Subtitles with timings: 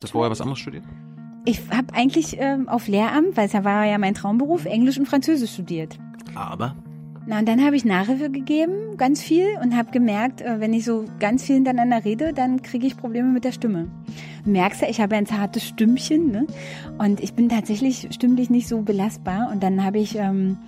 [0.00, 0.84] Das vorher was anderes studiert?
[1.44, 5.06] Ich habe eigentlich ähm, auf Lehramt, weil es ja war ja mein Traumberuf, Englisch und
[5.06, 5.98] Französisch studiert.
[6.34, 6.76] Aber?
[7.26, 10.84] Na, und dann habe ich Nachhilfe gegeben, ganz viel, und habe gemerkt, äh, wenn ich
[10.84, 13.88] so ganz viel hintereinander rede, dann kriege ich Probleme mit der Stimme.
[14.44, 16.46] Du merkst ja, ich habe ein zartes Stimmchen, ne?
[16.98, 19.50] Und ich bin tatsächlich stimmlich nicht so belastbar.
[19.52, 20.58] Und dann habe ich, ähm,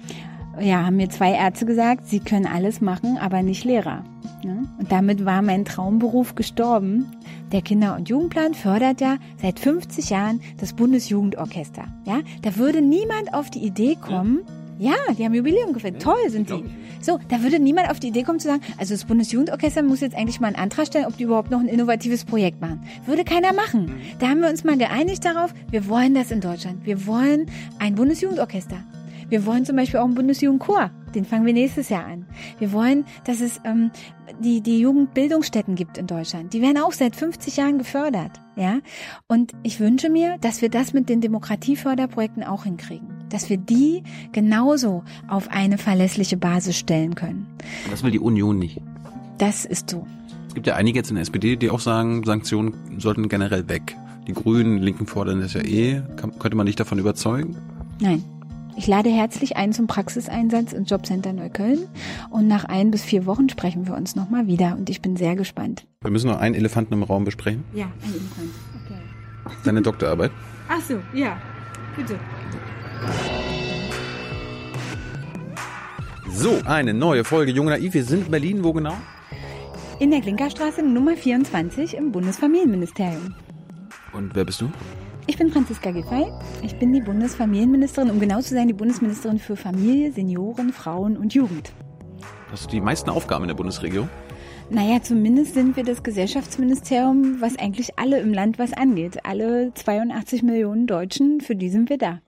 [0.59, 4.05] ja, haben mir zwei Ärzte gesagt, sie können alles machen, aber nicht Lehrer.
[4.43, 4.69] Ne?
[4.79, 7.07] Und damit war mein Traumberuf gestorben.
[7.53, 11.85] Der Kinder- und Jugendplan fördert ja seit 50 Jahren das Bundesjugendorchester.
[12.05, 14.41] Ja, da würde niemand auf die Idee kommen,
[14.81, 16.01] ja, die haben Jubiläum gefeiert.
[16.01, 16.65] Toll sind die.
[17.03, 20.17] So, da würde niemand auf die Idee kommen zu sagen, also das Bundesjugendorchester muss jetzt
[20.17, 22.81] eigentlich mal einen Antrag stellen, ob die überhaupt noch ein innovatives Projekt machen.
[23.05, 24.01] Würde keiner machen.
[24.21, 26.87] Da haben wir uns mal geeinigt darauf, wir wollen das in Deutschland.
[26.87, 27.47] Wir wollen
[27.79, 28.79] ein Bundesjugendorchester.
[29.31, 30.91] Wir wollen zum Beispiel auch einen Bundesjugendchor.
[31.15, 32.27] Den fangen wir nächstes Jahr an.
[32.59, 33.91] Wir wollen, dass es ähm,
[34.41, 36.53] die, die Jugendbildungsstätten gibt in Deutschland.
[36.53, 38.33] Die werden auch seit 50 Jahren gefördert.
[38.57, 38.81] Ja?
[39.29, 43.09] Und ich wünsche mir, dass wir das mit den Demokratieförderprojekten auch hinkriegen.
[43.29, 47.47] Dass wir die genauso auf eine verlässliche Basis stellen können.
[47.91, 48.81] Das will die Union nicht.
[49.39, 50.07] Das ist so.
[50.49, 53.97] Es gibt ja einige jetzt in der SPD, die auch sagen, Sanktionen sollten generell weg.
[54.27, 56.03] Die Grünen, Linken fordern das ja eh.
[56.17, 57.57] Kann, könnte man nicht davon überzeugen?
[58.01, 58.25] Nein.
[58.81, 61.87] Ich lade herzlich ein zum Praxiseinsatz im Jobcenter Neukölln
[62.31, 65.37] und nach ein bis vier Wochen sprechen wir uns nochmal wieder und ich bin sehr
[65.37, 65.87] gespannt.
[66.01, 67.63] Wir müssen noch einen Elefanten im Raum besprechen.
[67.75, 68.49] Ja, ein Elefant.
[68.87, 69.55] Okay.
[69.65, 70.31] Deine Doktorarbeit.
[70.67, 71.37] Ach so, ja,
[71.95, 72.19] bitte.
[76.31, 77.93] So, eine neue Folge Junge Naiv.
[77.93, 78.95] Wir sind in Berlin, wo genau?
[79.99, 83.35] In der Klinkerstraße Nummer 24 im Bundesfamilienministerium.
[84.15, 84.71] Und wer bist du?
[85.31, 86.27] Ich bin Franziska Giffey.
[86.61, 91.33] Ich bin die Bundesfamilienministerin, um genau zu sein, die Bundesministerin für Familie, Senioren, Frauen und
[91.35, 91.73] Jugend.
[92.51, 94.09] Hast du die meisten Aufgaben in der Bundesregierung?
[94.71, 99.25] Naja, zumindest sind wir das Gesellschaftsministerium, was eigentlich alle im Land was angeht.
[99.25, 102.19] Alle 82 Millionen Deutschen, für die sind wir da.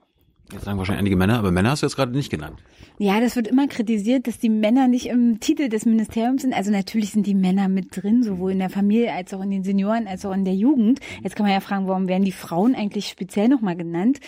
[0.53, 2.61] Jetzt sagen wahrscheinlich einige Männer, aber Männer hast du jetzt gerade nicht genannt.
[2.99, 6.53] Ja, das wird immer kritisiert, dass die Männer nicht im Titel des Ministeriums sind.
[6.53, 9.63] Also natürlich sind die Männer mit drin, sowohl in der Familie als auch in den
[9.63, 10.99] Senioren, als auch in der Jugend.
[11.23, 14.19] Jetzt kann man ja fragen, warum werden die Frauen eigentlich speziell nochmal genannt?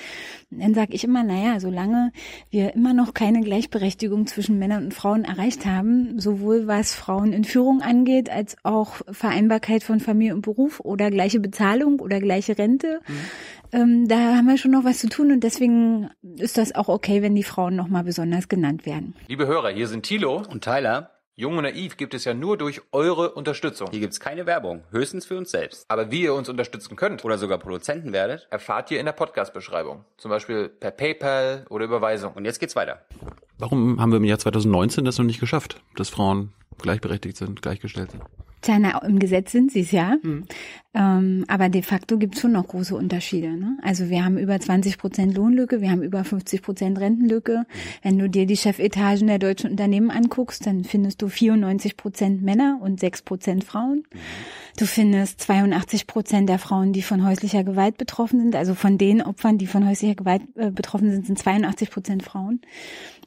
[0.50, 2.12] Dann sage ich immer, naja, solange
[2.50, 7.44] wir immer noch keine Gleichberechtigung zwischen Männern und Frauen erreicht haben, sowohl was Frauen in
[7.44, 13.02] Führung angeht, als auch Vereinbarkeit von Familie und Beruf oder gleiche Bezahlung oder gleiche Rente,
[13.08, 13.14] mhm
[13.72, 17.22] ähm, da haben wir schon noch was zu tun und deswegen ist das auch okay,
[17.22, 19.16] wenn die Frauen nochmal besonders genannt werden.
[19.28, 21.12] Liebe Hörer, hier sind Thilo und Tyler.
[21.38, 23.90] Jung und Naiv gibt es ja nur durch eure Unterstützung.
[23.92, 25.84] Hier gibt's keine Werbung, höchstens für uns selbst.
[25.90, 30.06] Aber wie ihr uns unterstützen könnt oder sogar Produzenten werdet, erfahrt ihr in der Podcast-Beschreibung.
[30.16, 32.32] Zum Beispiel per PayPal oder Überweisung.
[32.36, 33.02] Und jetzt geht's weiter.
[33.58, 38.12] Warum haben wir im Jahr 2019 das noch nicht geschafft, dass Frauen gleichberechtigt sind, gleichgestellt
[38.12, 38.24] sind?
[38.66, 40.18] Tja, na, im Gesetz sind sie es ja.
[40.24, 40.46] Mhm.
[40.96, 43.56] Ähm, aber de facto gibt es schon noch große Unterschiede.
[43.56, 43.78] Ne?
[43.84, 47.60] Also wir haben über 20 Prozent Lohnlücke, wir haben über 50 Prozent Rentenlücke.
[47.60, 47.66] Mhm.
[48.02, 52.80] Wenn du dir die Chefetagen der deutschen Unternehmen anguckst, dann findest du 94 Prozent Männer
[52.82, 54.08] und 6 Prozent Frauen.
[54.12, 54.20] Mhm.
[54.78, 58.56] Du findest 82 Prozent der Frauen, die von häuslicher Gewalt betroffen sind.
[58.56, 62.60] Also von den Opfern, die von häuslicher Gewalt äh, betroffen sind, sind 82 Prozent Frauen.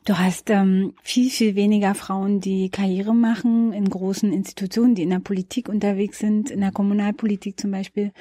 [0.05, 5.11] Du hast ähm, viel, viel weniger Frauen, die Karriere machen in großen Institutionen, die in
[5.11, 8.13] der Politik unterwegs sind, in der Kommunalpolitik zum Beispiel.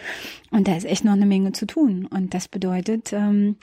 [0.52, 2.06] Und da ist echt noch eine Menge zu tun.
[2.06, 3.56] Und das bedeutet, ähm,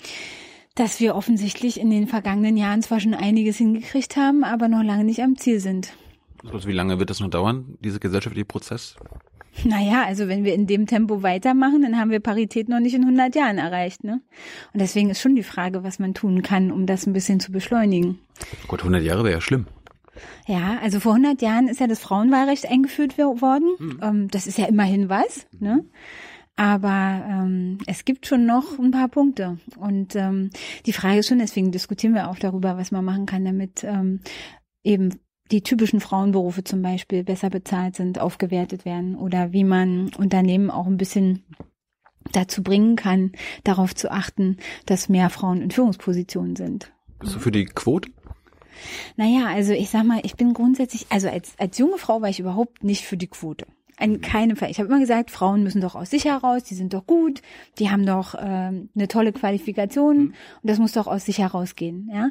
[0.74, 5.04] dass wir offensichtlich in den vergangenen Jahren zwar schon einiges hingekriegt haben, aber noch lange
[5.04, 5.92] nicht am Ziel sind.
[6.42, 8.96] Wie lange wird das noch dauern, dieser gesellschaftliche Prozess?
[9.64, 13.02] Naja, also wenn wir in dem Tempo weitermachen, dann haben wir Parität noch nicht in
[13.02, 14.02] 100 Jahren erreicht.
[14.02, 14.20] Ne?
[14.72, 17.52] Und deswegen ist schon die Frage, was man tun kann, um das ein bisschen zu
[17.52, 18.18] beschleunigen.
[18.66, 19.66] Gott, 100 Jahre wäre ja schlimm.
[20.46, 23.76] Ja, also vor 100 Jahren ist ja das Frauenwahlrecht eingeführt worden.
[23.78, 24.28] Mhm.
[24.28, 25.46] Das ist ja immerhin was.
[25.58, 25.84] Ne?
[26.56, 29.58] Aber ähm, es gibt schon noch ein paar Punkte.
[29.76, 30.50] Und ähm,
[30.86, 34.20] die Frage ist schon, deswegen diskutieren wir auch darüber, was man machen kann, damit ähm,
[34.84, 35.18] eben
[35.50, 40.86] die typischen Frauenberufe zum Beispiel besser bezahlt sind, aufgewertet werden oder wie man Unternehmen auch
[40.86, 41.44] ein bisschen
[42.32, 43.32] dazu bringen kann,
[43.64, 44.56] darauf zu achten,
[44.86, 46.92] dass mehr Frauen in Führungspositionen sind.
[47.18, 48.10] Bist du für die Quote?
[49.16, 52.40] Naja, also ich sag mal, ich bin grundsätzlich, also als, als junge Frau war ich
[52.40, 53.66] überhaupt nicht für die Quote.
[54.00, 54.72] In keinem Fall.
[54.72, 57.42] Ich habe immer gesagt, Frauen müssen doch aus sich heraus, die sind doch gut,
[57.78, 60.34] die haben doch äh, eine tolle Qualifikation mhm.
[60.62, 62.30] und das muss doch aus sich herausgehen, ja.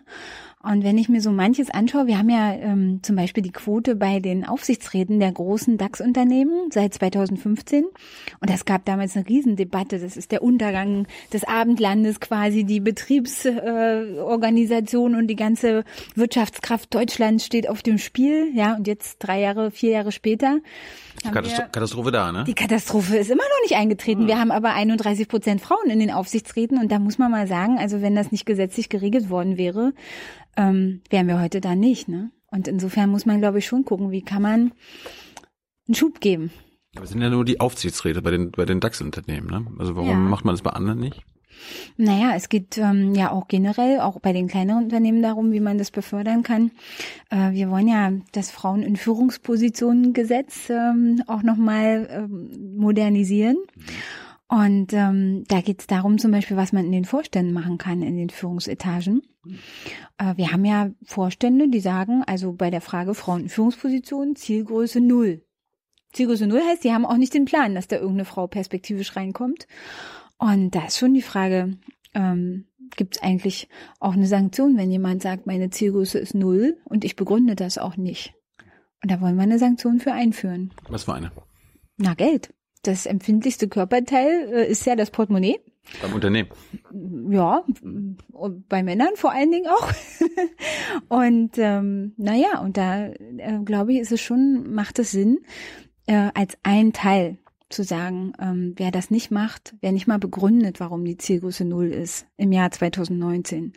[0.66, 3.98] Und wenn ich mir so manches anschaue, wir haben ja ähm, zum Beispiel die Quote
[3.98, 7.84] bei den Aufsichtsräten der großen DAX-Unternehmen seit 2015.
[8.40, 10.00] Und es gab damals eine Riesendebatte.
[10.00, 12.64] Das ist der Untergang des Abendlandes quasi.
[12.64, 15.84] Die Betriebsorganisation äh, und die ganze
[16.16, 18.50] Wirtschaftskraft Deutschlands steht auf dem Spiel.
[18.56, 20.60] Ja, und jetzt drei Jahre, vier Jahre später.
[21.24, 22.44] Katastro Katastrophe da, ne?
[22.46, 24.28] Die Katastrophe ist immer noch nicht eingetreten.
[24.28, 27.78] Wir haben aber 31 Prozent Frauen in den Aufsichtsräten und da muss man mal sagen,
[27.80, 29.94] also wenn das nicht gesetzlich geregelt worden wäre,
[30.58, 32.08] ähm, wären wir heute da nicht.
[32.08, 32.32] Ne?
[32.48, 34.72] Und insofern muss man, glaube ich, schon gucken, wie kann man
[35.88, 36.52] einen Schub geben.
[36.96, 39.48] Aber es sind ja nur die Aufsichtsräte bei den, bei den DAX-Unternehmen.
[39.48, 39.66] Ne?
[39.80, 40.16] Also warum Ja.
[40.16, 41.24] macht man das bei anderen nicht?
[41.98, 45.78] Naja, es geht ähm, ja auch generell, auch bei den kleineren Unternehmen darum, wie man
[45.78, 46.72] das befördern kann.
[47.30, 53.58] Äh, wir wollen ja das Frauen in Führungspositionen Gesetz ähm, auch nochmal ähm, modernisieren.
[54.48, 58.02] Und ähm, da geht es darum zum Beispiel, was man in den Vorständen machen kann,
[58.02, 59.22] in den Führungsetagen.
[60.24, 65.02] Äh, wir haben ja Vorstände, die sagen, also bei der Frage Frauen in Führungspositionen, Zielgröße
[65.02, 65.44] null.
[66.14, 69.68] Zielgröße null heißt, die haben auch nicht den Plan, dass da irgendeine Frau perspektivisch reinkommt.
[70.38, 71.78] Und da ist schon die Frage,
[72.14, 72.66] ähm,
[72.96, 73.68] gibt es eigentlich
[74.00, 77.98] auch eine Sanktion, wenn jemand sagt, meine Zielgröße ist null und ich begründe das auch
[77.98, 78.34] nicht.
[79.02, 80.72] Und da wollen wir eine Sanktion für einführen.
[80.90, 81.32] Was für eine?
[81.98, 82.54] Na, Geld.
[82.84, 85.60] Das empfindlichste Körperteil äh, ist ja das Portemonnaie.
[86.02, 86.50] Beim Unternehmen.
[87.30, 87.64] Ja,
[88.70, 89.92] bei Männern vor allen Dingen auch.
[91.10, 95.40] und ähm, naja, und da äh, glaube ich, ist es schon, macht es Sinn,
[96.08, 97.38] äh, als ein Teil
[97.70, 101.88] zu sagen, ähm, wer das nicht macht, wer nicht mal begründet, warum die Zielgröße null
[101.88, 103.74] ist im Jahr 2019,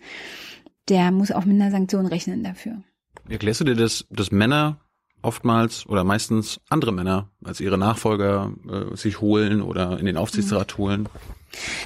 [0.89, 2.83] der muss auch mit einer Sanktion rechnen dafür.
[3.29, 4.81] Erklärst du dir das, dass Männer
[5.23, 10.79] oftmals oder meistens andere Männer als ihre Nachfolger äh, sich holen oder in den Aufsichtsrat
[10.79, 11.09] holen?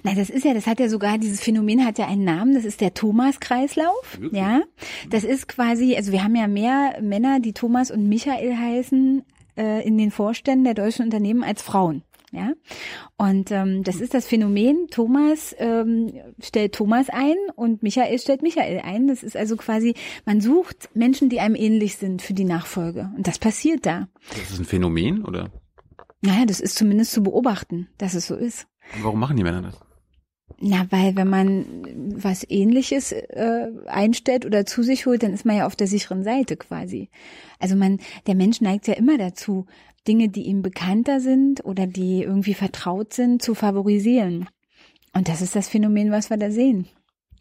[0.03, 2.65] Na, das ist ja, das hat ja sogar, dieses Phänomen hat ja einen Namen, das
[2.65, 4.19] ist der Thomas-Kreislauf.
[4.33, 4.63] Ja.
[5.09, 9.23] Das ist quasi, also wir haben ja mehr Männer, die Thomas und Michael heißen,
[9.57, 12.03] äh, in den Vorständen der deutschen Unternehmen als Frauen.
[12.33, 12.53] Ja,
[13.17, 18.81] und ähm, das ist das Phänomen, Thomas ähm, stellt Thomas ein und Michael stellt Michael
[18.85, 19.09] ein.
[19.09, 19.95] Das ist also quasi,
[20.27, 23.11] man sucht Menschen, die einem ähnlich sind für die Nachfolge.
[23.17, 24.09] Und das passiert da.
[24.31, 25.51] Das ist ein Phänomen oder
[26.21, 28.69] Naja, das ist zumindest zu beobachten, dass es so ist.
[29.03, 29.81] warum machen die Männer das?
[30.63, 31.65] Na, weil wenn man
[32.17, 36.23] was ähnliches äh, einstellt oder zu sich holt, dann ist man ja auf der sicheren
[36.23, 37.09] Seite quasi.
[37.59, 39.67] Also man, der Mensch neigt ja immer dazu,
[40.09, 44.49] Dinge, die ihm bekannter sind oder die irgendwie vertraut sind, zu favorisieren.
[45.13, 46.89] Und das ist das Phänomen, was wir da sehen.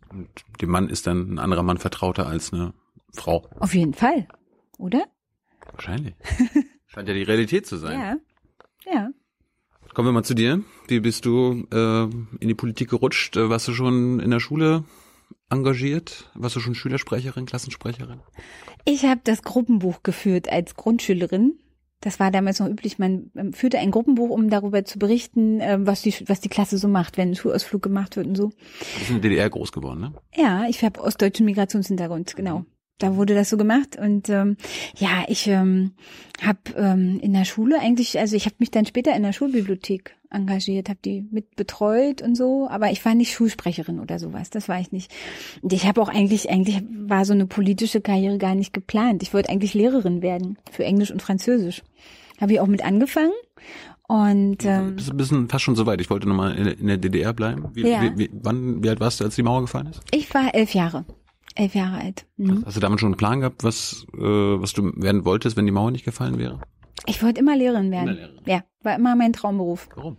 [0.09, 0.27] Und
[0.61, 2.73] dem Mann ist dann ein anderer Mann vertrauter als eine
[3.13, 3.47] Frau.
[3.59, 4.27] Auf jeden Fall,
[4.77, 5.05] oder?
[5.71, 6.15] Wahrscheinlich.
[6.87, 7.99] Scheint ja die Realität zu sein.
[7.99, 8.17] Ja.
[8.91, 9.09] Ja.
[9.93, 10.63] Kommen wir mal zu dir.
[10.87, 13.37] Wie bist du äh, in die Politik gerutscht?
[13.37, 14.83] Äh, warst du schon in der Schule
[15.49, 16.29] engagiert?
[16.35, 18.21] Warst du schon Schülersprecherin, Klassensprecherin?
[18.85, 21.59] Ich habe das Gruppenbuch geführt als Grundschülerin.
[22.01, 22.97] Das war damals noch üblich.
[22.97, 26.77] Man ähm, führte ein Gruppenbuch, um darüber zu berichten, ähm, was die, was die Klasse
[26.77, 28.49] so macht, wenn ein Schulausflug gemacht wird und so.
[28.49, 30.13] Du bist in der DDR groß geworden, ne?
[30.35, 32.65] Ja, ich habe ostdeutschen Migrationshintergrund, genau.
[32.99, 34.57] Da wurde das so gemacht und ähm,
[34.97, 35.93] ja, ich ähm,
[36.41, 40.18] habe ähm, in der Schule eigentlich, also ich habe mich dann später in der Schulbibliothek
[40.31, 44.69] engagiert, habe die mit betreut und so, aber ich war nicht Schulsprecherin oder sowas, das
[44.69, 45.11] war ich nicht.
[45.61, 49.23] Und ich habe auch eigentlich, eigentlich war so eine politische Karriere gar nicht geplant.
[49.23, 51.81] Ich wollte eigentlich Lehrerin werden für Englisch und Französisch.
[52.39, 53.31] Habe ich auch mit angefangen
[54.07, 56.01] und ähm, Bist du bist fast schon soweit.
[56.01, 57.65] Ich wollte nochmal in, der- in der DDR bleiben.
[57.73, 58.01] Wie, Ja.
[58.01, 60.01] wie, wie, wann, wie alt warst du, als die Mauer gefallen ist?
[60.11, 61.05] ich war elf Jahre,
[61.55, 62.25] elf Jahre alt.
[62.37, 62.63] Mhm.
[62.65, 65.71] Hast du damals schon einen Plan gehabt, was, äh, was du werden wolltest, wenn die
[65.71, 66.59] Mauer nicht gefallen wäre?
[67.05, 68.09] Ich wollte immer Lehrerin werden.
[68.09, 68.43] Immer Lehrerin.
[68.45, 69.89] Ja, war immer mein Traumberuf.
[69.95, 70.17] Warum?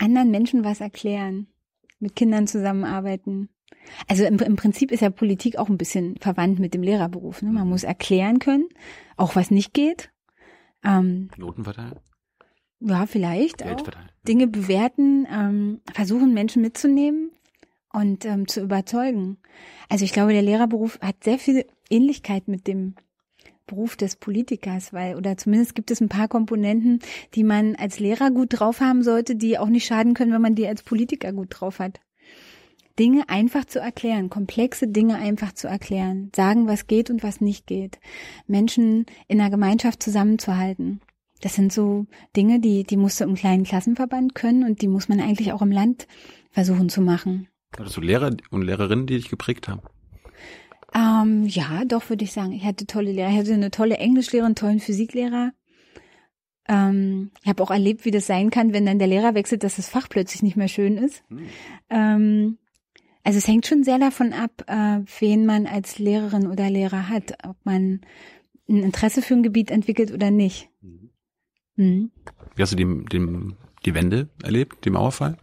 [0.00, 1.46] anderen Menschen was erklären,
[1.98, 3.50] mit Kindern zusammenarbeiten.
[4.08, 7.42] Also im, im Prinzip ist ja Politik auch ein bisschen verwandt mit dem Lehrerberuf.
[7.42, 7.50] Ne?
[7.50, 8.68] Man muss erklären können,
[9.16, 10.10] auch was nicht geht.
[10.84, 12.00] Ähm, Noten verteilen?
[12.80, 13.84] ja, vielleicht Geld auch.
[13.84, 14.10] verteilen?
[14.26, 17.30] Dinge bewerten, ähm, versuchen Menschen mitzunehmen
[17.92, 19.38] und ähm, zu überzeugen.
[19.88, 22.94] Also ich glaube, der Lehrerberuf hat sehr viel Ähnlichkeit mit dem
[23.70, 26.98] Beruf des Politikers, weil, oder zumindest gibt es ein paar Komponenten,
[27.34, 30.56] die man als Lehrer gut drauf haben sollte, die auch nicht schaden können, wenn man
[30.56, 32.00] die als Politiker gut drauf hat.
[32.98, 37.66] Dinge einfach zu erklären, komplexe Dinge einfach zu erklären, sagen, was geht und was nicht
[37.66, 37.98] geht,
[38.46, 41.00] Menschen in einer Gemeinschaft zusammenzuhalten.
[41.40, 45.08] Das sind so Dinge, die, die musst du im kleinen Klassenverband können und die muss
[45.08, 46.06] man eigentlich auch im Land
[46.50, 47.48] versuchen zu machen.
[47.94, 49.80] Du Lehrer und Lehrerinnen, die dich geprägt haben?
[50.94, 52.52] Ähm, ja, doch, würde ich sagen.
[52.52, 53.30] Ich hatte tolle Lehrer.
[53.30, 55.52] Ich hatte eine tolle Englischlehrerin, einen tollen Physiklehrer.
[56.68, 59.76] Ähm, ich habe auch erlebt, wie das sein kann, wenn dann der Lehrer wechselt, dass
[59.76, 61.22] das Fach plötzlich nicht mehr schön ist.
[61.88, 62.58] Ähm,
[63.22, 67.34] Also es hängt schon sehr davon ab, äh, wen man als Lehrerin oder Lehrer hat,
[67.46, 68.00] ob man
[68.68, 70.70] ein Interesse für ein Gebiet entwickelt oder nicht.
[71.76, 72.10] Mhm.
[72.56, 73.54] Wie hast du die, die,
[73.84, 75.36] die Wende erlebt, den Mauerfall?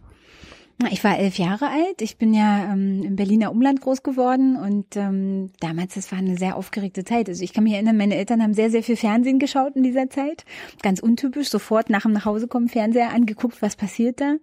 [0.90, 2.00] Ich war elf Jahre alt.
[2.02, 6.36] Ich bin ja ähm, im Berliner Umland groß geworden und ähm, damals, das war eine
[6.36, 7.28] sehr aufgeregte Zeit.
[7.28, 10.08] Also ich kann mich erinnern, meine Eltern haben sehr, sehr viel Fernsehen geschaut in dieser
[10.08, 10.44] Zeit.
[10.80, 14.36] Ganz untypisch, sofort nach dem Nachhausekommen Fernseher angeguckt, was passiert da.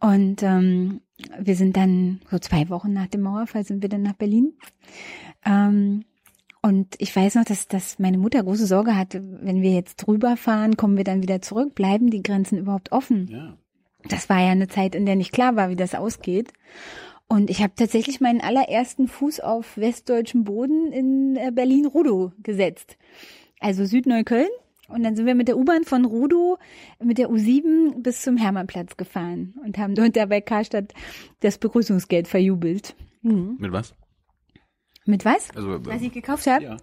[0.00, 1.00] Und ähm,
[1.38, 4.52] wir sind dann, so zwei Wochen nach dem Mauerfall, sind wir dann nach Berlin.
[5.46, 6.04] Ähm,
[6.60, 10.36] und ich weiß noch, dass, dass meine Mutter große Sorge hatte, wenn wir jetzt drüber
[10.36, 13.28] fahren, kommen wir dann wieder zurück, bleiben die Grenzen überhaupt offen?
[13.28, 13.56] Ja.
[14.08, 16.52] Das war ja eine Zeit, in der nicht klar war, wie das ausgeht.
[17.28, 22.96] Und ich habe tatsächlich meinen allerersten Fuß auf westdeutschem Boden in äh, Berlin-Rudow gesetzt.
[23.58, 24.48] Also Südneukölln.
[24.88, 26.58] Und dann sind wir mit der U-Bahn von Rudow
[27.02, 30.94] mit der U7 bis zum Hermannplatz gefahren und haben dort dabei Karstadt
[31.40, 32.94] das Begrüßungsgeld verjubelt.
[33.22, 33.56] Mhm.
[33.58, 33.94] Mit was?
[35.04, 35.50] Mit was?
[35.56, 36.64] Also, Was ich gekauft habe?
[36.64, 36.76] ja.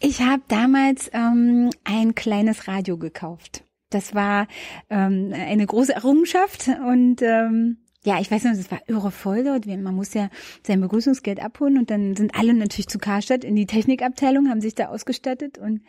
[0.00, 3.64] Ich habe damals ähm, ein kleines Radio gekauft.
[3.90, 4.46] Das war
[4.88, 9.66] ähm, eine große Errungenschaft und ähm, ja, ich weiß noch, das war irre voll dort.
[9.66, 10.30] Man muss ja
[10.66, 14.74] sein Begrüßungsgeld abholen und dann sind alle natürlich zu Karstadt in die Technikabteilung, haben sich
[14.74, 15.82] da ausgestattet und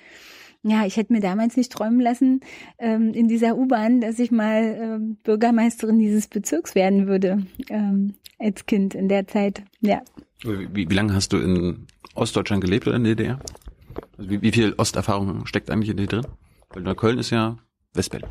[0.63, 2.41] ja, ich hätte mir damals nicht träumen lassen
[2.77, 8.65] ähm, in dieser U-Bahn, dass ich mal ähm, Bürgermeisterin dieses Bezirks werden würde ähm, als
[8.67, 9.63] Kind in der Zeit.
[9.79, 10.01] Ja,
[10.43, 13.39] Wie, wie lange hast du in Ostdeutschland gelebt oder in der DDR?
[14.17, 16.27] Also wie, wie viel Osterfahrung steckt eigentlich in dir drin?
[16.70, 17.58] Weil Neukölln ist ja
[17.94, 18.30] Westberlin.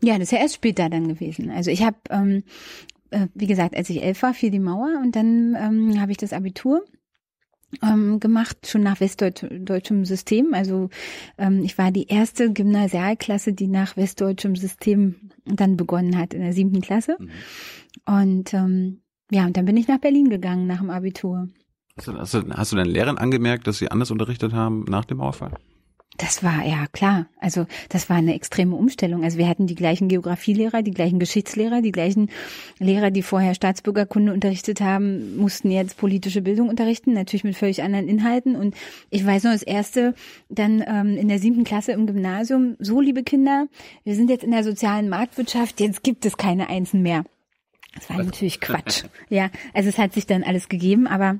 [0.00, 1.50] Ja, das ist ja erst später dann gewesen.
[1.50, 2.44] Also ich habe, ähm,
[3.10, 6.18] äh, wie gesagt, als ich elf war, fiel die Mauer und dann ähm, habe ich
[6.18, 6.84] das Abitur
[7.82, 10.54] ähm, gemacht, schon nach westdeutschem System.
[10.54, 10.88] Also
[11.36, 16.52] ähm, ich war die erste Gymnasialklasse, die nach westdeutschem System dann begonnen hat, in der
[16.52, 17.16] siebten Klasse.
[17.18, 17.30] Mhm.
[18.06, 21.48] Und ähm, ja, und dann bin ich nach Berlin gegangen nach dem Abitur.
[21.96, 25.04] Hast du, hast, du, hast du deinen Lehrern angemerkt, dass sie anders unterrichtet haben nach
[25.04, 25.54] dem Mauerfall?
[26.18, 27.26] Das war, ja klar.
[27.38, 29.22] Also das war eine extreme Umstellung.
[29.22, 32.28] Also wir hatten die gleichen Geografielehrer, die gleichen Geschichtslehrer, die gleichen
[32.80, 38.08] Lehrer, die vorher Staatsbürgerkunde unterrichtet haben, mussten jetzt politische Bildung unterrichten, natürlich mit völlig anderen
[38.08, 38.56] Inhalten.
[38.56, 38.74] Und
[39.10, 40.14] ich weiß noch, das erste
[40.48, 43.68] dann ähm, in der siebten Klasse im Gymnasium, so liebe Kinder,
[44.02, 47.22] wir sind jetzt in der sozialen Marktwirtschaft, jetzt gibt es keine Einsen mehr.
[47.94, 49.04] Das war natürlich Quatsch.
[49.28, 51.38] Ja, also es hat sich dann alles gegeben, aber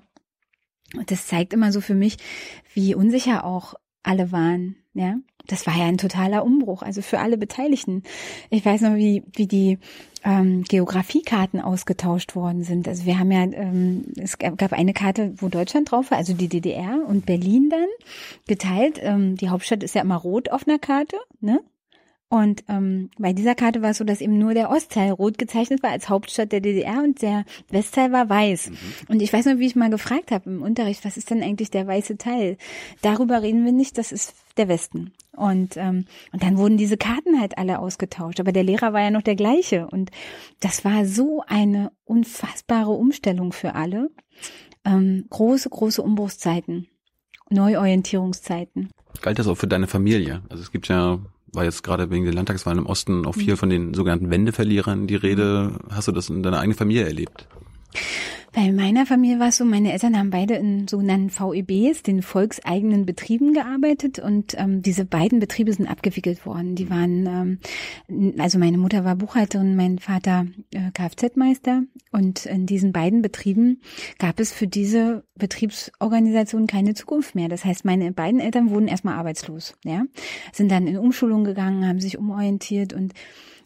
[1.07, 2.17] das zeigt immer so für mich,
[2.75, 3.75] wie unsicher auch
[4.09, 5.17] alle waren, ja.
[5.47, 8.03] Das war ja ein totaler Umbruch, also für alle Beteiligten.
[8.51, 9.79] Ich weiß noch, wie, wie die
[10.23, 12.87] ähm, Geografiekarten ausgetauscht worden sind.
[12.87, 16.49] Also wir haben ja, ähm, es gab eine Karte, wo Deutschland drauf war, also die
[16.49, 17.87] DDR und Berlin dann
[18.47, 19.01] geteilt.
[19.03, 21.61] Ähm, die Hauptstadt ist ja immer rot auf einer Karte, ne?
[22.31, 25.83] Und ähm, bei dieser Karte war es so, dass eben nur der Ostteil rot gezeichnet
[25.83, 28.71] war als Hauptstadt der DDR und der Westteil war weiß.
[29.09, 31.71] Und ich weiß noch, wie ich mal gefragt habe im Unterricht, was ist denn eigentlich
[31.71, 32.59] der weiße Teil?
[33.01, 35.13] Darüber reden wir nicht, das ist der Westen.
[35.39, 38.41] Und, ähm, und dann wurden diese Karten halt alle ausgetauscht.
[38.41, 39.87] Aber der Lehrer war ja noch der gleiche.
[39.87, 40.11] Und
[40.61, 44.11] das war so eine unfassbare Umstellung für alle.
[44.85, 46.89] Ähm, große, große Umbruchszeiten.
[47.51, 48.91] Neuorientierungszeiten.
[49.23, 50.43] Galt das auch für deine Familie?
[50.49, 51.19] Also es gibt ja,
[51.53, 55.17] war jetzt gerade wegen der Landtagswahlen im Osten auch viel von den sogenannten Wendeverlierern die
[55.17, 55.73] Rede.
[55.91, 57.47] Hast du das in deiner eigenen Familie erlebt?
[58.59, 63.07] Bei meiner Familie war es so, meine Eltern haben beide in sogenannten VEBs, den volkseigenen
[63.07, 66.75] Betrieben gearbeitet und ähm, diese beiden Betriebe sind abgewickelt worden.
[66.75, 67.61] Die waren,
[68.09, 73.81] ähm, also meine Mutter war Buchhalterin, mein Vater äh, Kfz-Meister und in diesen beiden Betrieben
[74.19, 77.49] gab es für diese Betriebsorganisation keine Zukunft mehr.
[77.49, 80.03] Das heißt, meine beiden Eltern wurden erstmal arbeitslos, ja,
[80.53, 83.15] sind dann in Umschulung gegangen, haben sich umorientiert und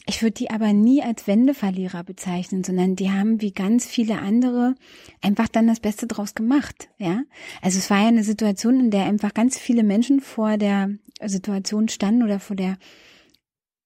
[0.07, 4.75] ich würde die aber nie als Wendeverlierer bezeichnen, sondern die haben wie ganz viele andere
[5.21, 7.23] einfach dann das Beste draus gemacht, ja.
[7.61, 10.91] Also es war ja eine Situation, in der einfach ganz viele Menschen vor der
[11.25, 12.79] Situation standen oder vor der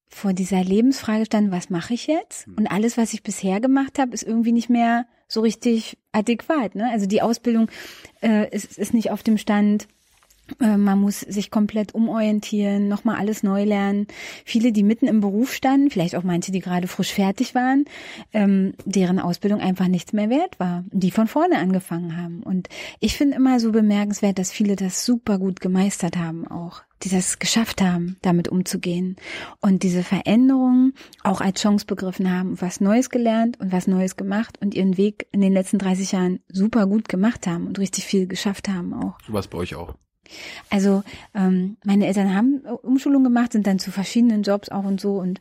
[0.09, 2.47] vor dieser Lebensfrage standen, was mache ich jetzt?
[2.47, 6.75] Und alles, was ich bisher gemacht habe, ist irgendwie nicht mehr so richtig adäquat.
[6.75, 6.89] Ne?
[6.89, 7.69] Also die Ausbildung
[8.21, 9.87] äh, ist, ist nicht auf dem Stand,
[10.59, 14.07] man muss sich komplett umorientieren, nochmal alles neu lernen.
[14.45, 17.85] Viele, die mitten im Beruf standen, vielleicht auch manche, die gerade frisch fertig waren,
[18.33, 22.43] ähm, deren Ausbildung einfach nichts mehr wert war, die von vorne angefangen haben.
[22.43, 27.09] Und ich finde immer so bemerkenswert, dass viele das super gut gemeistert haben auch, die
[27.09, 29.17] das geschafft haben, damit umzugehen
[29.61, 34.57] und diese Veränderungen auch als Chance begriffen haben, was Neues gelernt und was Neues gemacht
[34.61, 38.27] und ihren Weg in den letzten 30 Jahren super gut gemacht haben und richtig viel
[38.27, 39.17] geschafft haben auch.
[39.25, 39.95] So war es bei euch auch.
[40.69, 41.03] Also
[41.33, 45.39] ähm, meine Eltern haben Umschulung gemacht, sind dann zu verschiedenen Jobs auch und so und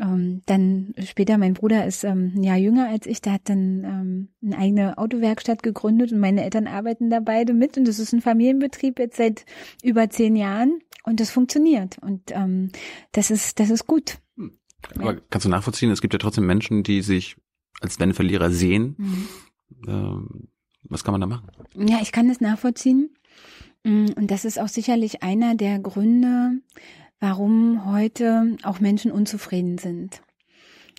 [0.00, 3.84] ähm, dann später, mein Bruder ist ähm, ein Jahr jünger als ich, der hat dann
[3.84, 8.12] ähm, eine eigene Autowerkstatt gegründet und meine Eltern arbeiten da beide mit und das ist
[8.12, 9.44] ein Familienbetrieb jetzt seit
[9.82, 12.70] über zehn Jahren und das funktioniert und ähm,
[13.12, 14.18] das ist das ist gut.
[14.98, 17.36] Aber kannst du nachvollziehen, es gibt ja trotzdem Menschen, die sich
[17.80, 18.94] als wenn Verlierer sehen.
[18.98, 19.28] Mhm.
[19.86, 20.48] Ähm,
[20.84, 21.48] was kann man da machen?
[21.74, 23.10] Ja, ich kann das nachvollziehen.
[23.84, 26.60] Mm, Und das ist auch sicherlich einer der Gründe,
[27.20, 30.20] warum heute auch Menschen unzufrieden sind.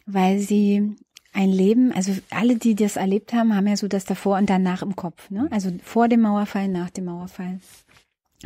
[0.06, 0.96] Weil sie
[1.34, 4.82] ein Leben, also alle, die das erlebt haben, haben ja so das davor und danach
[4.82, 5.30] im Kopf.
[5.30, 5.48] Ne?
[5.52, 7.60] Also vor dem Mauerfall, nach dem Mauerfall.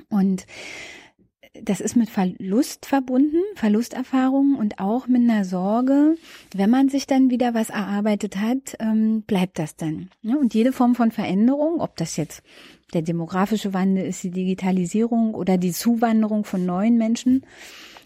[0.10, 0.48] Und
[1.53, 6.15] das ist mit Verlust verbunden, Verlusterfahrungen und auch mit einer Sorge,
[6.55, 10.10] wenn man sich dann wieder was erarbeitet hat, ähm, bleibt das dann.
[10.22, 12.43] Ja, und jede Form von Veränderung, ob das jetzt
[12.93, 17.46] der demografische Wandel ist, die Digitalisierung oder die Zuwanderung von neuen Menschen,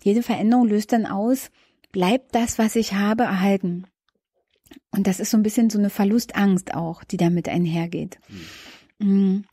[0.04, 1.50] jede Veränderung löst dann aus,
[1.92, 3.86] bleibt das, was ich habe, erhalten.
[4.92, 8.20] Und das ist so ein bisschen so eine Verlustangst auch, die damit einhergeht.
[9.00, 9.46] Mhm.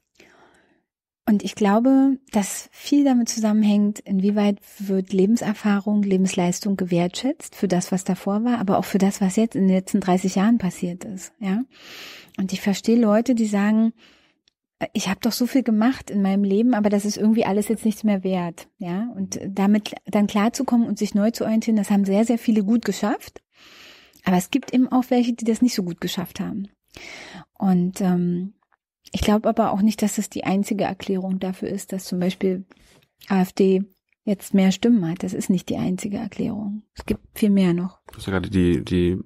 [1.27, 8.03] Und ich glaube, dass viel damit zusammenhängt, inwieweit wird Lebenserfahrung, Lebensleistung gewertschätzt für das, was
[8.03, 11.33] davor war, aber auch für das, was jetzt in den letzten 30 Jahren passiert ist.
[11.39, 11.63] Ja.
[12.37, 13.93] Und ich verstehe Leute, die sagen,
[14.93, 17.85] ich habe doch so viel gemacht in meinem Leben, aber das ist irgendwie alles jetzt
[17.85, 18.69] nichts mehr wert.
[18.79, 19.09] Ja.
[19.15, 22.85] Und damit dann klarzukommen und sich neu zu orientieren, das haben sehr, sehr viele gut
[22.85, 23.43] geschafft.
[24.25, 26.69] Aber es gibt eben auch welche, die das nicht so gut geschafft haben.
[27.59, 28.55] Und ähm,
[29.13, 32.65] ich glaube aber auch nicht, dass das die einzige Erklärung dafür ist, dass zum Beispiel
[33.29, 33.85] AfD
[34.25, 35.23] jetzt mehr Stimmen hat.
[35.23, 36.83] Das ist nicht die einzige Erklärung.
[36.95, 37.99] Es gibt viel mehr noch.
[38.09, 39.19] Du hast ja gerade die, die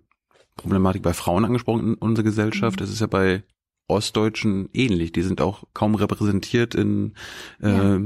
[0.57, 2.81] Problematik bei Frauen angesprochen in unserer Gesellschaft.
[2.81, 3.43] Das ist ja bei
[3.89, 5.13] Ostdeutschen ähnlich.
[5.13, 7.13] Die sind auch kaum repräsentiert in,
[7.61, 7.97] Ja.
[7.97, 8.01] äh,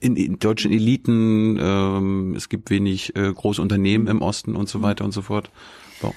[0.00, 1.58] in, in deutschen Eliten.
[1.60, 5.50] Ähm, es gibt wenig äh, große Unternehmen im Osten und so weiter und so fort.
[6.00, 6.14] So.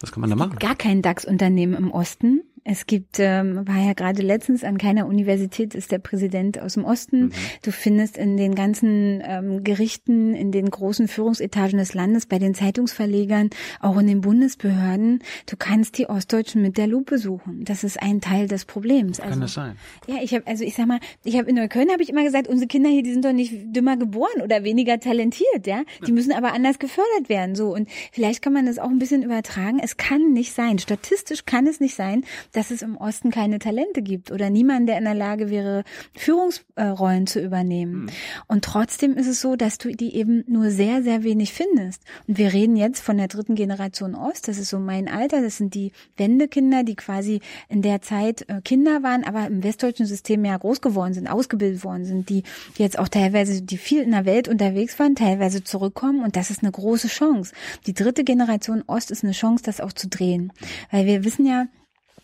[0.00, 0.58] Was kann man da machen?
[0.58, 2.42] Gar kein DAX-Unternehmen im Osten.
[2.68, 6.84] Es gibt, ähm, war ja gerade letztens an keiner Universität ist der Präsident aus dem
[6.84, 7.30] Osten.
[7.62, 12.54] Du findest in den ganzen ähm, Gerichten, in den großen Führungsetagen des Landes, bei den
[12.54, 17.64] Zeitungsverlegern, auch in den Bundesbehörden, du kannst die Ostdeutschen mit der Lupe suchen.
[17.64, 19.18] Das ist ein Teil des Problems.
[19.18, 19.76] Kann das sein?
[20.08, 22.48] Ja, ich habe also ich sag mal, ich habe in Neukölln habe ich immer gesagt,
[22.48, 25.84] unsere Kinder hier, die sind doch nicht dümmer geboren oder weniger talentiert, ja?
[26.04, 29.22] Die müssen aber anders gefördert werden, so und vielleicht kann man das auch ein bisschen
[29.22, 29.78] übertragen.
[29.80, 32.24] Es kann nicht sein, statistisch kann es nicht sein,
[32.56, 37.26] dass es im Osten keine Talente gibt oder niemand, der in der Lage wäre, Führungsrollen
[37.26, 38.10] zu übernehmen.
[38.48, 42.02] Und trotzdem ist es so, dass du die eben nur sehr, sehr wenig findest.
[42.26, 44.48] Und wir reden jetzt von der dritten Generation Ost.
[44.48, 45.42] Das ist so mein Alter.
[45.42, 50.06] Das sind die Wendekinder, die quasi in der Zeit äh, Kinder waren, aber im westdeutschen
[50.06, 52.42] System ja groß geworden sind, ausgebildet worden sind, die
[52.78, 56.24] jetzt auch teilweise, die viel in der Welt unterwegs waren, teilweise zurückkommen.
[56.24, 57.52] Und das ist eine große Chance.
[57.86, 60.54] Die dritte Generation Ost ist eine Chance, das auch zu drehen.
[60.90, 61.66] Weil wir wissen ja,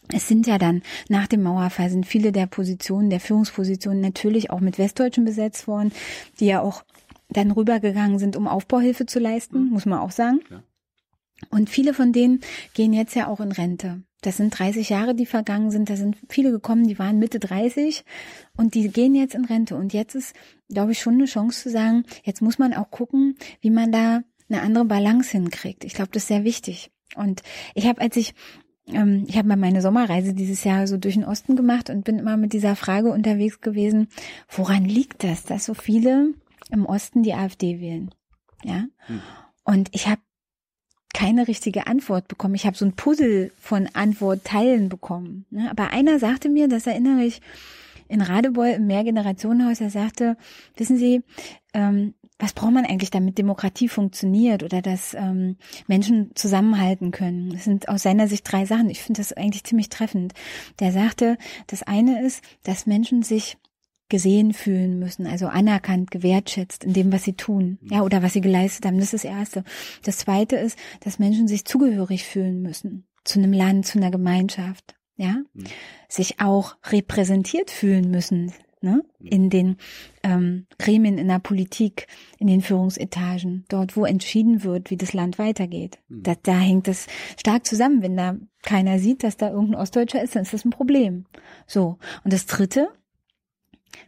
[0.08, 4.60] es sind ja dann nach dem Mauerfall sind viele der Positionen, der Führungspositionen natürlich auch
[4.60, 5.92] mit Westdeutschen besetzt worden,
[6.40, 6.82] die ja auch
[7.28, 10.40] dann rübergegangen sind, um Aufbauhilfe zu leisten, muss man auch sagen.
[11.50, 12.40] Und viele von denen
[12.74, 14.02] gehen jetzt ja auch in Rente.
[14.20, 15.90] Das sind 30 Jahre, die vergangen sind.
[15.90, 18.04] Da sind viele gekommen, die waren Mitte 30
[18.56, 19.74] und die gehen jetzt in Rente.
[19.74, 20.34] Und jetzt ist,
[20.68, 24.22] glaube ich, schon eine Chance zu sagen, jetzt muss man auch gucken, wie man da
[24.48, 25.84] eine andere Balance hinkriegt.
[25.84, 26.92] Ich glaube, das ist sehr wichtig.
[27.16, 27.42] Und
[27.74, 28.34] ich habe, als ich
[28.86, 32.18] ähm, ich habe mal meine Sommerreise dieses Jahr so durch den Osten gemacht und bin
[32.18, 34.08] immer mit dieser Frage unterwegs gewesen,
[34.48, 36.34] woran liegt das, dass so viele
[36.70, 38.10] im Osten die AfD wählen?
[38.64, 38.86] Ja.
[39.64, 40.20] Und ich habe
[41.14, 42.54] keine richtige Antwort bekommen.
[42.54, 45.46] Ich habe so ein Puzzle von Antwortteilen bekommen.
[45.50, 45.70] Ne?
[45.70, 47.40] Aber einer sagte mir, das erinnere ich
[48.08, 50.36] in Radebeul im Mehrgenerationenhaus, er sagte,
[50.76, 51.22] wissen Sie,
[51.74, 57.50] ähm, was braucht man eigentlich, damit Demokratie funktioniert oder dass ähm, Menschen zusammenhalten können?
[57.50, 58.90] Das sind aus seiner Sicht drei Sachen.
[58.90, 60.34] Ich finde das eigentlich ziemlich treffend.
[60.80, 63.58] Der sagte, das eine ist, dass Menschen sich
[64.08, 68.40] gesehen fühlen müssen, also anerkannt, gewertschätzt in dem, was sie tun, ja, oder was sie
[68.40, 68.96] geleistet haben.
[68.96, 69.62] Das ist das Erste.
[70.02, 74.96] Das Zweite ist, dass Menschen sich zugehörig fühlen müssen zu einem Land, zu einer Gemeinschaft,
[75.14, 75.36] ja,
[76.08, 79.76] sich auch repräsentiert fühlen müssen, ne, in den
[80.22, 82.06] ähm, Gremien, in der Politik,
[82.38, 85.98] in den Führungsetagen, dort, wo entschieden wird, wie das Land weitergeht.
[86.08, 87.06] Da, da hängt das
[87.38, 88.02] stark zusammen.
[88.02, 91.26] Wenn da keiner sieht, dass da irgendein Ostdeutscher ist, dann ist das ein Problem.
[91.66, 91.98] So.
[92.24, 92.88] Und das Dritte,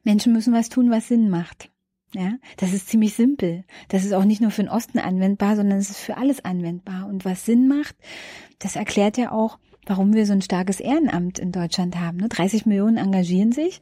[0.02, 1.70] Menschen müssen was tun, was Sinn macht.
[2.14, 3.64] Ja, das ist ziemlich simpel.
[3.88, 7.08] Das ist auch nicht nur für den Osten anwendbar, sondern es ist für alles anwendbar.
[7.08, 7.96] Und was Sinn macht,
[8.60, 12.18] das erklärt ja auch, warum wir so ein starkes Ehrenamt in Deutschland haben.
[12.18, 12.28] Ne?
[12.28, 13.80] 30 Millionen engagieren sich.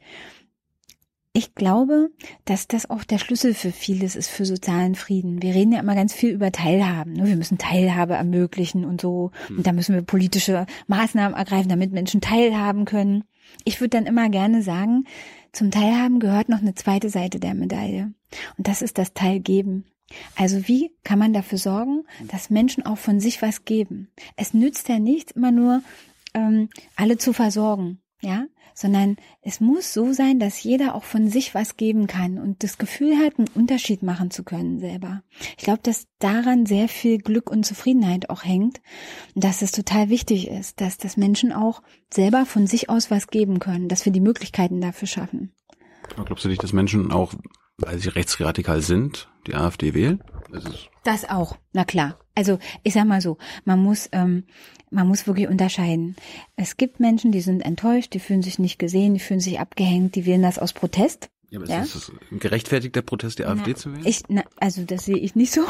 [1.35, 2.11] Ich glaube,
[2.45, 5.41] dass das auch der Schlüssel für vieles ist, für sozialen Frieden.
[5.41, 7.13] Wir reden ja immer ganz viel über Teilhaben.
[7.13, 7.25] Ne?
[7.25, 9.31] Wir müssen Teilhabe ermöglichen und so.
[9.49, 13.23] Und da müssen wir politische Maßnahmen ergreifen, damit Menschen teilhaben können.
[13.65, 15.05] Ich würde dann immer gerne sagen,
[15.53, 18.13] zum Teilhaben gehört noch eine zweite Seite der Medaille.
[18.57, 19.85] Und das ist das Teilgeben.
[20.35, 24.09] Also wie kann man dafür sorgen, dass Menschen auch von sich was geben?
[24.35, 25.81] Es nützt ja nichts, immer nur
[26.35, 31.53] ähm, alle zu versorgen, ja, sondern es muss so sein, dass jeder auch von sich
[31.55, 35.23] was geben kann und das Gefühl hat, einen Unterschied machen zu können selber.
[35.57, 38.81] Ich glaube, dass daran sehr viel Glück und Zufriedenheit auch hängt
[39.35, 41.81] und dass es total wichtig ist, dass das Menschen auch
[42.11, 45.53] selber von sich aus was geben können, dass wir die Möglichkeiten dafür schaffen.
[46.25, 47.33] Glaubst du nicht, dass Menschen auch,
[47.77, 50.23] weil sie rechtsradikal sind, die AfD wählen?
[50.51, 52.19] Das, ist das auch, na klar.
[52.35, 54.43] Also ich sag mal so, man muss, ähm,
[54.89, 56.15] man muss wirklich unterscheiden.
[56.55, 60.15] Es gibt Menschen, die sind enttäuscht, die fühlen sich nicht gesehen, die fühlen sich abgehängt,
[60.15, 61.29] die wählen das aus Protest.
[61.53, 61.81] Ja, aber Ja?
[61.83, 64.05] ist das ein gerechtfertigter Protest, die AfD Na, zu wählen?
[64.05, 65.61] Ich, na, also das sehe ich nicht so.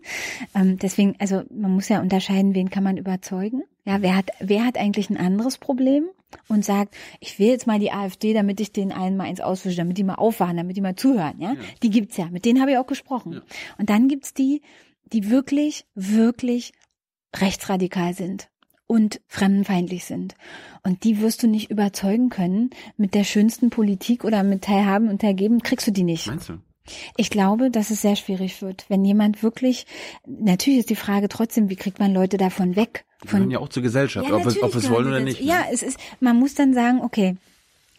[0.54, 3.62] ähm, deswegen, also man muss ja unterscheiden, wen kann man überzeugen.
[3.84, 6.08] Ja, wer hat, wer hat eigentlich ein anderes Problem
[6.48, 9.76] und sagt, ich will jetzt mal die AfD, damit ich den allen mal eins auswische,
[9.76, 11.38] damit die mal aufwachen, damit die mal zuhören.
[11.38, 12.30] Ja, die gibt's ja.
[12.30, 13.42] Mit denen habe ich auch gesprochen.
[13.76, 14.62] Und dann gibt's die,
[15.12, 16.72] die wirklich, wirklich
[17.36, 18.48] rechtsradikal sind
[18.86, 20.34] und fremdenfeindlich sind.
[20.82, 25.20] Und die wirst du nicht überzeugen können mit der schönsten Politik oder mit Teilhaben und
[25.20, 26.26] Teilgeben, kriegst du die nicht.
[26.28, 26.58] Meinst du?
[27.16, 29.86] Ich glaube, dass es sehr schwierig wird, wenn jemand wirklich,
[30.24, 33.04] natürlich ist die Frage trotzdem, wie kriegt man Leute davon weg?
[33.24, 35.40] Die gehören ja auch zur Gesellschaft, ob, wir, natürlich ob wir es wollen oder nicht.
[35.40, 35.46] ne?
[35.48, 37.36] Ja, es ist, man muss dann sagen, okay,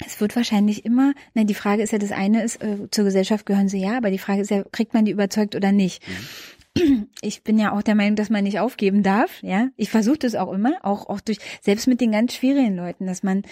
[0.06, 3.46] es wird wahrscheinlich immer, na, die Frage ist ja, das eine ist, äh, zur Gesellschaft
[3.46, 6.04] gehören sie ja, aber die Frage ist ja, kriegt man die überzeugt oder nicht?
[7.22, 9.70] Ich bin ja auch der Meinung, dass man nicht aufgeben darf, ja.
[9.76, 13.24] Ich versuche das auch immer, auch, auch durch, selbst mit den ganz schwierigen Leuten, dass
[13.24, 13.44] man,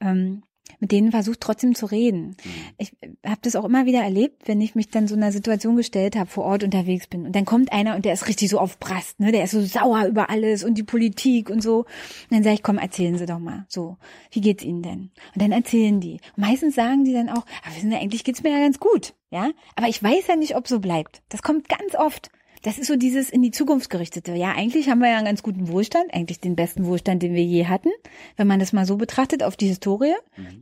[0.00, 0.42] ähm,
[0.78, 2.36] mit denen versucht trotzdem zu reden.
[2.78, 2.92] Ich
[3.26, 6.30] habe das auch immer wieder erlebt, wenn ich mich dann so einer Situation gestellt habe,
[6.30, 9.20] vor Ort unterwegs bin und dann kommt einer und der ist richtig so auf Brast,
[9.20, 11.80] ne, der ist so sauer über alles und die Politik und so.
[11.80, 11.86] Und
[12.30, 13.98] dann sage ich, komm, erzählen Sie doch mal, so,
[14.30, 15.10] wie geht's Ihnen denn?
[15.34, 16.20] Und dann erzählen die.
[16.36, 19.14] Und meistens sagen die dann auch, aber wissen Sie, eigentlich geht's mir ja ganz gut,
[19.30, 21.22] ja, aber ich weiß ja nicht, ob so bleibt.
[21.28, 22.30] Das kommt ganz oft.
[22.62, 24.34] Das ist so dieses in die Zukunft gerichtete.
[24.34, 27.44] Ja, eigentlich haben wir ja einen ganz guten Wohlstand, eigentlich den besten Wohlstand, den wir
[27.44, 27.90] je hatten,
[28.36, 30.14] wenn man das mal so betrachtet auf die Historie.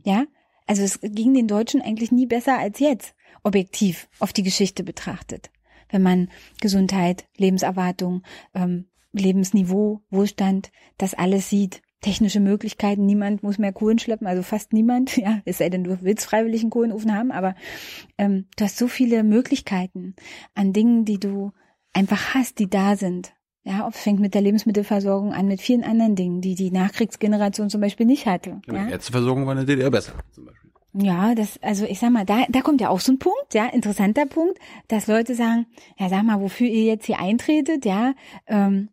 [0.03, 0.25] Ja,
[0.65, 5.49] also es ging den Deutschen eigentlich nie besser als jetzt, objektiv auf die Geschichte betrachtet.
[5.89, 6.29] Wenn man
[6.61, 11.81] Gesundheit, Lebenserwartung, ähm, Lebensniveau, Wohlstand, das alles sieht.
[12.01, 16.01] Technische Möglichkeiten, niemand muss mehr Kohlen schleppen, also fast niemand, ja, es sei denn, du
[16.01, 17.55] willst freiwillig einen Kohlenofen haben, aber
[18.17, 20.15] ähm, du hast so viele Möglichkeiten
[20.53, 21.51] an Dingen, die du
[21.93, 23.33] einfach hast, die da sind.
[23.63, 27.81] Ja, es fängt mit der Lebensmittelversorgung an, mit vielen anderen Dingen, die die Nachkriegsgeneration zum
[27.81, 28.61] Beispiel nicht hatte.
[28.67, 30.71] Ja, Ja, Die Ärzteversorgung war in der DDR besser, zum Beispiel.
[30.93, 33.67] ja das, also ich sag mal, da, da kommt ja auch so ein Punkt, ja,
[33.67, 35.67] interessanter Punkt, dass Leute sagen,
[35.99, 38.13] ja, sag mal, wofür ihr jetzt hier eintretet, ja,
[38.47, 38.89] ähm,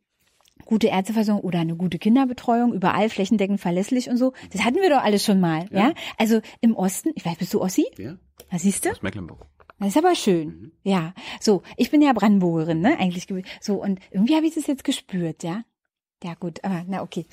[0.64, 4.32] gute Ärzteversorgung oder eine gute Kinderbetreuung, überall flächendeckend verlässlich und so.
[4.52, 5.88] Das hatten wir doch alles schon mal, ja.
[5.88, 5.94] Ja.
[6.18, 7.86] Also im Osten, ich weiß, bist du Ossi?
[7.96, 8.16] Ja?
[8.50, 8.90] Was siehst du?
[8.90, 9.46] Aus Mecklenburg.
[9.78, 10.72] Das ist aber schön.
[10.82, 11.12] Ja.
[11.40, 12.98] So, ich bin ja Brandenburgerin, ne?
[12.98, 13.26] Eigentlich.
[13.26, 15.64] ge- So, und irgendwie habe ich das jetzt gespürt, ja.
[16.24, 17.26] Ja, gut, aber na okay.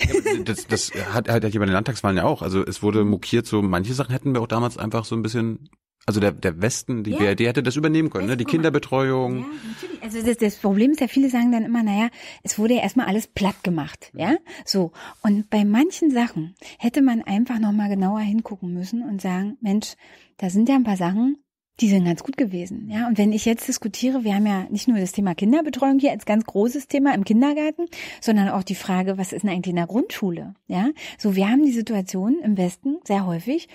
[0.43, 2.41] Das, das hat halt hier bei den Landtagswahlen ja auch.
[2.41, 5.69] Also es wurde mokiert, so manche Sachen hätten wir auch damals einfach so ein bisschen,
[6.05, 7.17] also der, der Westen, die Ja.
[7.19, 8.35] BRD hätte das übernehmen können, ne?
[8.35, 8.43] Die.
[8.43, 9.37] Kinderbetreuung.
[9.39, 10.03] Ja, natürlich.
[10.03, 12.09] Also das, das Problem ist ja, viele sagen dann immer, naja,
[12.43, 14.35] es wurde ja erstmal alles platt gemacht, ja.
[14.65, 14.91] So.
[15.21, 19.93] Und bei manchen Sachen hätte man einfach nochmal genauer hingucken müssen und sagen, Mensch,
[20.37, 21.37] da sind ja ein paar Sachen,
[21.79, 23.07] die sind ganz gut gewesen, ja.
[23.07, 26.25] Und wenn ich jetzt diskutiere, wir haben ja nicht nur das Thema Kinderbetreuung hier als
[26.25, 27.87] ganz großes Thema im Kindergarten,
[28.21, 30.89] sondern auch die Frage, was ist denn eigentlich in der Grundschule, ja.
[31.17, 33.69] So, wir haben die Situation im Westen sehr häufig,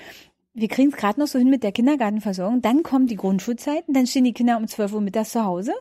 [0.54, 2.62] wir kriegen es gerade noch so hin mit der Kindergartenversorgung.
[2.62, 5.72] Dann kommt die Grundschulzeiten, dann stehen die Kinder um 12 Uhr mittags zu Hause.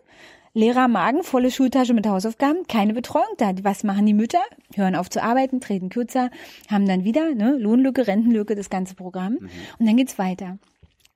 [0.53, 3.53] Leerer Magen, volle Schultasche mit Hausaufgaben, keine Betreuung da.
[3.63, 4.41] Was machen die Mütter?
[4.75, 6.29] Hören auf zu arbeiten, treten kürzer,
[6.69, 9.37] haben dann wieder ne, Lohnlücke, Rentenlücke, das ganze Programm.
[9.79, 10.57] Und dann geht's weiter.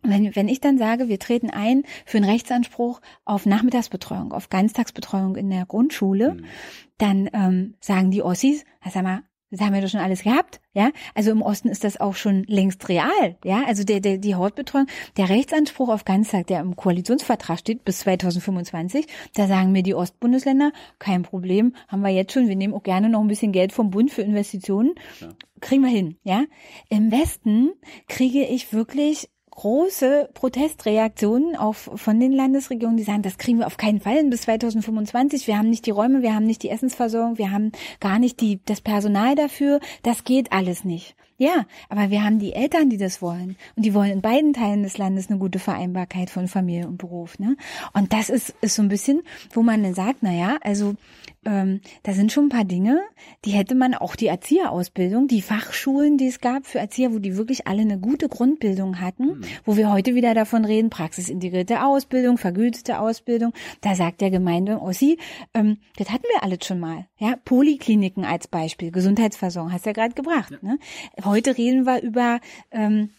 [0.03, 5.35] Wenn, wenn ich dann sage, wir treten ein für einen Rechtsanspruch auf Nachmittagsbetreuung, auf Ganztagsbetreuung
[5.35, 6.37] in der Grundschule,
[6.97, 10.61] dann ähm, sagen die Ossis, "Ah, sag mal, das haben wir doch schon alles gehabt,
[10.73, 10.91] ja.
[11.13, 13.63] Also im Osten ist das auch schon längst real, ja.
[13.67, 14.87] Also der, der, die Hautbetreuung,
[15.17, 20.71] der Rechtsanspruch auf Ganztag, der im Koalitionsvertrag steht bis 2025, da sagen mir die Ostbundesländer,
[20.99, 23.91] kein Problem, haben wir jetzt schon, wir nehmen auch gerne noch ein bisschen Geld vom
[23.91, 24.95] Bund für Investitionen,
[25.59, 26.45] kriegen wir hin, ja.
[26.89, 27.71] Im Westen
[28.07, 33.77] kriege ich wirklich große Protestreaktionen auf, von den Landesregierungen, die sagen, das kriegen wir auf
[33.77, 35.47] keinen Fall bis 2025.
[35.47, 38.59] Wir haben nicht die Räume, wir haben nicht die Essensversorgung, wir haben gar nicht die,
[38.65, 39.79] das Personal dafür.
[40.03, 41.15] Das geht alles nicht.
[41.41, 43.57] Ja, aber wir haben die Eltern, die das wollen.
[43.75, 47.39] Und die wollen in beiden Teilen des Landes eine gute Vereinbarkeit von Familie und Beruf.
[47.39, 47.57] Ne?
[47.93, 50.93] Und das ist, ist so ein bisschen, wo man dann sagt, na ja, also
[51.45, 53.01] ähm, da sind schon ein paar Dinge,
[53.45, 57.35] die hätte man auch die Erzieherausbildung, die Fachschulen, die es gab für Erzieher, wo die
[57.35, 59.41] wirklich alle eine gute Grundbildung hatten, mhm.
[59.65, 63.53] wo wir heute wieder davon reden, praxisintegrierte Ausbildung, vergütete Ausbildung.
[63.81, 65.17] Da sagt der Gemeinde Ossi,
[65.53, 67.07] ähm, das hatten wir alles schon mal.
[67.17, 70.51] Ja, Polikliniken als Beispiel, Gesundheitsversorgung, hast du ja gerade gebracht.
[70.51, 70.57] Ja.
[70.61, 70.79] Ne?
[71.23, 72.39] Heute reden wir über
[72.71, 73.09] ähm,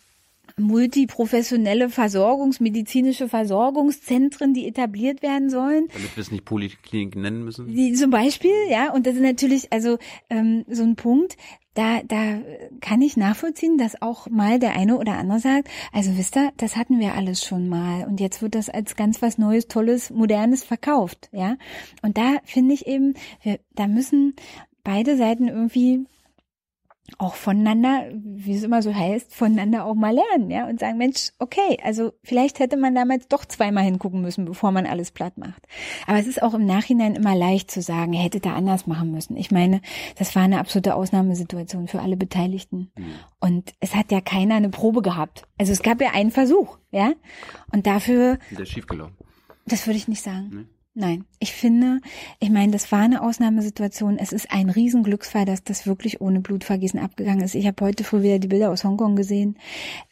[0.63, 5.89] multiprofessionelle Versorgungsmedizinische Versorgungszentren, die etabliert werden sollen.
[5.93, 7.67] Damit wir es nicht Poliklinik nennen müssen.
[7.67, 9.99] Die, zum Beispiel, ja, und das ist natürlich also
[10.31, 11.37] ähm, so ein Punkt,
[11.75, 12.41] da, da
[12.81, 16.77] kann ich nachvollziehen, dass auch mal der eine oder andere sagt, also wisst ihr, das
[16.77, 20.65] hatten wir alles schon mal und jetzt wird das als ganz was Neues, Tolles, Modernes
[20.65, 21.57] verkauft, ja.
[22.03, 24.35] Und da finde ich eben, wir, da müssen
[24.85, 26.05] beide Seiten irgendwie
[27.19, 31.33] auch voneinander, wie es immer so heißt, voneinander auch mal lernen, ja, und sagen, Mensch,
[31.39, 35.67] okay, also vielleicht hätte man damals doch zweimal hingucken müssen, bevor man alles platt macht.
[36.07, 39.11] Aber es ist auch im Nachhinein immer leicht zu sagen, er hätte da anders machen
[39.11, 39.37] müssen.
[39.37, 39.81] Ich meine,
[40.17, 42.91] das war eine absolute Ausnahmesituation für alle Beteiligten.
[42.97, 43.15] Mhm.
[43.41, 45.45] Und es hat ja keiner eine Probe gehabt.
[45.59, 47.13] Also es gab ja einen Versuch, ja.
[47.73, 48.39] Und dafür.
[48.51, 49.17] Der ist schiefgelaufen.
[49.67, 50.51] Das würde ich nicht sagen.
[50.53, 50.82] Nee.
[50.95, 52.01] Nein, ich finde,
[52.39, 54.19] ich meine, das war eine Ausnahmesituation.
[54.19, 57.55] Es ist ein Riesenglücksfall, dass das wirklich ohne Blutvergießen abgegangen ist.
[57.55, 59.57] Ich habe heute früh wieder die Bilder aus Hongkong gesehen.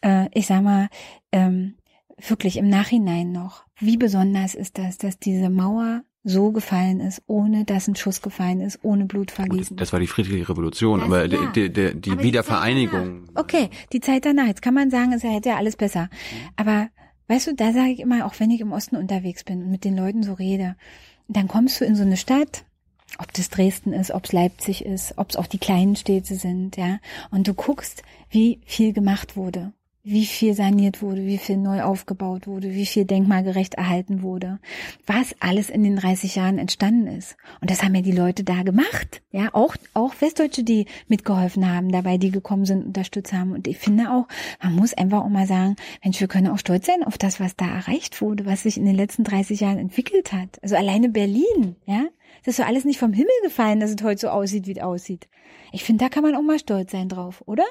[0.00, 0.88] Äh, ich sag mal,
[1.32, 1.74] ähm,
[2.28, 7.64] wirklich im Nachhinein noch, wie besonders ist das, dass diese Mauer so gefallen ist, ohne
[7.64, 9.76] dass ein Schuss gefallen ist, ohne Blutvergießen.
[9.76, 11.50] Das war die friedliche Revolution, das, aber ja.
[11.52, 13.24] die, die, die aber Wiedervereinigung.
[13.26, 14.46] Die okay, die Zeit danach.
[14.46, 16.10] Jetzt kann man sagen, es hätte ja alles besser.
[16.56, 16.88] Aber
[17.30, 19.84] Weißt du, da sage ich immer, auch wenn ich im Osten unterwegs bin und mit
[19.84, 20.74] den Leuten so rede,
[21.28, 22.64] dann kommst du in so eine Stadt,
[23.18, 26.76] ob das Dresden ist, ob es Leipzig ist, ob es auch die kleinen Städte sind,
[26.76, 26.98] ja,
[27.30, 32.46] und du guckst, wie viel gemacht wurde wie viel saniert wurde, wie viel neu aufgebaut
[32.46, 34.58] wurde, wie viel denkmalgerecht erhalten wurde,
[35.06, 37.36] was alles in den 30 Jahren entstanden ist.
[37.60, 39.20] Und das haben ja die Leute da gemacht.
[39.30, 43.52] Ja, auch, auch Westdeutsche, die mitgeholfen haben, dabei, die gekommen sind, unterstützt haben.
[43.52, 44.26] Und ich finde auch,
[44.62, 47.56] man muss einfach auch mal sagen, Mensch, wir können auch stolz sein auf das, was
[47.56, 50.58] da erreicht wurde, was sich in den letzten 30 Jahren entwickelt hat.
[50.62, 52.04] Also alleine Berlin, ja.
[52.44, 54.82] Das ist so alles nicht vom Himmel gefallen, dass es heute so aussieht, wie es
[54.82, 55.28] aussieht.
[55.72, 57.64] Ich finde, da kann man auch mal stolz sein drauf, oder?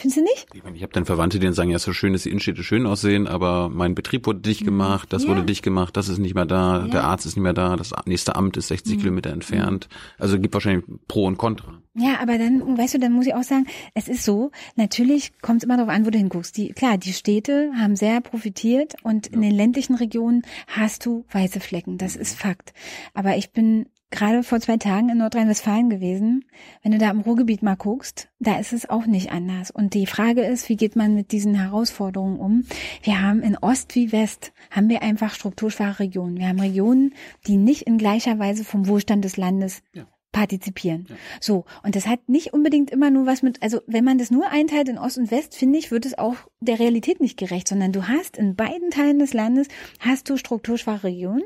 [0.00, 0.46] Findest du nicht?
[0.54, 2.64] Ich, meine, ich habe dann Verwandte, die dann sagen, ja, so schön, dass die Innenstädte
[2.64, 5.28] schön aussehen, aber mein Betrieb wurde dicht gemacht, das ja.
[5.28, 6.88] wurde dicht gemacht, das ist nicht mehr da, ja.
[6.88, 9.00] der Arzt ist nicht mehr da, das nächste Amt ist 60 mhm.
[9.00, 9.90] Kilometer entfernt.
[10.18, 11.82] Also gibt wahrscheinlich Pro und Contra.
[11.92, 15.58] Ja, aber dann, weißt du, dann muss ich auch sagen, es ist so, natürlich kommt
[15.58, 16.56] es immer darauf an, wo du hinguckst.
[16.56, 19.34] Die, klar, die Städte haben sehr profitiert und ja.
[19.34, 22.72] in den ländlichen Regionen hast du weiße Flecken, das ist Fakt.
[23.12, 26.44] Aber ich bin gerade vor zwei Tagen in Nordrhein-Westfalen gewesen.
[26.82, 29.70] Wenn du da im Ruhrgebiet mal guckst, da ist es auch nicht anders.
[29.70, 32.64] Und die Frage ist, wie geht man mit diesen Herausforderungen um?
[33.02, 36.38] Wir haben in Ost wie West, haben wir einfach strukturschwache Regionen.
[36.38, 37.14] Wir haben Regionen,
[37.46, 41.06] die nicht in gleicher Weise vom Wohlstand des Landes ja partizipieren.
[41.08, 41.16] Ja.
[41.40, 41.64] So.
[41.82, 44.88] Und das hat nicht unbedingt immer nur was mit, also wenn man das nur einteilt
[44.88, 48.06] in Ost und West, finde ich, wird es auch der Realität nicht gerecht, sondern du
[48.06, 51.42] hast in beiden Teilen des Landes hast du strukturschwache Regionen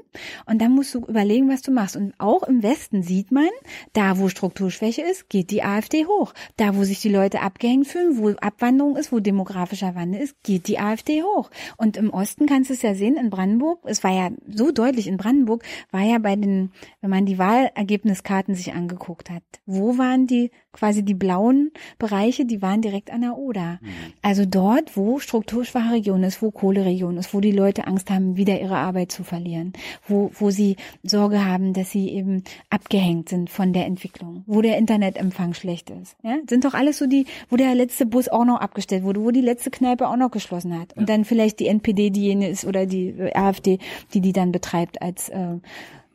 [0.46, 1.96] und dann musst du überlegen, was du machst.
[1.96, 3.48] Und auch im Westen sieht man,
[3.92, 6.34] da wo Strukturschwäche ist, geht die AfD hoch.
[6.56, 10.68] Da wo sich die Leute abgehängt fühlen, wo Abwanderung ist, wo demografischer Wandel ist, geht
[10.68, 11.50] die AfD hoch.
[11.76, 15.06] Und im Osten kannst du es ja sehen, in Brandenburg, es war ja so deutlich,
[15.06, 19.42] in Brandenburg war ja bei den, wenn man die Wahlergebniskarten sich angeguckt hat.
[19.66, 22.44] Wo waren die quasi die blauen Bereiche?
[22.44, 23.78] Die waren direkt an der Oder.
[23.80, 23.88] Mhm.
[24.22, 28.60] Also dort, wo strukturschwache Region ist, wo Kohleregion ist, wo die Leute Angst haben, wieder
[28.60, 29.72] ihre Arbeit zu verlieren,
[30.06, 34.78] wo, wo sie Sorge haben, dass sie eben abgehängt sind von der Entwicklung, wo der
[34.78, 36.16] Internetempfang schlecht ist.
[36.22, 36.36] Ja?
[36.48, 39.40] Sind doch alles so die, wo der letzte Bus auch noch abgestellt wurde, wo die
[39.40, 40.92] letzte Kneipe auch noch geschlossen hat.
[40.94, 41.14] Und ja.
[41.14, 43.78] dann vielleicht die NPD diejenige ist oder die AfD,
[44.12, 45.58] die die dann betreibt als äh,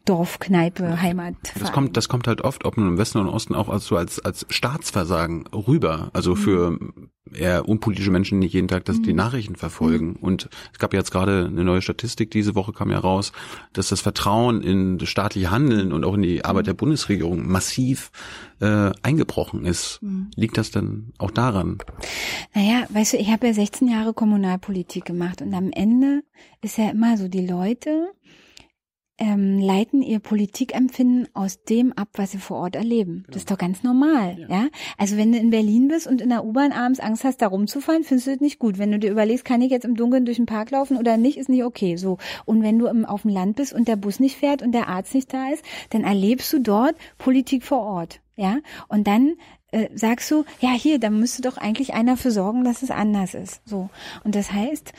[0.05, 1.35] Dorfkneipe, Heimat.
[1.59, 3.95] Das kommt, das kommt halt oft, ob nun im Westen im Osten, auch als so
[3.95, 6.09] als, als Staatsversagen rüber.
[6.13, 7.09] Also für mhm.
[7.33, 9.03] eher unpolitische Menschen nicht jeden Tag, dass mhm.
[9.03, 10.07] die Nachrichten verfolgen.
[10.07, 10.15] Mhm.
[10.15, 13.31] Und es gab jetzt gerade eine neue Statistik, diese Woche kam ja raus,
[13.73, 18.11] dass das Vertrauen in das staatliche Handeln und auch in die Arbeit der Bundesregierung massiv
[18.61, 20.01] äh, eingebrochen ist.
[20.01, 20.31] Mhm.
[20.35, 21.77] Liegt das dann auch daran?
[22.53, 26.23] Naja, weißt du, ich habe ja 16 Jahre Kommunalpolitik gemacht und am Ende
[26.61, 28.09] ist ja immer so, die Leute,
[29.19, 33.25] ähm, leiten ihr Politikempfinden aus dem ab, was sie vor Ort erleben.
[33.27, 34.47] Das ist doch ganz normal, ja.
[34.47, 34.67] ja.
[34.97, 38.03] Also wenn du in Berlin bist und in der U-Bahn abends Angst hast, da rumzufahren,
[38.03, 38.77] findest du das nicht gut.
[38.77, 41.37] Wenn du dir überlegst, kann ich jetzt im Dunkeln durch den Park laufen oder nicht,
[41.37, 41.97] ist nicht okay.
[41.97, 42.17] So.
[42.45, 44.87] Und wenn du im, auf dem Land bist und der Bus nicht fährt und der
[44.87, 48.21] Arzt nicht da ist, dann erlebst du dort Politik vor Ort.
[48.37, 48.59] Ja.
[48.87, 49.35] Und dann
[49.71, 53.33] äh, sagst du, ja, hier, da müsste doch eigentlich einer für sorgen, dass es anders
[53.33, 53.61] ist.
[53.65, 53.89] So.
[54.23, 54.93] Und das heißt,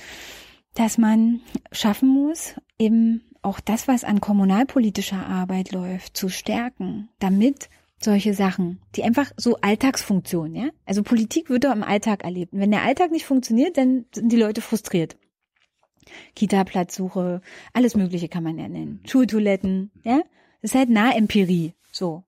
[0.74, 1.40] dass man
[1.72, 7.68] schaffen muss, eben auch das, was an kommunalpolitischer Arbeit läuft, zu stärken, damit
[8.02, 10.68] solche Sachen, die einfach so Alltagsfunktionen, ja?
[10.86, 12.52] Also Politik wird doch im Alltag erlebt.
[12.52, 15.16] Und wenn der Alltag nicht funktioniert, dann sind die Leute frustriert.
[16.34, 19.00] Kita-Platzsuche, alles Mögliche kann man ja nennen.
[19.06, 20.20] Schultoiletten, ja?
[20.62, 22.24] Das ist halt Nahempirie, so.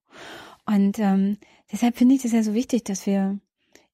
[0.67, 1.39] Und ähm,
[1.71, 3.39] deshalb finde ich das ja so wichtig, dass wir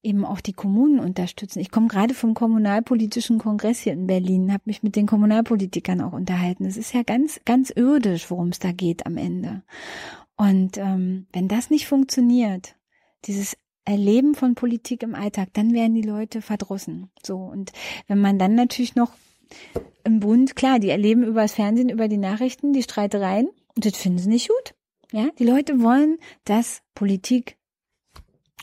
[0.01, 1.59] eben auch die Kommunen unterstützen.
[1.59, 6.13] Ich komme gerade vom Kommunalpolitischen Kongress hier in Berlin, habe mich mit den Kommunalpolitikern auch
[6.13, 6.65] unterhalten.
[6.65, 9.63] Es ist ja ganz, ganz irdisch, worum es da geht am Ende.
[10.37, 12.75] Und ähm, wenn das nicht funktioniert,
[13.25, 17.09] dieses Erleben von Politik im Alltag, dann werden die Leute verdrossen.
[17.25, 17.71] So und
[18.07, 19.11] wenn man dann natürlich noch
[20.03, 24.19] im Bund, klar, die erleben übers Fernsehen, über die Nachrichten, die Streitereien und das finden
[24.19, 24.75] sie nicht gut.
[25.11, 27.57] Ja, die Leute wollen, dass Politik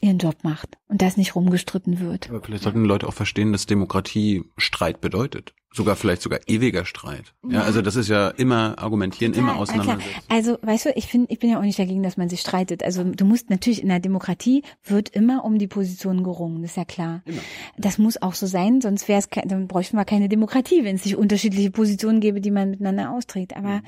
[0.00, 2.28] ihren Job macht und das nicht rumgestritten wird.
[2.28, 5.54] Aber vielleicht sollten Leute auch verstehen, dass Demokratie Streit bedeutet.
[5.72, 7.35] Sogar vielleicht sogar ewiger Streit.
[7.46, 10.09] Ja, also das ist ja immer argumentieren, ja, immer auseinandersetzen.
[10.28, 12.82] Also weißt du, ich finde, ich bin ja auch nicht dagegen, dass man sich streitet.
[12.82, 16.76] Also du musst natürlich in der Demokratie wird immer um die Position gerungen, das ist
[16.78, 17.22] ja klar.
[17.26, 17.42] Immer.
[17.76, 21.04] Das muss auch so sein, sonst wäre es, dann bräuchten wir keine Demokratie, wenn es
[21.04, 23.54] nicht unterschiedliche Positionen gäbe, die man miteinander austrägt.
[23.54, 23.82] Aber mhm.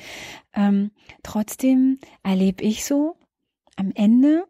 [0.54, 0.90] ähm,
[1.22, 3.16] trotzdem erlebe ich so,
[3.76, 4.44] am Ende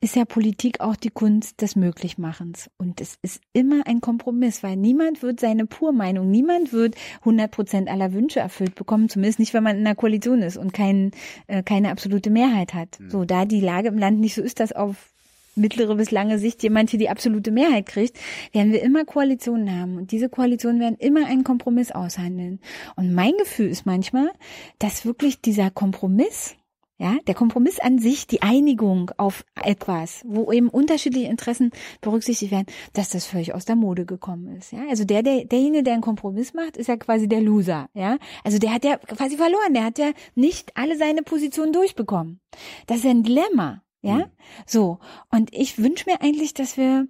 [0.00, 2.70] ist ja Politik auch die Kunst des Möglichmachens.
[2.78, 7.50] Und es ist immer ein Kompromiss, weil niemand wird seine pure Meinung, niemand wird 100
[7.50, 11.10] Prozent aller Wünsche erfüllt bekommen, zumindest nicht, wenn man in einer Koalition ist und kein,
[11.48, 12.98] äh, keine absolute Mehrheit hat.
[12.98, 13.10] Mhm.
[13.10, 15.12] So, da die Lage im Land nicht so ist, dass auf
[15.54, 18.18] mittlere bis lange Sicht jemand hier die absolute Mehrheit kriegt,
[18.52, 19.96] werden wir immer Koalitionen haben.
[19.96, 22.60] Und diese Koalitionen werden immer einen Kompromiss aushandeln.
[22.96, 24.30] Und mein Gefühl ist manchmal,
[24.78, 26.56] dass wirklich dieser Kompromiss
[27.00, 31.70] ja, der Kompromiss an sich, die Einigung auf etwas, wo eben unterschiedliche Interessen
[32.02, 34.70] berücksichtigt werden, dass das völlig aus der Mode gekommen ist.
[34.70, 37.88] Ja, also der, der, derjenige, der einen Kompromiss macht, ist ja quasi der Loser.
[37.94, 39.72] Ja, also der hat ja quasi verloren.
[39.72, 42.38] Der hat ja nicht alle seine Positionen durchbekommen.
[42.86, 43.82] Das ist ein Dilemma.
[44.02, 44.24] Ja, mhm.
[44.66, 44.98] so.
[45.30, 47.08] Und ich wünsche mir eigentlich, dass wir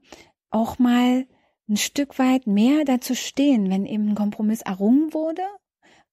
[0.50, 1.26] auch mal
[1.68, 5.42] ein Stück weit mehr dazu stehen, wenn eben ein Kompromiss errungen wurde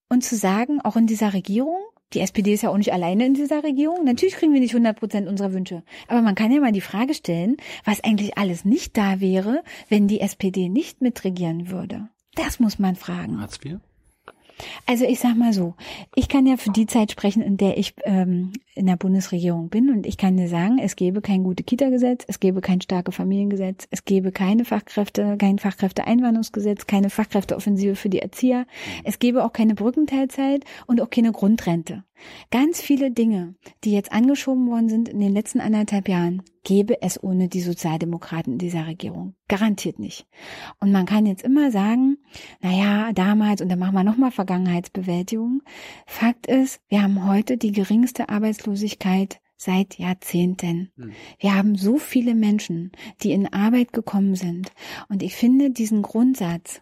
[0.09, 1.79] und zu sagen, auch in dieser Regierung,
[2.13, 4.03] die SPD ist ja auch nicht alleine in dieser Regierung.
[4.05, 5.83] Natürlich kriegen wir nicht 100 Prozent unserer Wünsche.
[6.07, 10.07] Aber man kann ja mal die Frage stellen, was eigentlich alles nicht da wäre, wenn
[10.07, 12.09] die SPD nicht mitregieren würde.
[12.35, 13.41] Das muss man fragen.
[13.41, 13.79] Hartz IV?
[14.85, 15.75] Also ich sag mal so,
[16.15, 19.89] ich kann ja für die Zeit sprechen, in der ich ähm, in der Bundesregierung bin.
[19.89, 23.87] Und ich kann dir sagen, es gäbe kein gute Kita-Gesetz, es gäbe kein starke Familiengesetz,
[23.91, 28.65] es gäbe keine Fachkräfte, kein Fachkräfteeinwanderungsgesetz, keine Fachkräfteoffensive für die Erzieher,
[29.03, 32.03] es gäbe auch keine Brückenteilzeit und auch keine Grundrente.
[32.51, 37.21] Ganz viele Dinge, die jetzt angeschoben worden sind in den letzten anderthalb Jahren, gäbe es
[37.21, 39.35] ohne die Sozialdemokraten in dieser Regierung.
[39.47, 40.27] Garantiert nicht.
[40.79, 42.17] Und man kann jetzt immer sagen,
[42.61, 45.61] na ja, damals, und dann machen wir nochmal Vergangenheitsbewältigung.
[46.05, 50.91] Fakt ist, wir haben heute die geringste Arbeitslosigkeit seit Jahrzehnten.
[50.97, 51.11] Hm.
[51.39, 52.91] Wir haben so viele Menschen,
[53.23, 54.71] die in Arbeit gekommen sind.
[55.09, 56.81] Und ich finde diesen Grundsatz,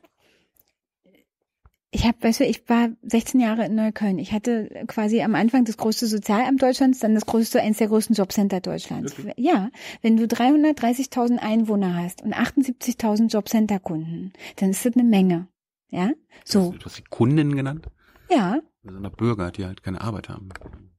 [1.95, 4.19] ich habe, weißt du, ich war 16 Jahre in Neukölln.
[4.19, 8.15] Ich hatte quasi am Anfang das größte Sozialamt Deutschlands, dann das größte, eins der größten
[8.17, 9.17] Jobcenter Deutschlands.
[9.17, 9.33] Wirklich?
[9.37, 9.69] Ja,
[10.01, 15.47] wenn du 330.000 Einwohner hast und 78.000 Jobcenter-Kunden, dann ist das eine Menge.
[15.89, 16.11] Ja,
[16.43, 16.75] so.
[16.77, 17.87] Du hast die Kunden genannt?
[18.29, 18.59] Ja.
[18.83, 20.49] Das sind Bürger, die halt keine Arbeit haben.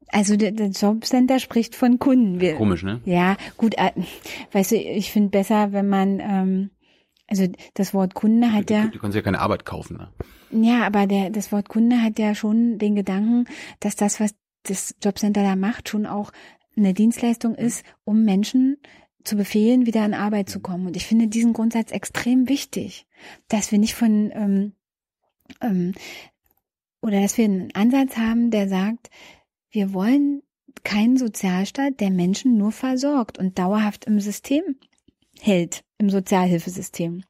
[0.08, 2.40] Also der, der Jobcenter spricht von Kunden.
[2.40, 3.02] Wir, Komisch, ne?
[3.04, 3.74] Ja, gut.
[3.76, 3.92] Äh,
[4.52, 6.70] weißt du, ich finde besser, wenn man ähm,
[7.28, 8.86] also das Wort Kunde hat ja.
[8.86, 9.96] Du kannst ja keine Arbeit kaufen.
[9.96, 10.08] Ne?
[10.62, 13.46] Ja, aber der, das Wort Kunde hat ja schon den Gedanken,
[13.80, 16.32] dass das, was das Jobcenter da macht, schon auch
[16.76, 18.78] eine Dienstleistung ist, um Menschen
[19.24, 20.86] zu befehlen, wieder an Arbeit zu kommen.
[20.86, 23.06] Und ich finde diesen Grundsatz extrem wichtig,
[23.48, 24.72] dass wir nicht von ähm,
[25.60, 25.92] ähm,
[27.02, 29.10] oder dass wir einen Ansatz haben, der sagt,
[29.70, 30.42] wir wollen
[30.84, 34.62] keinen Sozialstaat, der Menschen nur versorgt und dauerhaft im System
[35.40, 37.22] hält, im Sozialhilfesystem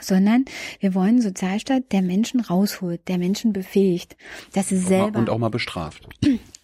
[0.00, 0.44] sondern
[0.80, 4.16] wir wollen einen Sozialstaat, der Menschen rausholt, der Menschen befähigt,
[4.52, 6.08] dass sie selber und auch mal bestraft.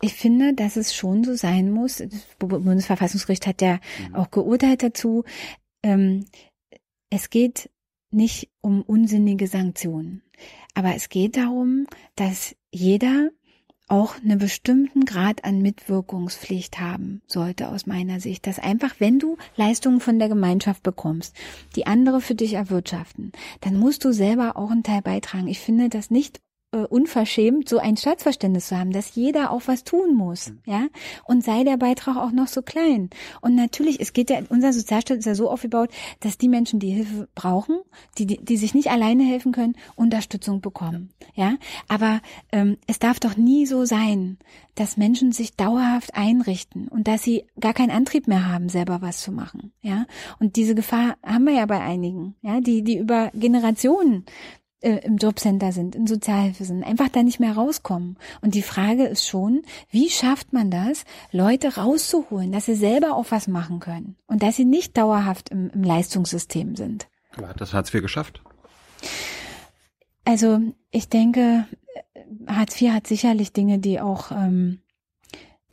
[0.01, 1.99] Ich finde, dass es schon so sein muss.
[1.99, 4.17] Das Bundesverfassungsgericht hat ja mhm.
[4.17, 5.25] auch geurteilt dazu.
[5.83, 6.25] Ähm,
[7.09, 7.71] es geht
[8.11, 10.23] nicht um unsinnige Sanktionen,
[10.75, 13.31] aber es geht darum, dass jeder
[13.89, 18.47] auch einen bestimmten Grad an Mitwirkungspflicht haben sollte aus meiner Sicht.
[18.47, 21.35] Dass einfach, wenn du Leistungen von der Gemeinschaft bekommst,
[21.77, 25.49] die andere für dich erwirtschaften, dann musst du selber auch einen Teil beitragen.
[25.49, 26.41] Ich finde das nicht
[26.73, 30.59] äh, unverschämt, so ein Staatsverständnis zu haben, dass jeder auch was tun muss, mhm.
[30.65, 30.87] ja,
[31.25, 33.11] und sei der Beitrag auch noch so klein.
[33.41, 36.91] Und natürlich, es geht ja, unser Sozialstaat ist ja so aufgebaut, dass die Menschen, die
[36.91, 37.79] Hilfe brauchen,
[38.19, 41.57] die, die, die sich nicht alleine helfen können, Unterstützung bekommen, ja.
[41.89, 42.21] Aber
[42.51, 44.39] ähm, es darf doch nie so sein,
[44.75, 49.21] dass Menschen sich dauerhaft einrichten und dass sie gar keinen Antrieb mehr haben, selber was
[49.21, 50.07] zu machen, ja.
[50.41, 54.25] Und diese Gefahr haben wir ja bei einigen, ja, die, die über Generationen
[54.83, 58.17] äh, im Jobcenter sind, in Sozialhilfe sind, einfach da nicht mehr rauskommen.
[58.41, 63.27] Und die Frage ist schon, wie schafft man das, Leute rauszuholen, dass sie selber auch
[63.31, 67.09] was machen können und dass sie nicht dauerhaft im, im Leistungssystem sind.
[67.37, 68.43] Aber hat das Hartz IV geschafft?
[70.25, 70.61] Also
[70.91, 71.67] ich denke,
[72.47, 74.81] Hartz IV hat sicherlich Dinge, die auch ähm,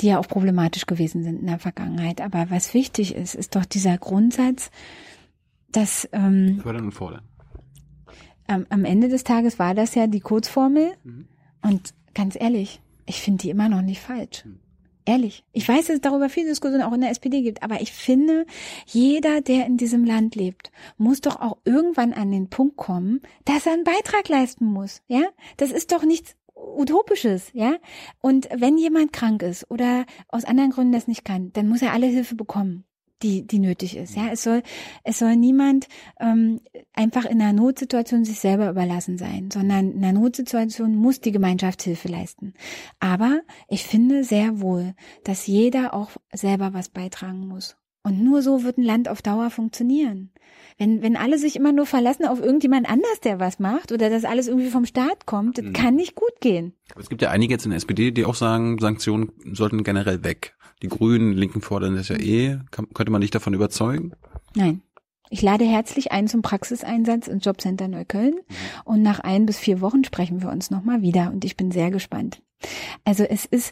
[0.02, 2.22] die ja auch problematisch gewesen sind in der Vergangenheit.
[2.22, 4.72] Aber was wichtig ist, ist doch dieser Grundsatz,
[5.72, 7.29] dass ähm, Fördern und fordern
[8.50, 10.92] am, am Ende des Tages war das ja die Kurzformel.
[11.04, 11.28] Mhm.
[11.62, 14.46] Und ganz ehrlich, ich finde die immer noch nicht falsch.
[14.46, 14.60] Mhm.
[15.06, 15.44] Ehrlich.
[15.54, 18.46] Ich weiß, dass es darüber viel Diskussion auch in der SPD gibt, aber ich finde,
[18.86, 23.66] jeder, der in diesem Land lebt, muss doch auch irgendwann an den Punkt kommen, dass
[23.66, 25.02] er einen Beitrag leisten muss.
[25.08, 25.24] Ja,
[25.58, 27.78] das ist doch nichts Utopisches, ja.
[28.22, 31.94] Und wenn jemand krank ist oder aus anderen Gründen das nicht kann, dann muss er
[31.94, 32.84] alle Hilfe bekommen
[33.22, 34.16] die, die nötig ist.
[34.16, 34.64] Ja, es soll,
[35.04, 35.88] es soll niemand
[36.20, 36.62] ähm,
[36.94, 42.08] einfach in einer Notsituation sich selber überlassen sein, sondern in einer Notsituation muss die Gemeinschaftshilfe
[42.08, 42.54] leisten.
[43.00, 44.94] Aber ich finde sehr wohl,
[45.24, 47.76] dass jeder auch selber was beitragen muss.
[48.02, 50.32] Und nur so wird ein Land auf Dauer funktionieren.
[50.78, 54.24] Wenn, wenn alle sich immer nur verlassen auf irgendjemand anders, der was macht, oder dass
[54.24, 55.74] alles irgendwie vom Staat kommt, das mhm.
[55.74, 56.74] kann nicht gut gehen.
[56.98, 60.56] Es gibt ja einige jetzt in der SPD, die auch sagen, Sanktionen sollten generell weg.
[60.82, 62.60] Die Grünen, Linken fordern das ja eh.
[62.72, 64.14] Kann, könnte man dich davon überzeugen?
[64.56, 64.82] Nein.
[65.32, 68.56] Ich lade herzlich ein zum Praxiseinsatz im Jobcenter Neukölln mhm.
[68.86, 71.92] und nach ein bis vier Wochen sprechen wir uns nochmal wieder und ich bin sehr
[71.92, 72.42] gespannt.
[73.04, 73.72] Also es ist,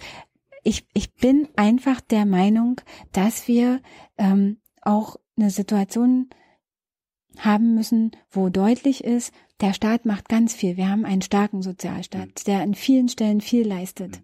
[0.63, 2.79] ich, ich bin einfach der Meinung,
[3.11, 3.81] dass wir
[4.17, 6.29] ähm, auch eine Situation
[7.37, 10.77] haben müssen, wo deutlich ist, der Staat macht ganz viel.
[10.77, 12.43] Wir haben einen starken Sozialstaat, mhm.
[12.45, 14.23] der an vielen Stellen viel leistet, mhm.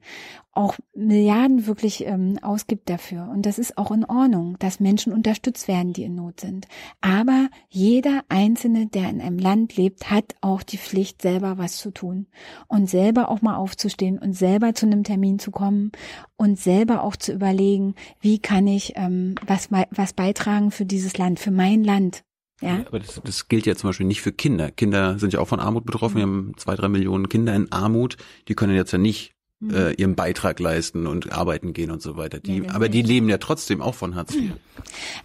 [0.51, 3.29] auch Milliarden wirklich ähm, ausgibt dafür.
[3.31, 6.67] Und das ist auch in Ordnung, dass Menschen unterstützt werden, die in Not sind.
[7.01, 11.89] Aber jeder Einzelne, der in einem Land lebt, hat auch die Pflicht, selber was zu
[11.89, 12.27] tun
[12.67, 15.91] und selber auch mal aufzustehen und selber zu einem Termin zu kommen
[16.37, 21.39] und selber auch zu überlegen, wie kann ich ähm, was, was beitragen für dieses Land,
[21.39, 22.23] für mein Land
[22.63, 22.83] ja.
[22.87, 24.71] Aber das, das gilt ja zum Beispiel nicht für Kinder.
[24.71, 26.15] Kinder sind ja auch von Armut betroffen.
[26.15, 28.17] Wir haben zwei, drei Millionen Kinder in Armut.
[28.47, 29.32] Die können jetzt ja nicht
[29.63, 29.75] mhm.
[29.75, 32.39] äh, ihren Beitrag leisten und arbeiten gehen und so weiter.
[32.39, 34.51] Die, ja, aber die leben ja trotzdem auch von Hartz IV.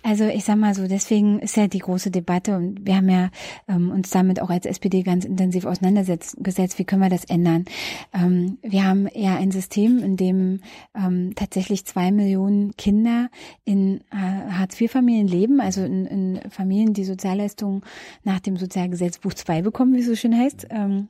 [0.03, 3.31] Also ich sag mal so, deswegen ist ja die große Debatte und wir haben ja
[3.69, 7.65] ähm, uns damit auch als SPD ganz intensiv auseinandergesetzt, wie können wir das ändern.
[8.13, 10.61] Ähm, wir haben ja ein System, in dem
[10.95, 13.31] ähm, tatsächlich zwei Millionen Kinder
[13.65, 14.17] in äh,
[14.51, 17.83] Hartz-IV-Familien leben, also in, in Familien, die Sozialleistungen
[18.25, 20.67] nach dem Sozialgesetzbuch 2 bekommen, wie es so schön heißt.
[20.71, 21.09] Ähm,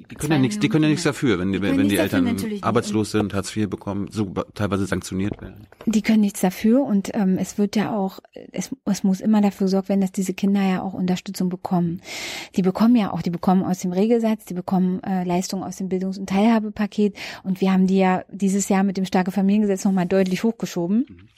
[0.00, 1.96] die, die können ja nichts, die können ja nichts dafür, wenn die, die wenn die
[1.96, 5.66] Eltern arbeitslos sind, Hartz IV bekommen, so teilweise sanktioniert werden.
[5.86, 8.20] Die können nichts dafür und ähm, es wird ja auch,
[8.52, 12.00] es, es muss immer dafür gesorgt werden, dass diese Kinder ja auch Unterstützung bekommen.
[12.56, 15.88] Die bekommen ja auch, die bekommen aus dem Regelsatz, die bekommen äh, Leistungen aus dem
[15.88, 20.06] Bildungs- und Teilhabepaket und wir haben die ja dieses Jahr mit dem starke Familiengesetz nochmal
[20.06, 21.06] deutlich hochgeschoben.
[21.08, 21.35] Mhm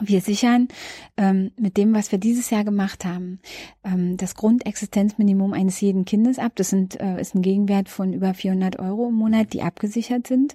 [0.00, 0.68] wir sichern
[1.16, 3.40] ähm, mit dem, was wir dieses Jahr gemacht haben,
[3.84, 6.52] ähm, das Grundexistenzminimum eines jeden Kindes ab.
[6.54, 10.54] Das sind, äh, ist ein Gegenwert von über 400 Euro im Monat, die abgesichert sind.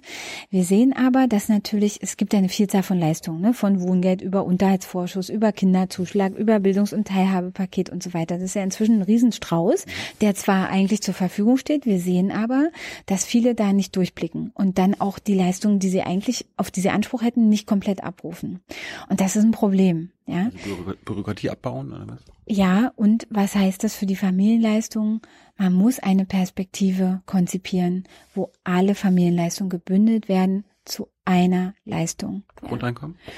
[0.50, 4.44] Wir sehen aber, dass natürlich, es gibt eine Vielzahl von Leistungen, ne, von Wohngeld über
[4.44, 8.36] Unterhaltsvorschuss, über Kinderzuschlag, über Bildungs- und Teilhabepaket und so weiter.
[8.36, 9.84] Das ist ja inzwischen ein Riesenstrauß,
[10.20, 12.70] der zwar eigentlich zur Verfügung steht, wir sehen aber,
[13.06, 16.80] dass viele da nicht durchblicken und dann auch die Leistungen, die sie eigentlich, auf die
[16.80, 18.60] sie Anspruch hätten, nicht komplett abrufen.
[19.08, 20.10] Und das ist ein Problem.
[20.26, 20.50] Ja?
[20.64, 22.24] Also Bürokratie abbauen oder was?
[22.46, 25.20] Ja, und was heißt das für die Familienleistung?
[25.56, 28.04] Man muss eine Perspektive konzipieren,
[28.34, 32.44] wo alle Familienleistungen gebündelt werden zu einer Leistung.
[32.56, 33.16] Grundeinkommen?
[33.26, 33.32] Ja.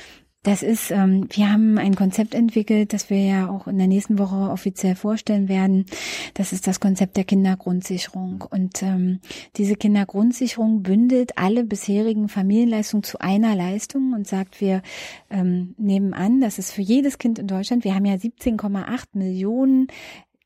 [0.46, 4.16] Das ist, ähm, wir haben ein Konzept entwickelt, das wir ja auch in der nächsten
[4.16, 5.86] Woche offiziell vorstellen werden.
[6.34, 8.44] Das ist das Konzept der Kindergrundsicherung.
[8.48, 9.18] Und ähm,
[9.56, 14.82] diese Kindergrundsicherung bündelt alle bisherigen Familienleistungen zu einer Leistung und sagt, wir
[15.30, 19.88] ähm, nehmen an, dass es für jedes Kind in Deutschland, wir haben ja 17,8 Millionen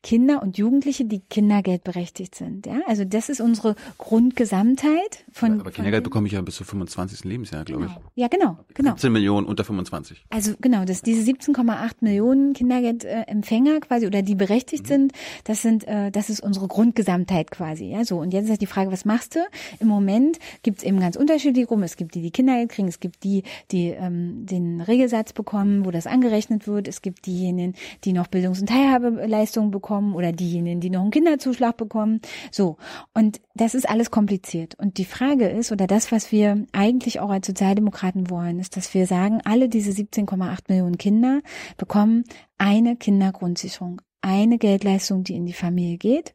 [0.03, 2.65] Kinder und Jugendliche, die Kindergeldberechtigt sind.
[2.65, 5.59] Ja, also das ist unsere Grundgesamtheit von.
[5.59, 7.23] Aber Kindergeld bekomme ich ja bis zum 25.
[7.23, 7.91] Lebensjahr, glaube ich.
[8.15, 8.91] Ja, genau, genau.
[8.91, 10.25] 17 Millionen unter 25.
[10.31, 16.09] Also genau, das diese 17,8 Millionen Kindergeldempfänger quasi oder die berechtigt sind, das sind, äh,
[16.09, 17.85] das ist unsere Grundgesamtheit quasi.
[17.85, 19.39] Ja, so und jetzt ist halt die Frage, was machst du?
[19.79, 21.83] Im Moment gibt's eben ganz unterschiedlich rum.
[21.83, 25.91] Es gibt die, die Kindergeld kriegen, es gibt die, die ähm, den Regelsatz bekommen, wo
[25.91, 26.87] das angerechnet wird.
[26.87, 31.77] Es gibt diejenigen, die noch Bildungs- und Teilhabeleistungen bekommen oder diejenigen, die noch einen Kinderzuschlag
[31.77, 32.21] bekommen.
[32.51, 32.77] So
[33.13, 34.75] und das ist alles kompliziert.
[34.75, 38.93] Und die Frage ist oder das, was wir eigentlich auch als Sozialdemokraten wollen, ist, dass
[38.93, 41.41] wir sagen, alle diese 17,8 Millionen Kinder
[41.77, 42.23] bekommen
[42.57, 46.33] eine Kindergrundsicherung, eine Geldleistung, die in die Familie geht,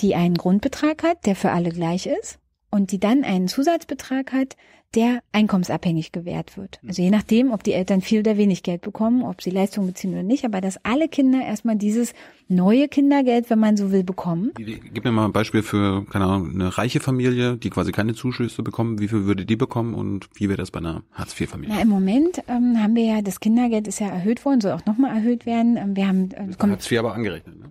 [0.00, 2.38] die einen Grundbetrag hat, der für alle gleich ist
[2.70, 4.56] und die dann einen Zusatzbetrag hat,
[4.94, 6.80] der einkommensabhängig gewährt wird.
[6.86, 10.12] Also je nachdem, ob die Eltern viel oder wenig Geld bekommen, ob sie Leistungen beziehen
[10.12, 12.14] oder nicht, aber dass alle Kinder erstmal dieses
[12.48, 14.52] neue Kindergeld, wenn man so will, bekommen.
[14.56, 18.62] Gib mir mal ein Beispiel für, keine Ahnung, eine reiche Familie, die quasi keine Zuschüsse
[18.62, 18.98] bekommen.
[19.00, 21.80] Wie viel würde die bekommen und wie wäre das bei einer Hartz-IV-Familie?
[21.80, 25.16] Im Moment ähm, haben wir ja, das Kindergeld ist ja erhöht worden, soll auch nochmal
[25.16, 25.76] erhöht werden.
[25.76, 27.70] Ähm, wir haben, äh, kommt, Hartz IV aber angerechnet, ne?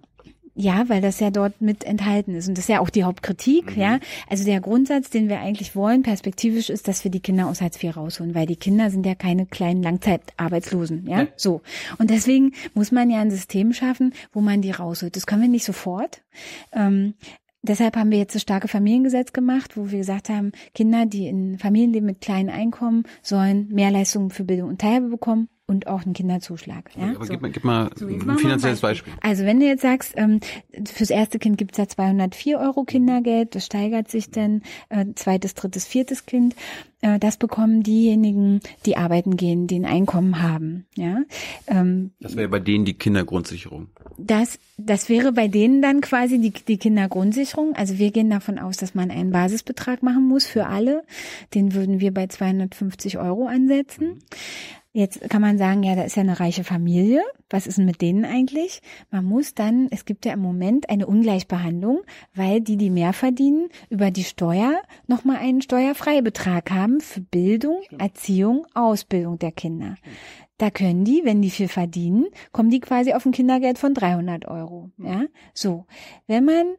[0.56, 2.48] Ja, weil das ja dort mit enthalten ist.
[2.48, 3.82] Und das ist ja auch die Hauptkritik, Mhm.
[3.82, 4.00] ja.
[4.30, 7.82] Also der Grundsatz, den wir eigentlich wollen, perspektivisch, ist, dass wir die Kinder aus Hartz
[7.82, 11.22] IV rausholen, weil die Kinder sind ja keine kleinen Langzeitarbeitslosen, ja.
[11.22, 11.28] Ja.
[11.36, 11.62] So.
[11.98, 15.16] Und deswegen muss man ja ein System schaffen, wo man die rausholt.
[15.16, 16.22] Das können wir nicht sofort.
[16.72, 17.16] Ähm,
[17.66, 21.58] Deshalb haben wir jetzt das starke Familiengesetz gemacht, wo wir gesagt haben, Kinder, die in
[21.58, 26.04] Familien leben mit kleinen Einkommen, sollen mehr Leistungen für Bildung und Teilhabe bekommen und auch
[26.04, 26.90] einen Kinderzuschlag.
[26.98, 27.12] Ja?
[27.16, 27.32] Aber So.
[27.32, 29.14] gib, mal, gib mal So, ein finanzielles ein Beispiel.
[29.22, 30.40] Also wenn du jetzt sagst, ähm,
[30.86, 35.86] fürs erste Kind gibt's ja 204 Euro Kindergeld, das steigert sich dann, äh, zweites, drittes,
[35.86, 36.54] viertes Kind,
[37.02, 40.86] äh, das bekommen diejenigen, die arbeiten gehen, die ein Einkommen haben.
[40.96, 41.22] Ja,
[41.68, 43.88] ähm, Das wäre bei denen die Kindergrundsicherung.
[44.18, 47.74] das, das wäre bei denen dann quasi die, die Kindergrundsicherung.
[47.76, 51.04] Also wir gehen davon aus, dass man einen Basisbetrag machen muss für alle.
[51.54, 54.20] Den würden wir bei 250 Euro ansetzen.
[54.96, 57.24] Jetzt kann man sagen, ja, da ist ja eine reiche Familie.
[57.50, 58.84] Was ist denn mit denen eigentlich?
[59.10, 62.04] Man muss dann, es gibt ja im Moment eine Ungleichbehandlung,
[62.36, 68.68] weil die, die mehr verdienen, über die Steuer nochmal einen Steuerfreibetrag haben für Bildung, Erziehung,
[68.76, 69.96] Ausbildung der Kinder.
[70.60, 74.48] Da können die, wenn die viel verdienen, kommen die quasi auf ein Kindergeld von 300
[74.48, 74.92] Euro.
[75.00, 75.24] Ja,
[75.56, 75.88] so.
[76.28, 76.76] Wenn man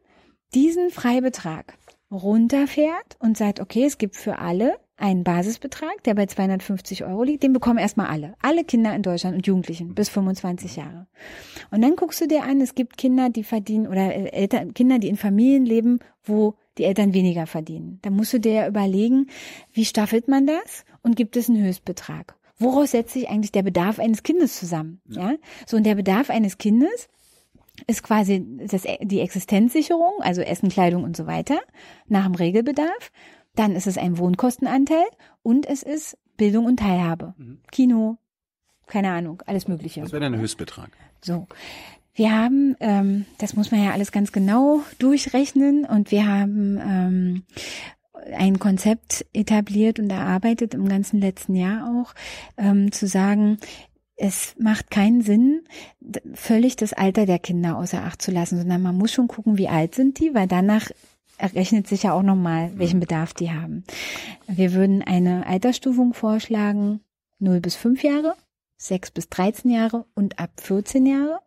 [0.53, 1.77] diesen Freibetrag
[2.09, 7.43] runterfährt und sagt, okay, es gibt für alle einen Basisbetrag, der bei 250 Euro liegt,
[7.43, 8.35] den bekommen erstmal alle.
[8.41, 11.07] Alle Kinder in Deutschland und Jugendlichen bis 25 Jahre.
[11.71, 14.99] Und dann guckst du dir an, es gibt Kinder, die verdienen oder äh, Eltern, Kinder,
[14.99, 17.99] die in Familien leben, wo die Eltern weniger verdienen.
[18.03, 19.27] Da musst du dir ja überlegen,
[19.73, 22.35] wie staffelt man das und gibt es einen Höchstbetrag?
[22.57, 25.01] Woraus setzt sich eigentlich der Bedarf eines Kindes zusammen?
[25.09, 25.33] Ja,
[25.65, 27.09] so und der Bedarf eines Kindes
[27.87, 31.59] ist quasi das, die Existenzsicherung, also Essen, Kleidung und so weiter,
[32.07, 33.11] nach dem Regelbedarf.
[33.55, 35.05] Dann ist es ein Wohnkostenanteil
[35.43, 37.33] und es ist Bildung und Teilhabe.
[37.71, 38.17] Kino,
[38.87, 40.01] keine Ahnung, alles Mögliche.
[40.01, 40.91] Das wäre dann ein Höchstbetrag.
[41.21, 41.47] So.
[42.13, 47.43] Wir haben, ähm, das muss man ja alles ganz genau durchrechnen und wir haben ähm,
[48.33, 52.13] ein Konzept etabliert und erarbeitet im ganzen letzten Jahr auch,
[52.57, 53.57] ähm, zu sagen,
[54.15, 55.63] es macht keinen Sinn,
[56.33, 59.67] völlig das Alter der Kinder außer Acht zu lassen, sondern man muss schon gucken, wie
[59.67, 60.89] alt sind die, weil danach
[61.37, 63.83] errechnet sich ja auch nochmal, welchen Bedarf die haben.
[64.47, 67.01] Wir würden eine Altersstufung vorschlagen,
[67.39, 68.35] 0 bis 5 Jahre,
[68.77, 71.39] 6 bis 13 Jahre und ab 14 Jahre.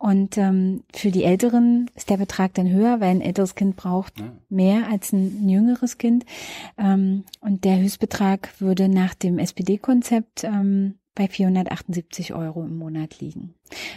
[0.00, 4.20] Und ähm, für die Älteren ist der Betrag dann höher, weil ein älteres Kind braucht
[4.20, 4.32] Ja.
[4.48, 6.24] mehr als ein jüngeres Kind.
[6.76, 13.54] Ähm, und der Höchstbetrag würde nach dem SPD-Konzept ähm, bei 478 Euro im Monat liegen.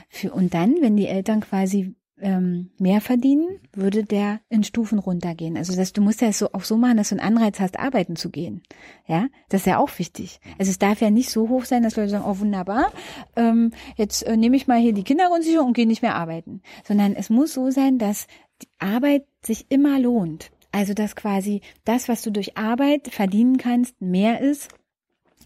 [0.09, 5.57] Für, und dann, wenn die Eltern quasi ähm, mehr verdienen, würde der in Stufen runtergehen.
[5.57, 8.15] Also dass du musst ja so auch so machen, dass du einen Anreiz hast, arbeiten
[8.15, 8.61] zu gehen.
[9.07, 10.39] Ja, das ist ja auch wichtig.
[10.57, 12.91] Also es darf ja nicht so hoch sein, dass Leute sagen, oh wunderbar,
[13.35, 16.61] ähm, jetzt äh, nehme ich mal hier die Kindergrundsicherung und gehe nicht mehr arbeiten.
[16.83, 18.27] Sondern es muss so sein, dass
[18.61, 20.51] die Arbeit sich immer lohnt.
[20.71, 24.69] Also dass quasi das, was du durch Arbeit verdienen kannst, mehr ist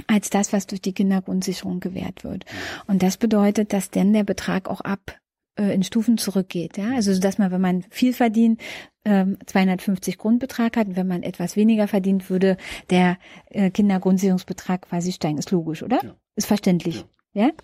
[0.07, 2.45] als das, was durch die Kindergrundsicherung gewährt wird.
[2.87, 5.17] Und das bedeutet, dass dann der Betrag auch ab
[5.57, 6.77] äh, in Stufen zurückgeht.
[6.77, 6.93] Ja?
[6.95, 8.61] Also dass man, wenn man viel verdient,
[9.05, 12.57] ähm, 250 Grundbetrag hat und wenn man etwas weniger verdient, würde
[12.89, 13.17] der
[13.49, 15.37] äh, Kindergrundsicherungsbetrag quasi steigen.
[15.37, 16.03] Ist logisch, oder?
[16.03, 16.15] Ja.
[16.35, 16.97] Ist verständlich.
[16.97, 17.03] Ja.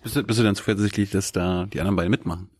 [0.02, 2.50] Bist du, bist du dann zuversichtlich, dass da die anderen beiden mitmachen?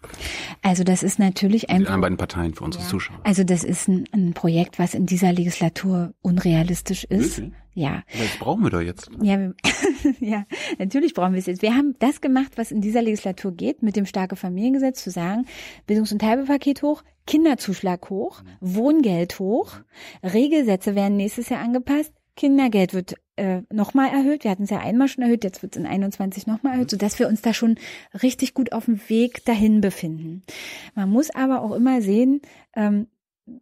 [0.63, 3.21] Also das ist natürlich Die ein anderen beiden Parteien für unsere Zuschauer.
[3.23, 7.39] Also das ist ein, ein Projekt, was in dieser Legislatur unrealistisch ist.
[7.39, 7.57] Wirklich?
[7.75, 8.03] Ja.
[8.19, 9.11] Das brauchen wir doch jetzt.
[9.23, 9.55] Ja, wir,
[10.21, 10.45] ja,
[10.79, 11.63] natürlich brauchen wir es jetzt.
[11.63, 15.47] Wir haben das gemacht, was in dieser Legislatur geht, mit dem starke Familiengesetz zu sagen,
[15.87, 19.75] Bildungs- und Teilbepaket hoch, Kinderzuschlag hoch, Wohngeld hoch,
[20.23, 24.45] Regelsätze werden nächstes Jahr angepasst, Kindergeld wird äh, nochmal erhöht.
[24.45, 27.19] Wir hatten es ja einmal schon erhöht, jetzt wird es in 21 nochmal erhöht, sodass
[27.19, 27.77] wir uns da schon
[28.23, 30.43] richtig gut auf dem Weg dahin befinden.
[30.95, 32.43] Man muss aber auch immer sehen,
[32.75, 33.07] ähm,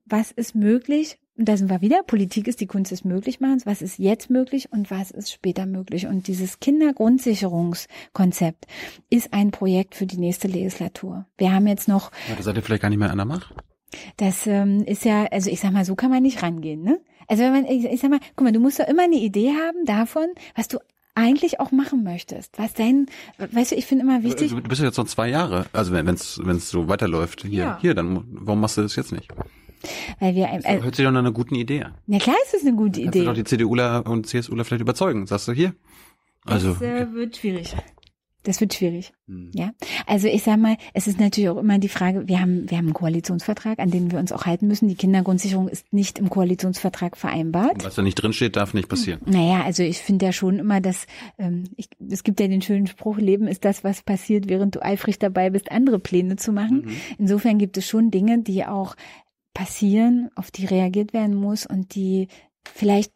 [0.05, 1.18] was ist möglich.
[1.37, 2.03] Und da sind wir wieder.
[2.03, 3.64] Politik ist die Kunst des Möglichmachens.
[3.64, 6.07] Was ist jetzt möglich und was ist später möglich?
[6.07, 8.66] Und dieses Kindergrundsicherungskonzept
[9.09, 11.25] ist ein Projekt für die nächste Legislatur.
[11.39, 12.11] Wir haben jetzt noch.
[12.29, 13.55] Ja, das seid ihr vielleicht gar nicht mehr an der Macht.
[14.18, 17.01] Das ähm, ist ja, also ich sag mal, so kann man nicht rangehen, ne?
[17.31, 19.51] Also wenn man, ich, ich sag mal, guck mal, du musst doch immer eine Idee
[19.53, 20.26] haben davon,
[20.57, 20.78] was du
[21.14, 22.59] eigentlich auch machen möchtest.
[22.59, 23.07] Was dein,
[23.39, 24.51] weißt du, ich finde immer wichtig.
[24.51, 25.66] Du bist ja jetzt noch zwei Jahre.
[25.72, 27.78] Also wenn es wenn es so weiterläuft hier, Ja.
[27.81, 29.28] hier, dann warum machst du das jetzt nicht?
[30.18, 31.95] Weil wir, Das äh, hört sich doch nach einer guten Idee an.
[32.07, 33.24] na klar ist das eine gute Kannst du Idee.
[33.26, 35.26] doch die CDUler und CSUler vielleicht überzeugen.
[35.26, 35.74] Sagst du hier?
[36.45, 37.74] Also das äh, wird schwierig.
[38.43, 39.12] Das wird schwierig.
[39.26, 39.51] Hm.
[39.55, 39.72] Ja,
[40.07, 42.86] also ich sag mal, es ist natürlich auch immer die Frage, wir haben, wir haben
[42.86, 44.88] einen Koalitionsvertrag, an den wir uns auch halten müssen.
[44.88, 47.84] Die Kindergrundsicherung ist nicht im Koalitionsvertrag vereinbart.
[47.84, 49.20] was da nicht drin steht, darf nicht passieren.
[49.26, 51.07] Naja, also ich finde ja schon immer, dass
[51.38, 54.82] ähm, ich, es gibt ja den schönen Spruch, Leben ist das, was passiert, während du
[54.82, 56.91] eifrig dabei bist, andere Pläne zu machen.
[57.18, 58.97] Insofern gibt es schon Dinge, die auch
[59.53, 62.28] passieren, auf die reagiert werden muss und die
[62.64, 63.12] vielleicht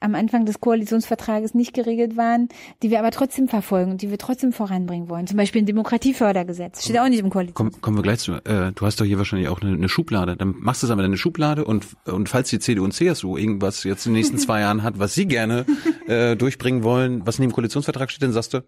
[0.00, 2.48] am Anfang des Koalitionsvertrages nicht geregelt waren,
[2.82, 5.26] die wir aber trotzdem verfolgen und die wir trotzdem voranbringen wollen.
[5.26, 6.84] Zum Beispiel ein Demokratiefördergesetz.
[6.84, 7.54] Steht auch nicht im Koalitions.
[7.56, 8.32] Komm, kommen wir gleich zu.
[8.32, 10.36] Äh, du hast doch hier wahrscheinlich auch eine, eine Schublade.
[10.36, 13.36] Dann machst du es aber in eine Schublade und und falls die CDU und CSU
[13.36, 15.66] irgendwas jetzt in den nächsten zwei Jahren hat, was sie gerne
[16.06, 18.62] äh, durchbringen wollen, was dem Koalitionsvertrag steht, dann sagst du,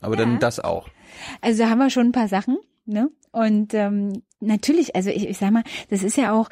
[0.00, 0.88] aber dann das auch.
[1.40, 3.10] Also da haben wir schon ein paar Sachen, ne?
[3.32, 6.48] Und ähm, natürlich, also ich, ich sag mal, das ist ja auch,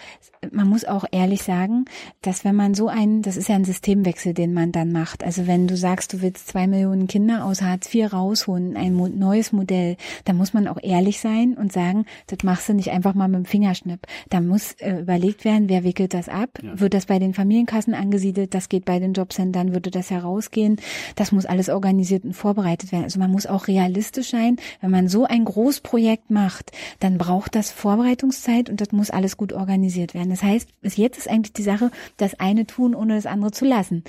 [0.53, 1.85] man muss auch ehrlich sagen,
[2.23, 5.25] dass wenn man so einen, das ist ja ein Systemwechsel, den man dann macht.
[5.25, 9.53] Also wenn du sagst, du willst zwei Millionen Kinder aus Hartz IV rausholen, ein neues
[9.53, 13.29] Modell, dann muss man auch ehrlich sein und sagen, das machst du nicht einfach mal
[13.29, 14.01] mit dem Fingerschnipp.
[14.31, 16.51] Da muss äh, überlegt werden, wer wickelt das ab?
[16.63, 16.81] Ja.
[16.81, 18.55] Wird das bei den Familienkassen angesiedelt?
[18.55, 20.77] Das geht bei den Jobcentern, würde das herausgehen?
[21.17, 23.05] Das muss alles organisiert und vorbereitet werden.
[23.05, 24.57] Also man muss auch realistisch sein.
[24.81, 29.53] Wenn man so ein Großprojekt macht, dann braucht das Vorbereitungszeit und das muss alles gut
[29.53, 30.31] organisiert werden.
[30.35, 33.65] Das heißt, bis jetzt ist eigentlich die Sache, das eine tun, ohne das andere zu
[33.65, 34.03] lassen.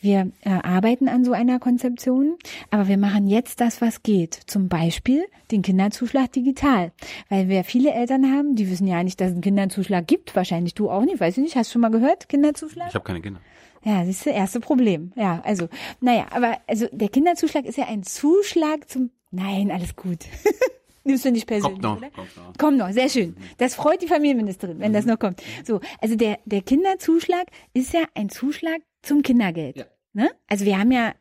[0.00, 2.36] Wir äh, arbeiten an so einer Konzeption,
[2.70, 4.38] aber wir machen jetzt das, was geht.
[4.46, 6.92] Zum Beispiel den Kinderzuschlag digital.
[7.30, 10.36] Weil wir viele Eltern haben, die wissen ja nicht, dass es einen Kinderzuschlag gibt.
[10.36, 11.56] Wahrscheinlich du auch nicht, weiß ich nicht.
[11.56, 12.86] Hast du schon mal gehört, Kinderzuschlag?
[12.90, 13.40] Ich habe keine Kinder.
[13.82, 15.12] Ja, das ist das erste Problem.
[15.16, 15.68] Ja, also,
[16.00, 19.10] naja, aber also der Kinderzuschlag ist ja ein Zuschlag zum.
[19.32, 20.26] Nein, alles gut.
[21.04, 22.10] Nimmst du nicht persönlich, Kommt noch, oder?
[22.10, 22.58] kommt noch.
[22.58, 23.36] Kommt noch, sehr schön.
[23.58, 25.42] Das freut die Familienministerin, wenn das noch kommt.
[25.64, 29.76] So, also der, der Kinderzuschlag ist ja ein Zuschlag zum Kindergeld.
[29.76, 29.84] Ja.
[30.12, 30.30] Ne?
[30.48, 31.14] Also wir haben ja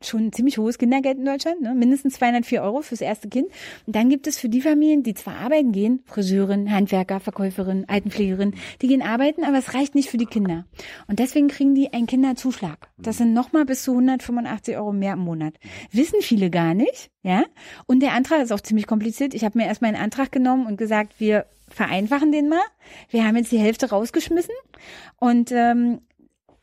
[0.00, 1.74] schon ein ziemlich hohes Kindergeld in Deutschland, ne?
[1.74, 3.48] mindestens 204 Euro fürs erste Kind.
[3.86, 8.54] Und dann gibt es für die Familien, die zwar arbeiten gehen, Friseurin, Handwerker, Verkäuferin, Altenpflegerin,
[8.82, 10.66] die gehen arbeiten, aber es reicht nicht für die Kinder.
[11.08, 12.88] Und deswegen kriegen die einen Kinderzuschlag.
[12.98, 15.54] Das sind nochmal bis zu 185 Euro mehr im Monat.
[15.90, 17.44] Wissen viele gar nicht, ja.
[17.86, 19.34] Und der Antrag ist auch ziemlich kompliziert.
[19.34, 22.60] Ich habe mir erstmal einen Antrag genommen und gesagt, wir vereinfachen den mal.
[23.10, 24.54] Wir haben jetzt die Hälfte rausgeschmissen
[25.18, 26.00] und ähm,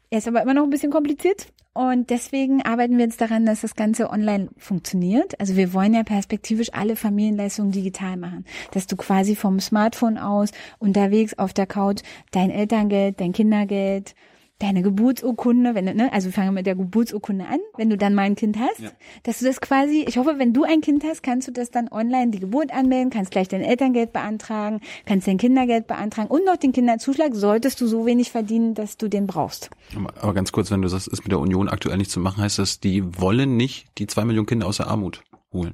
[0.09, 1.47] er ist aber immer noch ein bisschen kompliziert.
[1.73, 5.39] Und deswegen arbeiten wir jetzt daran, dass das Ganze online funktioniert.
[5.39, 8.45] Also wir wollen ja perspektivisch alle Familienleistungen digital machen.
[8.71, 12.01] Dass du quasi vom Smartphone aus unterwegs auf der Couch
[12.31, 14.15] dein Elterngeld, dein Kindergeld,
[14.61, 18.13] deine Geburtsurkunde, wenn du, ne, also wir fangen mit der Geburtsurkunde an, wenn du dann
[18.15, 18.91] mal ein Kind hast, Ja.
[19.23, 21.87] dass du das quasi, ich hoffe, wenn du ein Kind hast, kannst du das dann
[21.91, 26.57] online die Geburt anmelden, kannst gleich dein Elterngeld beantragen, kannst dein Kindergeld beantragen und noch
[26.57, 29.69] den Kinderzuschlag, solltest du so wenig verdienen, dass du den brauchst.
[29.95, 32.41] Aber, aber ganz kurz, wenn du sagst, ist mit der Union aktuell nicht zu machen,
[32.43, 35.23] heißt das, die wollen nicht die zwei Millionen Kinder aus der Armut
[35.53, 35.73] holen.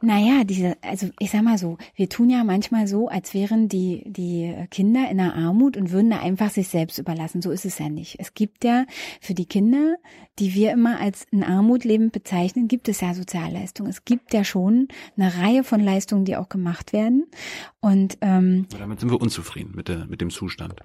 [0.00, 4.04] Naja, diese, also ich sag mal so, wir tun ja manchmal so, als wären die,
[4.06, 7.42] die Kinder in der Armut und würden da einfach sich selbst überlassen.
[7.42, 8.16] So ist es ja nicht.
[8.18, 8.84] Es gibt ja
[9.20, 9.96] für die Kinder,
[10.38, 13.90] die wir immer als in Armut lebend bezeichnen, gibt es ja Sozialleistungen.
[13.90, 17.26] Es gibt ja schon eine Reihe von Leistungen, die auch gemacht werden.
[17.80, 20.80] Und ähm, Aber damit sind wir unzufrieden mit, der, mit dem Zustand.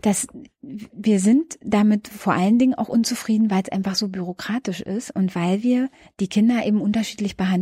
[0.00, 0.28] das,
[0.62, 5.34] wir sind damit vor allen Dingen auch unzufrieden, weil es einfach so bürokratisch ist und
[5.34, 5.90] weil wir
[6.20, 7.55] die Kinder eben unterschiedlich behandeln.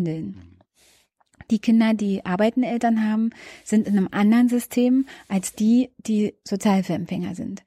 [1.51, 3.31] Die Kinder, die arbeitende Eltern haben,
[3.65, 7.63] sind in einem anderen System als die, die Sozialhilfeempfänger sind.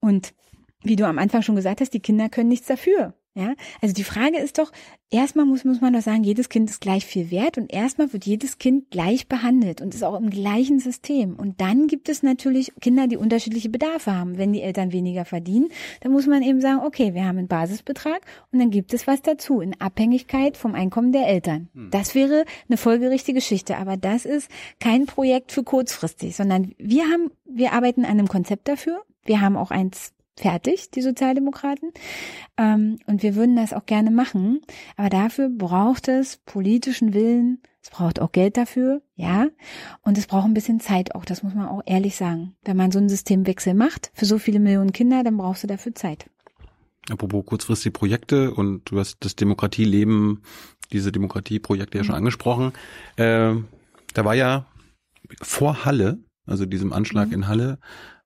[0.00, 0.34] Und
[0.82, 3.14] wie du am Anfang schon gesagt hast, die Kinder können nichts dafür.
[3.36, 4.72] Ja, also die Frage ist doch,
[5.10, 8.24] erstmal muss, muss man doch sagen, jedes Kind ist gleich viel wert und erstmal wird
[8.24, 11.34] jedes Kind gleich behandelt und ist auch im gleichen System.
[11.34, 14.38] Und dann gibt es natürlich Kinder, die unterschiedliche Bedarfe haben.
[14.38, 15.68] Wenn die Eltern weniger verdienen,
[16.00, 18.22] dann muss man eben sagen, okay, wir haben einen Basisbetrag
[18.52, 21.68] und dann gibt es was dazu in Abhängigkeit vom Einkommen der Eltern.
[21.74, 21.90] Hm.
[21.90, 27.30] Das wäre eine folgerichtige Geschichte, aber das ist kein Projekt für kurzfristig, sondern wir haben,
[27.44, 29.02] wir arbeiten an einem Konzept dafür.
[29.26, 31.92] Wir haben auch eins fertig, die Sozialdemokraten.
[32.56, 34.60] Ähm, und wir würden das auch gerne machen.
[34.96, 37.62] Aber dafür braucht es politischen Willen.
[37.82, 39.46] Es braucht auch Geld dafür, ja.
[40.02, 41.24] Und es braucht ein bisschen Zeit auch.
[41.24, 42.56] Das muss man auch ehrlich sagen.
[42.64, 45.94] Wenn man so einen Systemwechsel macht für so viele Millionen Kinder, dann brauchst du dafür
[45.94, 46.28] Zeit.
[47.08, 50.42] Apropos kurzfristige Projekte und du hast das Demokratieleben,
[50.92, 52.18] diese Demokratieprojekte ja schon mhm.
[52.18, 52.72] angesprochen.
[53.16, 53.54] Äh,
[54.14, 54.66] da war ja
[55.40, 57.34] vor Halle, also diesem Anschlag mhm.
[57.34, 57.78] in Halle,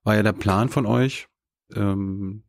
[0.03, 1.27] war ja der Plan von euch,
[1.75, 2.43] ähm,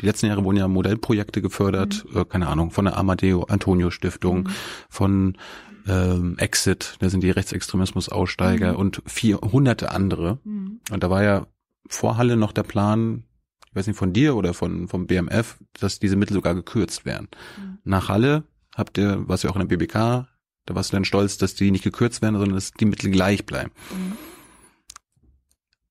[0.00, 2.20] die letzten Jahre wurden ja Modellprojekte gefördert, mhm.
[2.20, 4.48] äh, keine Ahnung, von der Amadeo Antonio Stiftung, mhm.
[4.88, 5.38] von
[5.86, 8.78] ähm, Exit, da sind die Rechtsextremismus-Aussteiger mhm.
[8.78, 10.38] und vier hunderte andere.
[10.44, 10.80] Mhm.
[10.90, 11.46] Und da war ja
[11.88, 13.24] vor Halle noch der Plan,
[13.68, 17.28] ich weiß nicht, von dir oder von vom BMF, dass diese Mittel sogar gekürzt werden.
[17.58, 17.78] Mhm.
[17.84, 20.28] Nach Halle habt ihr, was ja auch in der BBK,
[20.66, 23.44] da warst du dann stolz, dass die nicht gekürzt werden, sondern dass die Mittel gleich
[23.44, 23.72] bleiben.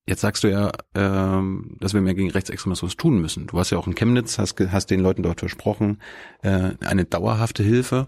[0.07, 3.47] Jetzt sagst du ja, ähm, dass wir mehr gegen Rechtsextremismus tun müssen.
[3.47, 6.01] Du warst ja auch in Chemnitz, hast, hast den Leuten dort versprochen,
[6.41, 8.07] äh, eine dauerhafte Hilfe.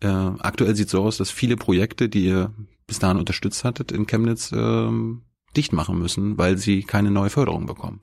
[0.00, 2.54] Äh, aktuell sieht es so aus, dass viele Projekte, die ihr
[2.86, 5.22] bis dahin unterstützt hattet in Chemnitz, ähm,
[5.56, 8.00] dicht machen müssen, weil sie keine neue Förderung bekommen.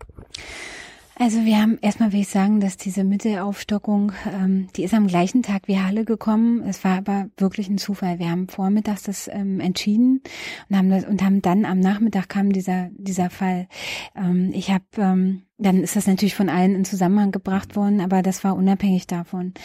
[1.20, 5.42] Also wir haben erstmal will ich sagen, dass diese Mittelaufstockung, ähm, die ist am gleichen
[5.42, 6.62] Tag wie Halle gekommen.
[6.62, 8.20] Es war aber wirklich ein Zufall.
[8.20, 10.22] Wir haben vormittags das ähm, entschieden
[10.70, 13.68] und haben das und haben dann am Nachmittag kam dieser dieser Fall.
[14.16, 18.22] Ähm, ich habe ähm, dann ist das natürlich von allen in Zusammenhang gebracht worden, aber
[18.22, 19.56] das war unabhängig davon.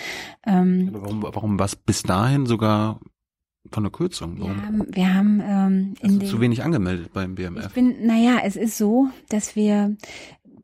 [0.46, 2.98] Ähm, warum, warum was bis dahin sogar
[3.70, 4.38] von der Kürzung?
[4.38, 4.56] Warum?
[4.56, 7.66] Wir haben, wir haben ähm, in also zu wenig angemeldet beim BMF.
[7.66, 9.96] Ich bin, naja, es ist so, dass wir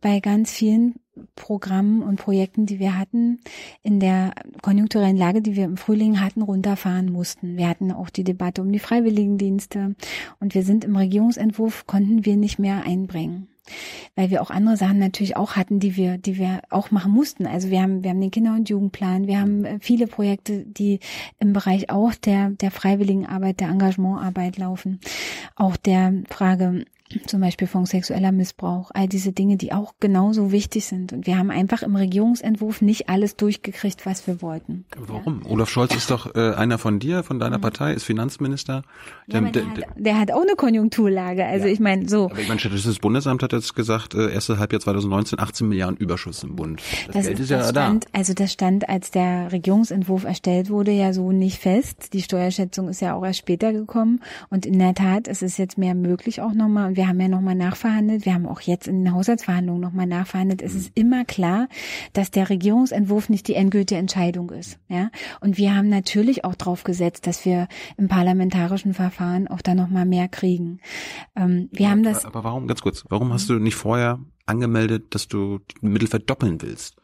[0.01, 0.96] bei ganz vielen
[1.34, 3.40] Programmen und Projekten, die wir hatten,
[3.82, 4.32] in der
[4.62, 7.57] konjunkturellen Lage, die wir im Frühling hatten, runterfahren mussten.
[7.57, 9.96] Wir hatten auch die Debatte um die Freiwilligendienste
[10.40, 13.49] und wir sind im Regierungsentwurf, konnten wir nicht mehr einbringen
[14.14, 17.46] weil wir auch andere Sachen natürlich auch hatten, die wir, die wir auch machen mussten.
[17.46, 21.01] Also wir haben, wir haben den Kinder- und Jugendplan, wir haben äh, viele Projekte, die
[21.38, 25.01] im Bereich auch der, der Freiwilligenarbeit, der Engagementarbeit laufen.
[25.57, 26.84] Auch der Frage
[27.26, 31.12] zum Beispiel von sexueller Missbrauch, all diese Dinge, die auch genauso wichtig sind.
[31.12, 34.84] Und wir haben einfach im Regierungsentwurf nicht alles durchgekriegt, was wir wollten.
[34.96, 35.42] Warum?
[35.44, 35.50] Ja?
[35.50, 37.62] Olaf Scholz ist doch äh, einer von dir, von deiner mhm.
[37.62, 38.82] Partei, ist Finanzminister.
[39.26, 41.44] Der, ja, der, der, hat, der, hat, auch eine Konjunkturlage.
[41.44, 41.72] Also ja.
[41.72, 42.26] ich meine, so.
[42.26, 46.42] Aber ich meine, Statistisches Bundesamt hat jetzt gesagt, äh, erste Halbjahr 2019 18 Milliarden Überschuss
[46.42, 46.82] im Bund.
[47.06, 48.09] Das, das Geld ist, ist ja stand, da.
[48.12, 52.12] Also das stand, als der Regierungsentwurf erstellt wurde, ja so nicht fest.
[52.12, 54.20] Die Steuerschätzung ist ja auch erst später gekommen.
[54.50, 57.55] Und in der Tat, es ist jetzt mehr möglich auch nochmal wir haben ja nochmal
[57.55, 58.26] nachverhandelt.
[58.26, 60.61] Wir haben auch jetzt in den Haushaltsverhandlungen nochmal nachverhandelt.
[60.61, 61.68] Es ist immer klar,
[62.12, 64.80] dass der Regierungsentwurf nicht die endgültige Entscheidung ist.
[64.88, 69.76] Ja, und wir haben natürlich auch drauf gesetzt, dass wir im parlamentarischen Verfahren auch da
[69.76, 70.80] nochmal mehr kriegen.
[71.36, 72.24] Ähm, wir ja, haben das.
[72.24, 76.61] Aber warum, ganz kurz, warum hast du nicht vorher angemeldet, dass du die Mittel verdoppeln
[76.61, 76.96] willst?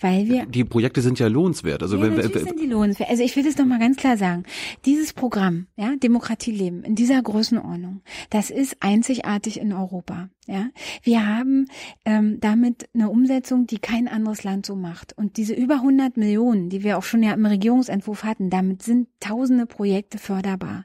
[0.00, 1.82] Weil wir die Projekte sind ja lohnenswert.
[1.82, 3.10] Also ja, natürlich sind die lohnenswert.
[3.10, 4.44] Also ich will das noch mal ganz klar sagen.
[4.84, 10.28] Dieses Programm, ja, Demokratieleben in dieser Größenordnung, das ist einzigartig in Europa.
[10.48, 10.70] Ja,
[11.04, 11.68] wir haben
[12.04, 15.16] ähm, damit eine Umsetzung, die kein anderes Land so macht.
[15.16, 19.06] Und diese über 100 Millionen, die wir auch schon ja im Regierungsentwurf hatten, damit sind
[19.20, 20.84] tausende Projekte förderbar.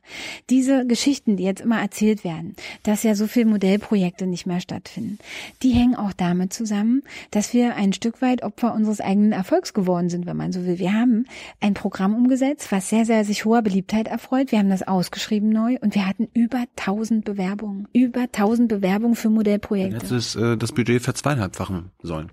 [0.52, 5.18] Diese Geschichten, die jetzt immer erzählt werden, dass ja so viele Modellprojekte nicht mehr stattfinden,
[5.64, 7.02] die hängen auch damit zusammen,
[7.32, 10.80] dass wir ein Stück weit Opfer unseres eigenen Erfolgs geworden sind, wenn man so will.
[10.80, 11.26] Wir haben
[11.60, 14.52] ein Programm umgesetzt, was sehr, sehr sich hoher Beliebtheit erfreut.
[14.52, 19.30] Wir haben das ausgeschrieben neu und wir hatten über 1000 Bewerbungen, über 1000 Bewerbungen für
[19.30, 20.06] Modellprojekte.
[20.06, 22.32] Hätte es äh, das Budget verzweieinhalbfachen sollen.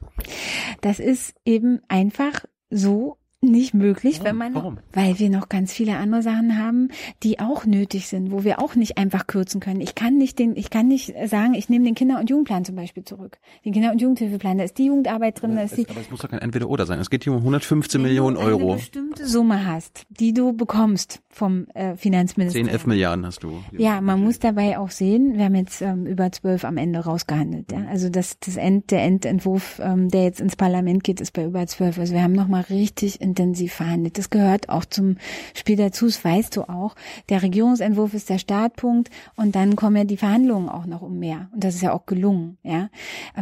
[0.80, 3.18] Das ist eben einfach so
[3.50, 4.26] nicht möglich, Warum?
[4.26, 4.78] wenn man, Warum?
[4.92, 6.88] weil wir noch ganz viele andere Sachen haben,
[7.22, 9.80] die auch nötig sind, wo wir auch nicht einfach kürzen können.
[9.80, 12.76] Ich kann nicht den, ich kann nicht sagen, ich nehme den Kinder- und Jugendplan zum
[12.76, 13.38] Beispiel zurück.
[13.64, 15.88] Den Kinder- und Jugendhilfeplan, da ist die Jugendarbeit drin, da ist die.
[15.88, 16.98] Aber es muss doch kein Entweder-Oder sein.
[17.00, 18.50] Es geht hier um 115 Millionen Euro.
[18.52, 22.58] Wenn du eine bestimmte Summe hast, die du bekommst vom äh, Finanzminister.
[22.58, 23.62] 10, 11 Milliarden hast du.
[23.76, 27.72] Ja, man muss dabei auch sehen, wir haben jetzt ähm, über zwölf am Ende rausgehandelt.
[27.72, 27.84] Ja?
[27.90, 31.66] Also das, das End, der Endentwurf, ähm, der jetzt ins Parlament geht, ist bei über
[31.66, 31.98] zwölf.
[31.98, 34.16] Also wir haben nochmal richtig in intensiv verhandelt.
[34.16, 35.16] Das gehört auch zum
[35.54, 36.94] Spiel dazu, das weißt du auch.
[37.28, 41.48] Der Regierungsentwurf ist der Startpunkt und dann kommen ja die Verhandlungen auch noch um mehr.
[41.52, 42.90] Und das ist ja auch gelungen, ja.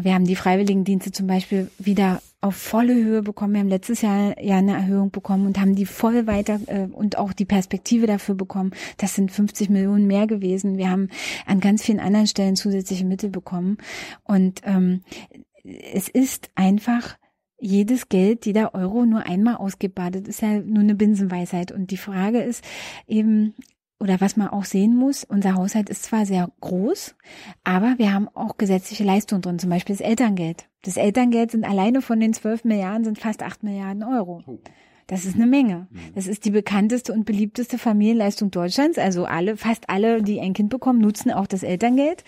[0.01, 3.55] Wir haben die Freiwilligendienste zum Beispiel wieder auf volle Höhe bekommen.
[3.55, 7.16] Wir haben letztes Jahr ja eine Erhöhung bekommen und haben die voll weiter äh, und
[7.16, 8.72] auch die Perspektive dafür bekommen.
[8.99, 10.76] Das sind 50 Millionen mehr gewesen.
[10.76, 11.09] Wir haben
[11.47, 13.78] an ganz vielen anderen Stellen zusätzliche Mittel bekommen.
[14.24, 15.03] Und ähm,
[15.62, 17.16] es ist einfach
[17.59, 21.70] jedes Geld, jeder Euro nur einmal ausgebadet, ist ja nur eine Binsenweisheit.
[21.70, 22.64] Und die Frage ist
[23.07, 23.55] eben,
[24.03, 27.14] oder was man auch sehen muss, unser Haushalt ist zwar sehr groß,
[27.62, 30.66] aber wir haben auch gesetzliche Leistungen drin, zum Beispiel das Elterngeld.
[30.82, 34.42] Das Elterngeld sind alleine von den 12 Milliarden sind fast 8 Milliarden Euro.
[34.44, 34.59] Oh.
[35.07, 35.86] Das ist eine Menge.
[35.90, 35.98] Mhm.
[36.16, 38.98] Das ist die bekannteste und beliebteste Familienleistung Deutschlands.
[38.98, 42.24] Also alle, fast alle, die ein Kind bekommen, nutzen auch das Elterngeld.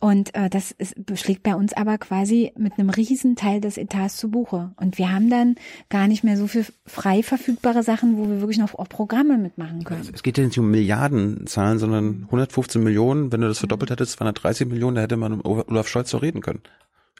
[0.00, 4.16] Und äh, das ist, schlägt bei uns aber quasi mit einem riesen Teil des Etats
[4.16, 4.72] zu Buche.
[4.76, 5.56] Und wir haben dann
[5.90, 9.84] gar nicht mehr so viel frei verfügbare Sachen, wo wir wirklich noch auch Programme mitmachen
[9.84, 10.00] können.
[10.00, 13.30] Also es geht ja nicht um Milliardenzahlen, sondern 115 Millionen.
[13.30, 16.40] Wenn du das verdoppelt hättest, 230 Millionen, da hätte man um Olaf Scholz so reden
[16.40, 16.62] können.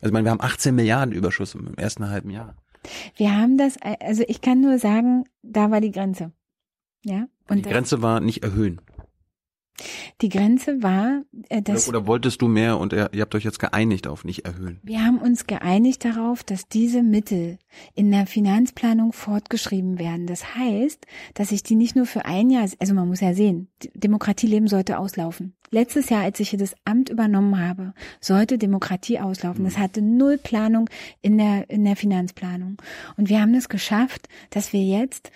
[0.01, 2.57] Also ich meine, wir haben 18 Milliarden Überschuss im ersten halben Jahr.
[3.17, 6.33] Wir haben das, also ich kann nur sagen, da war die Grenze.
[7.05, 7.27] Ja.
[7.49, 8.81] Und die Grenze war nicht erhöhen.
[10.21, 11.89] Die Grenze war, äh, dass.
[11.89, 14.81] Oder, oder wolltest du mehr und ihr, ihr habt euch jetzt geeinigt auf nicht erhöhen?
[14.83, 17.59] Wir haben uns geeinigt darauf, dass diese Mittel
[17.95, 20.27] in der Finanzplanung fortgeschrieben werden.
[20.27, 23.69] Das heißt, dass ich die nicht nur für ein Jahr, also man muss ja sehen,
[23.95, 25.55] Demokratieleben sollte auslaufen.
[25.73, 29.65] Letztes Jahr, als ich hier das Amt übernommen habe, sollte Demokratie auslaufen.
[29.65, 30.91] Das hatte null Planung
[31.23, 32.79] in der, in der Finanzplanung.
[33.17, 35.31] Und wir haben es geschafft, dass wir jetzt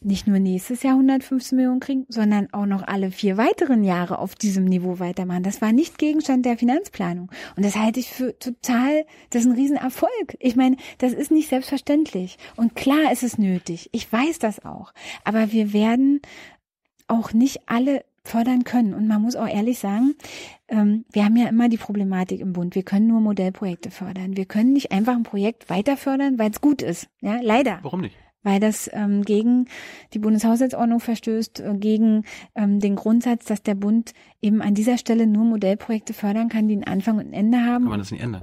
[0.00, 4.34] nicht nur nächstes Jahr 115 Millionen kriegen, sondern auch noch alle vier weiteren Jahre auf
[4.34, 5.42] diesem Niveau weitermachen.
[5.42, 7.30] Das war nicht Gegenstand der Finanzplanung.
[7.56, 10.36] Und das halte ich für total, das ist ein Riesenerfolg.
[10.38, 12.38] Ich meine, das ist nicht selbstverständlich.
[12.56, 13.88] Und klar ist es nötig.
[13.92, 14.92] Ich weiß das auch.
[15.24, 16.20] Aber wir werden
[17.08, 18.94] auch nicht alle fördern können.
[18.94, 20.14] Und man muss auch ehrlich sagen,
[20.68, 22.74] ähm, wir haben ja immer die Problematik im Bund.
[22.74, 24.36] Wir können nur Modellprojekte fördern.
[24.36, 27.08] Wir können nicht einfach ein Projekt weiter fördern, weil es gut ist.
[27.20, 27.80] Ja, leider.
[27.82, 28.14] Warum nicht?
[28.42, 29.66] Weil das ähm, gegen
[30.14, 32.24] die Bundeshaushaltsordnung verstößt, äh, gegen
[32.54, 36.74] ähm, den Grundsatz, dass der Bund eben an dieser Stelle nur Modellprojekte fördern kann, die
[36.74, 37.84] einen Anfang und ein Ende haben.
[37.84, 38.42] Kann man das nicht ändern?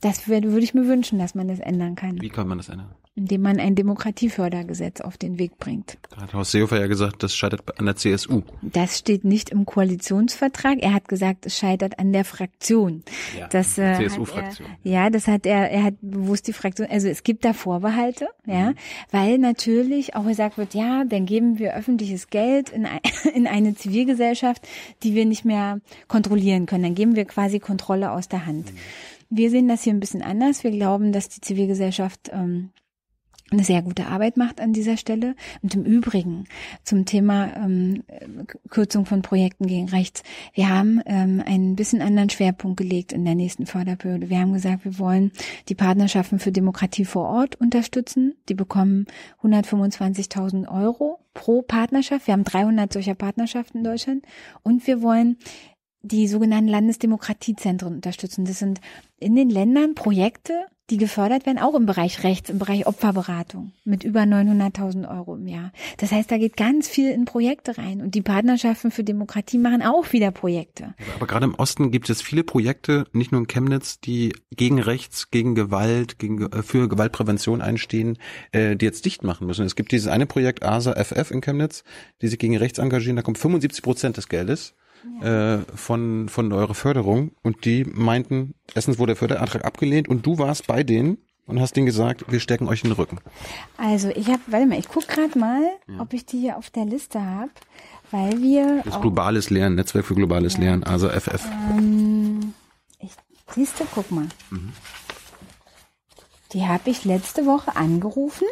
[0.00, 2.20] Das würde, würde ich mir wünschen, dass man das ändern kann.
[2.20, 2.94] Wie kann man das ändern?
[3.16, 5.98] Indem man ein Demokratiefördergesetz auf den Weg bringt.
[6.10, 8.42] Da hat Horst Seehofer ja gesagt, das scheitert an der CSU.
[8.60, 10.78] Das steht nicht im Koalitionsvertrag.
[10.82, 13.04] Er hat gesagt, es scheitert an der Fraktion.
[13.38, 14.66] Ja, das, äh, CSU-Fraktion.
[14.82, 18.70] Ja, das hat er, er hat bewusst die Fraktion, also es gibt da Vorbehalte, ja,
[18.70, 18.74] mhm.
[19.12, 23.00] weil natürlich auch gesagt wird, ja, dann geben wir öffentliches Geld in, ein,
[23.34, 24.66] in eine Zivilgesellschaft,
[25.04, 26.82] die wir nicht mehr kontrollieren können.
[26.82, 28.72] Dann geben wir quasi Kontrolle aus der Hand.
[28.72, 28.78] Mhm.
[29.30, 30.64] Wir sehen das hier ein bisschen anders.
[30.64, 32.70] Wir glauben, dass die Zivilgesellschaft ähm,
[33.50, 35.36] eine sehr gute Arbeit macht an dieser Stelle.
[35.62, 36.44] Und im Übrigen
[36.82, 38.02] zum Thema ähm,
[38.70, 40.22] Kürzung von Projekten gegen rechts.
[40.54, 44.30] Wir haben ähm, einen bisschen anderen Schwerpunkt gelegt in der nächsten Förderperiode.
[44.30, 45.32] Wir haben gesagt, wir wollen
[45.68, 48.34] die Partnerschaften für Demokratie vor Ort unterstützen.
[48.48, 49.06] Die bekommen
[49.42, 52.26] 125.000 Euro pro Partnerschaft.
[52.26, 54.24] Wir haben 300 solcher Partnerschaften in Deutschland.
[54.62, 55.36] Und wir wollen
[56.02, 58.44] die sogenannten Landesdemokratiezentren unterstützen.
[58.44, 58.80] Das sind
[59.18, 64.04] in den Ländern Projekte, die gefördert werden, auch im Bereich Rechts, im Bereich Opferberatung mit
[64.04, 65.72] über 900.000 Euro im Jahr.
[65.96, 69.80] Das heißt, da geht ganz viel in Projekte rein und die Partnerschaften für Demokratie machen
[69.82, 70.94] auch wieder Projekte.
[71.16, 75.30] Aber gerade im Osten gibt es viele Projekte, nicht nur in Chemnitz, die gegen Rechts,
[75.30, 78.18] gegen Gewalt, gegen, äh, für Gewaltprävention einstehen,
[78.52, 79.64] äh, die jetzt dicht machen müssen.
[79.64, 81.82] Es gibt dieses eine Projekt ASA FF in Chemnitz,
[82.20, 84.74] die sich gegen Rechts engagieren, da kommt 75 Prozent des Geldes
[85.22, 90.38] äh, von, von eurer Förderung und die meinten, erstens wurde der Förderantrag abgelehnt und du
[90.38, 93.18] warst bei denen und hast denen gesagt, wir stecken euch in den Rücken.
[93.76, 96.00] Also ich habe, warte mal, ich guck gerade mal, ja.
[96.00, 97.50] ob ich die hier auf der Liste habe,
[98.10, 100.60] weil wir das globales Lernen, Netzwerk für globales ja.
[100.60, 101.46] Lernen, also FF.
[101.70, 102.54] Ähm,
[102.98, 103.12] ich,
[103.54, 104.26] siehst du, guck mal.
[104.50, 104.72] Mhm.
[106.52, 108.46] Die habe ich letzte Woche angerufen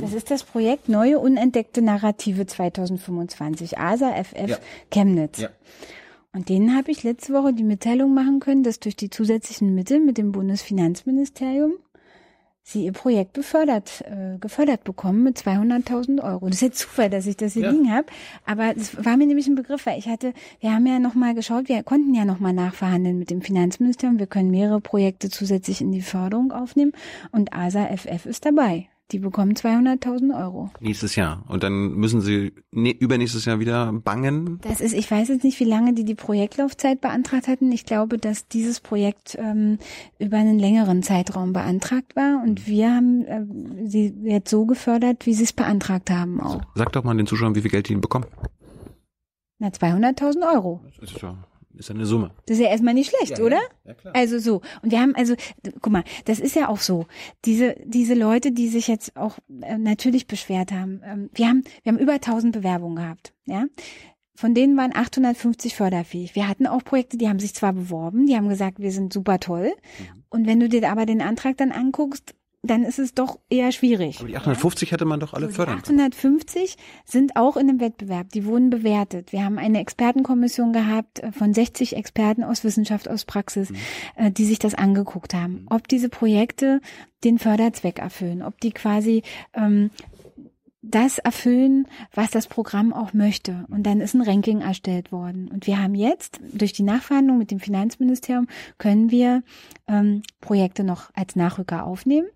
[0.00, 4.58] das ist das Projekt Neue Unentdeckte Narrative 2025, ASA FF ja.
[4.90, 5.40] Chemnitz.
[5.40, 5.48] Ja.
[6.32, 10.00] Und denen habe ich letzte Woche die Mitteilung machen können, dass durch die zusätzlichen Mittel
[10.00, 11.74] mit dem Bundesfinanzministerium
[12.64, 16.46] sie ihr Projekt befördert, äh, gefördert bekommen mit 200.000 Euro.
[16.46, 17.70] Das ist jetzt Zufall, dass ich das hier ja.
[17.70, 18.06] liegen habe,
[18.46, 21.68] aber das war mir nämlich ein Begriff, weil ich hatte, wir haben ja nochmal geschaut,
[21.68, 26.00] wir konnten ja nochmal nachverhandeln mit dem Finanzministerium, wir können mehrere Projekte zusätzlich in die
[26.00, 26.92] Förderung aufnehmen
[27.32, 28.88] und ASA FF ist dabei.
[29.10, 30.70] Die bekommen 200.000 Euro.
[30.80, 31.44] Nächstes Jahr.
[31.48, 34.58] Und dann müssen sie ne, übernächstes Jahr wieder bangen.
[34.62, 37.70] Das ist, ich weiß jetzt nicht, wie lange die die Projektlaufzeit beantragt hatten.
[37.70, 39.78] Ich glaube, dass dieses Projekt ähm,
[40.18, 45.34] über einen längeren Zeitraum beantragt war und wir haben äh, sie jetzt so gefördert, wie
[45.34, 46.62] sie es beantragt haben auch.
[46.74, 48.26] Sag doch mal den Zuschauern, wie viel Geld die bekommen.
[49.58, 50.82] Na, 200.000 Euro.
[50.98, 51.36] Das ist ja
[51.76, 52.30] ist ja eine Summe.
[52.46, 53.60] Das ist ja erstmal nicht schlecht, Ja, oder?
[53.84, 54.14] ja, klar.
[54.14, 54.60] Also so.
[54.82, 55.34] Und wir haben also,
[55.80, 57.06] guck mal, das ist ja auch so.
[57.44, 61.00] Diese, diese Leute, die sich jetzt auch äh, natürlich beschwert haben.
[61.04, 63.64] Ähm, wir haben, wir haben über 1000 Bewerbungen gehabt, ja.
[64.36, 66.34] Von denen waren 850 förderfähig.
[66.34, 69.38] Wir hatten auch Projekte, die haben sich zwar beworben, die haben gesagt, wir sind super
[69.38, 69.72] toll.
[70.28, 72.34] Und wenn du dir aber den Antrag dann anguckst,
[72.64, 74.18] dann ist es doch eher schwierig.
[74.20, 76.00] Aber die 850 hätte man doch alle So, die fördern können.
[76.00, 78.30] 850 sind auch in dem Wettbewerb.
[78.30, 79.32] Die wurden bewertet.
[79.32, 83.70] Wir haben eine Expertenkommission gehabt äh, von 60 Experten aus Wissenschaft, aus Praxis,
[84.16, 85.66] äh, die sich das angeguckt haben.
[85.68, 86.80] Ob diese Projekte
[87.22, 89.22] den Förderzweck erfüllen, ob die quasi
[89.54, 89.90] ähm,
[90.82, 93.64] das erfüllen, was das Programm auch möchte.
[93.70, 95.48] Und dann ist ein Ranking erstellt worden.
[95.48, 99.42] Und wir haben jetzt, durch die Nachverhandlung mit dem Finanzministerium, können wir
[99.88, 102.28] ähm, Projekte noch als Nachrücker aufnehmen.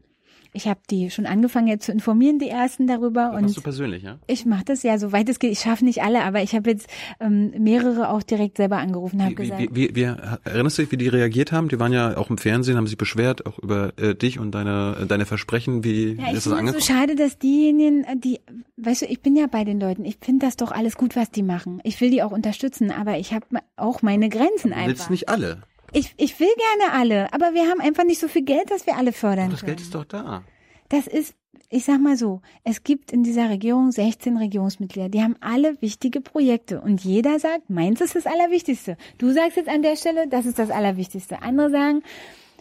[0.58, 3.30] Ich habe die schon angefangen jetzt zu informieren, die ersten darüber.
[3.32, 4.18] Das machst du Und persönlich, ja?
[4.26, 5.52] ich mache das ja, soweit es geht.
[5.52, 6.88] Ich schaffe nicht alle, aber ich habe jetzt
[7.20, 10.02] ähm, mehrere auch direkt selber angerufen und habe Wie, gesagt, wie, wie, wie,
[10.42, 11.68] erinnerst du dich, wie die reagiert haben?
[11.68, 14.96] Die waren ja auch im Fernsehen, haben sich beschwert, auch über äh, dich und deine,
[15.02, 15.84] äh, deine Versprechen.
[15.84, 16.80] Wie Ja, ich ist das finde es so angekommen?
[16.82, 18.40] schade, dass diejenigen, äh, die,
[18.78, 20.04] weißt du, ich bin ja bei den Leuten.
[20.04, 21.80] Ich finde das doch alles gut, was die machen.
[21.84, 23.46] Ich will die auch unterstützen, aber ich habe
[23.76, 24.88] auch meine Grenzen einfach.
[24.88, 25.58] willst nicht alle.
[25.92, 28.96] Ich, ich will gerne alle, aber wir haben einfach nicht so viel Geld, dass wir
[28.96, 29.76] alle fördern Aber das können.
[29.76, 30.42] Geld ist doch da.
[30.88, 31.34] Das ist,
[31.70, 36.20] ich sag mal so, es gibt in dieser Regierung 16 Regierungsmitglieder, die haben alle wichtige
[36.20, 38.96] Projekte und jeder sagt, meins ist das Allerwichtigste.
[39.18, 41.42] Du sagst jetzt an der Stelle, das ist das Allerwichtigste.
[41.42, 42.02] Andere sagen,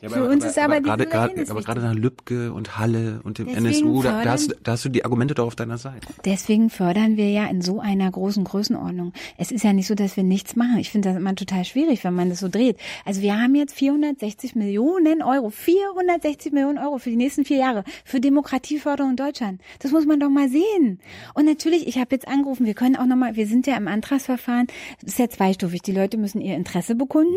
[0.05, 3.39] für uns ist aber, gerade, die gerade, Synergien aber gerade nach Lübcke und Halle und
[3.39, 6.07] dem Deswegen NSU, da, da, hast, da hast du die Argumente doch auf deiner Seite.
[6.23, 9.13] Deswegen fördern wir ja in so einer großen Größenordnung.
[9.37, 10.77] Es ist ja nicht so, dass wir nichts machen.
[10.77, 12.77] Ich finde das immer total schwierig, wenn man das so dreht.
[13.05, 17.83] Also wir haben jetzt 460 Millionen Euro, 460 Millionen Euro für die nächsten vier Jahre
[18.05, 19.61] für Demokratieförderung in Deutschland.
[19.79, 20.99] Das muss man doch mal sehen.
[21.33, 24.67] Und natürlich, ich habe jetzt angerufen, wir können auch nochmal, wir sind ja im Antragsverfahren,
[25.01, 25.81] das ist ja zweistufig.
[25.81, 27.35] Die Leute müssen ihr Interesse bekunden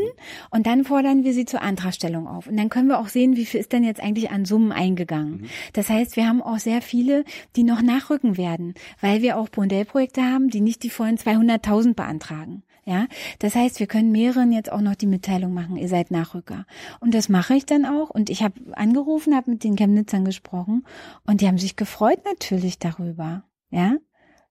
[0.50, 2.49] und dann fordern wir sie zur Antragstellung auf.
[2.50, 5.46] Und dann können wir auch sehen, wie viel ist denn jetzt eigentlich an Summen eingegangen.
[5.72, 7.24] Das heißt, wir haben auch sehr viele,
[7.54, 12.64] die noch nachrücken werden, weil wir auch Modellprojekte haben, die nicht die vollen 200.000 beantragen.
[12.84, 13.06] Ja,
[13.38, 16.66] das heißt, wir können mehreren jetzt auch noch die Mitteilung machen, ihr seid Nachrücker.
[16.98, 18.10] Und das mache ich dann auch.
[18.10, 20.84] Und ich habe angerufen, habe mit den Chemnitzern gesprochen
[21.24, 23.44] und die haben sich gefreut natürlich darüber.
[23.70, 23.94] Ja,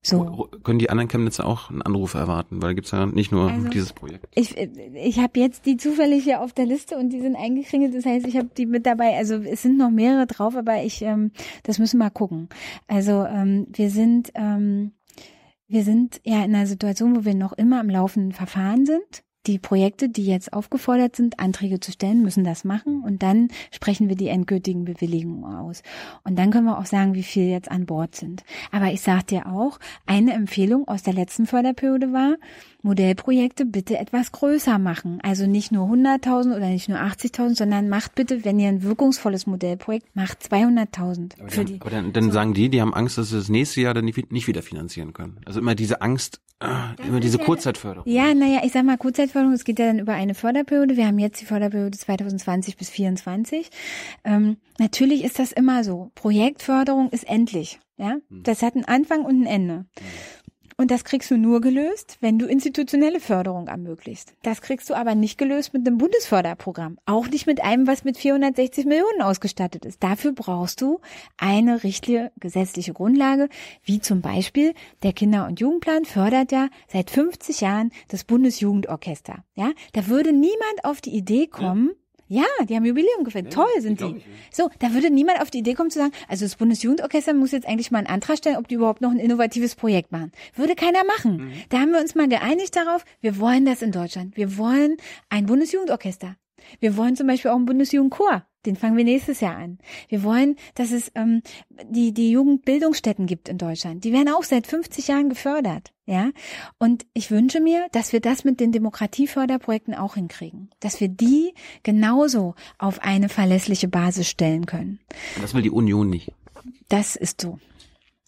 [0.02, 0.50] so.
[0.64, 2.62] Können die anderen Chemnitzer auch einen Anruf erwarten?
[2.62, 4.28] Weil gibt's ja nicht nur Also- dieses Projekt.
[4.36, 7.94] Ich, ich habe jetzt die zufällig hier auf der Liste und die sind eingekringelt.
[7.96, 9.18] Das heißt, ich habe die mit dabei.
[9.18, 11.32] Also es sind noch mehrere drauf, aber ich, ähm,
[11.64, 12.50] das müssen wir mal gucken.
[12.88, 14.94] Also ähm, wir sind, ähm,
[15.68, 19.24] wir sind ja in einer Situation, wo wir noch immer am laufenden Verfahren sind.
[19.48, 24.10] Die Projekte, die jetzt aufgefordert sind, Anträge zu stellen, müssen das machen und dann sprechen
[24.10, 25.82] wir die endgültigen Bewilligungen aus.
[26.24, 28.44] Und dann können wir auch sagen, wie viel jetzt an Bord sind.
[28.72, 32.36] Aber ich sage dir auch, eine Empfehlung aus der letzten Förderperiode war,
[32.82, 35.20] Modellprojekte bitte etwas größer machen.
[35.22, 39.48] Also nicht nur 100.000 oder nicht nur 80.000, sondern macht bitte, wenn ihr ein wirkungsvolles
[39.48, 41.82] Modellprojekt macht, 200.000 für die.
[41.82, 44.32] Aber dann, dann sagen die, die haben Angst, dass sie das nächste Jahr dann nicht,
[44.32, 45.42] nicht wieder finanzieren können.
[45.46, 48.10] Also immer diese Angst, ah, immer diese ja- Kurzzeitförderung.
[48.10, 50.96] Ja, naja, ich sag mal Kurzzeitförderung, es geht ja dann über eine Förderperiode.
[50.96, 53.70] Wir haben jetzt die Förderperiode 2020 bis 2024.
[54.24, 56.12] Ähm, natürlich ist das immer so.
[56.16, 57.80] Projektförderung ist endlich.
[57.98, 59.86] Ja, das hat einen Anfang und ein Ende.
[60.80, 64.34] Und das kriegst du nur gelöst, wenn du institutionelle Förderung ermöglicht.
[64.44, 66.98] Das kriegst du aber nicht gelöst mit einem Bundesförderprogramm.
[67.06, 70.02] Auch nicht mit einem, was mit 460 Millionen ausgestattet ist.
[70.02, 71.02] Dafür brauchst du
[71.36, 73.50] eine richtliche gesetzliche Grundlage,
[73.84, 74.74] wie zum Beispiel
[75.04, 79.44] der Kinder- und Jugendplan fördert ja seit 50 Jahren das Bundesjugendorchester.
[79.56, 81.96] Ja, da würde niemand auf die Idee kommen, ja,
[82.68, 83.52] die haben Jubiläum gefeiert.
[83.52, 84.22] Toll sind die.
[84.52, 87.68] So, da würde niemand auf die Idee kommen zu sagen, also das Bundesjugendorchester muss jetzt
[87.68, 90.32] eigentlich mal einen Antrag stellen, ob die überhaupt noch ein innovatives Projekt machen.
[90.56, 91.52] Würde keiner machen.
[91.70, 94.38] Da haben wir uns mal geeinigt darauf, wir wollen das in Deutschland.
[94.38, 94.98] Wir wollen
[95.30, 96.36] ein Bundesjugendorchester.
[96.80, 98.46] Wir wollen zum Beispiel auch einen Bundesjugendchor.
[98.66, 99.78] Den fangen wir nächstes Jahr an.
[100.10, 101.42] Wir wollen, dass es ähm,
[101.90, 104.04] die, die Jugendbildungsstätten gibt in Deutschland.
[104.04, 105.92] Die werden auch seit 50 Jahren gefördert.
[106.06, 106.32] Ja,
[106.80, 111.54] und ich wünsche mir, dass wir das mit den Demokratieförderprojekten auch hinkriegen, dass wir die
[111.84, 115.00] genauso auf eine verlässliche Basis stellen können.
[115.40, 116.32] Das will die Union nicht.
[116.88, 117.60] Das ist so.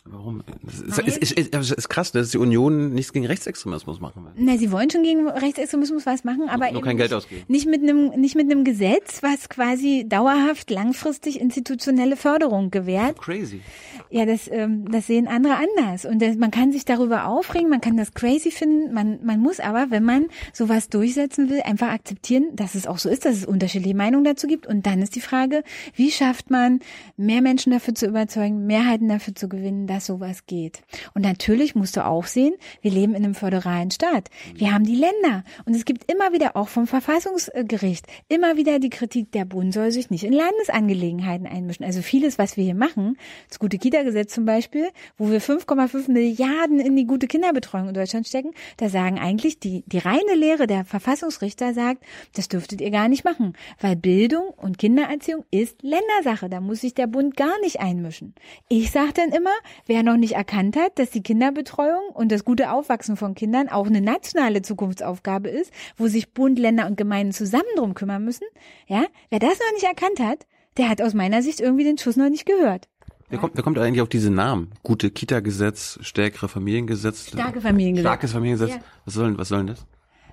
[0.03, 0.41] Warum?
[0.63, 4.31] Das ist, ist, ist, ist, krass, dass die Union nichts gegen Rechtsextremismus machen will.
[4.35, 7.43] Na, sie wollen schon gegen Rechtsextremismus was machen, aber nur eben kein Geld nicht, ausgeben.
[7.47, 13.19] nicht mit einem nicht mit einem Gesetz, was quasi dauerhaft langfristig institutionelle Förderung gewährt.
[13.19, 13.61] Crazy.
[14.09, 17.81] Ja, das ähm, das sehen andere anders und das, man kann sich darüber aufregen, man
[17.81, 22.47] kann das crazy finden, man man muss aber, wenn man sowas durchsetzen will, einfach akzeptieren,
[22.55, 25.21] dass es auch so ist, dass es unterschiedliche Meinungen dazu gibt und dann ist die
[25.21, 25.61] Frage,
[25.93, 26.79] wie schafft man
[27.17, 30.81] mehr Menschen dafür zu überzeugen, Mehrheiten dafür zu gewinnen, dass sowas geht.
[31.13, 34.29] Und natürlich musst du auch sehen, wir leben in einem föderalen Staat.
[34.55, 35.43] Wir haben die Länder.
[35.65, 39.91] Und es gibt immer wieder auch vom Verfassungsgericht immer wieder die Kritik, der Bund soll
[39.91, 41.85] sich nicht in Landesangelegenheiten einmischen.
[41.85, 43.17] Also vieles, was wir hier machen,
[43.49, 48.27] das gute Kita-Gesetz zum Beispiel, wo wir 5,5 Milliarden in die gute Kinderbetreuung in Deutschland
[48.27, 52.03] stecken, da sagen eigentlich die, die reine Lehre der Verfassungsrichter sagt,
[52.35, 56.49] das dürftet ihr gar nicht machen, weil Bildung und Kindererziehung ist Ländersache.
[56.49, 58.33] Da muss sich der Bund gar nicht einmischen.
[58.69, 59.53] Ich sage dann immer,
[59.85, 63.87] wer noch nicht erkannt hat, dass die Kinderbetreuung und das gute Aufwachsen von Kindern auch
[63.87, 68.45] eine nationale Zukunftsaufgabe ist, wo sich Bund, Länder und Gemeinden zusammen drum kümmern müssen,
[68.87, 70.45] ja, wer das noch nicht erkannt hat,
[70.77, 72.87] der hat aus meiner Sicht irgendwie den Schuss noch nicht gehört.
[73.29, 74.71] Wer kommt, wer kommt eigentlich auf diese Namen?
[74.83, 77.27] Gute Kita-Gesetz, stärkere Familiengesetz.
[77.29, 78.05] Starke Familiengesetz.
[78.05, 78.71] Starkes Familiengesetz.
[78.75, 78.81] Ja.
[79.05, 79.85] Was soll, was soll denn das?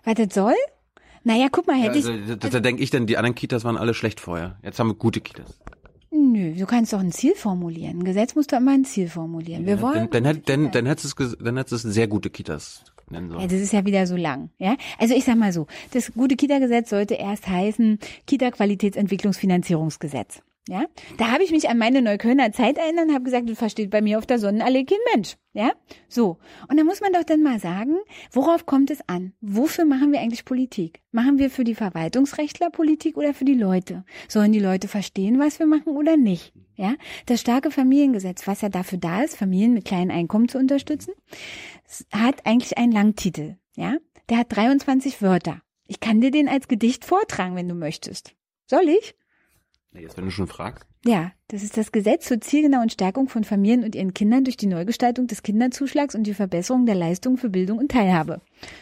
[0.05, 0.55] Was das soll?
[1.23, 2.39] Naja, guck mal, hätte Also, ich.
[2.39, 4.59] da, da denke ich dann, die anderen Kitas waren alle schlecht vorher.
[4.63, 5.59] Jetzt haben wir gute Kitas.
[6.11, 8.01] Nö, du kannst doch ein Ziel formulieren.
[8.01, 9.67] Ein Gesetz muss doch immer ein Ziel formulieren.
[9.67, 10.09] Wir wollen.
[10.11, 12.85] Dann, dann, dann, dann hättest du es, ges- dann hättest du es sehr gute Kitas
[13.11, 13.49] nennen Ja, sollen.
[13.51, 14.77] das ist ja wieder so lang, ja.
[14.99, 20.43] Also ich sag mal so, das gute Kita-Gesetz sollte erst heißen Kita-Qualitätsentwicklungsfinanzierungsgesetz.
[20.71, 20.85] Ja,
[21.17, 24.03] da habe ich mich an meine Neuköllner Zeit erinnert und habe gesagt, das versteht bei
[24.03, 25.37] mir auf der Sonnenallee kein Mensch.
[25.59, 25.73] Ja,
[26.09, 26.39] so.
[26.69, 27.97] Und da muss man doch dann mal sagen,
[28.31, 29.33] worauf kommt es an?
[29.41, 31.01] Wofür machen wir eigentlich Politik?
[31.11, 34.05] Machen wir für die Verwaltungsrechtler Politik oder für die Leute?
[34.29, 36.53] Sollen die Leute verstehen, was wir machen oder nicht?
[36.77, 36.95] Ja,
[37.27, 41.13] das starke Familiengesetz, was ja dafür da ist, Familien mit kleinen Einkommen zu unterstützen,
[42.13, 43.57] hat eigentlich einen Langtitel.
[43.75, 43.97] Ja,
[44.29, 45.61] der hat 23 Wörter.
[45.89, 48.33] Ich kann dir den als Gedicht vortragen, wenn du möchtest.
[48.67, 49.17] Soll ich?
[49.95, 50.87] Ja, Jetzt, wenn du schon fragst.
[51.05, 54.67] Ja, das ist das Gesetz zur zielgenauen Stärkung von Familien und ihren Kindern durch die
[54.67, 58.41] Neugestaltung des Kinderzuschlags und die Verbesserung der Leistungen für Bildung und Teilhabe.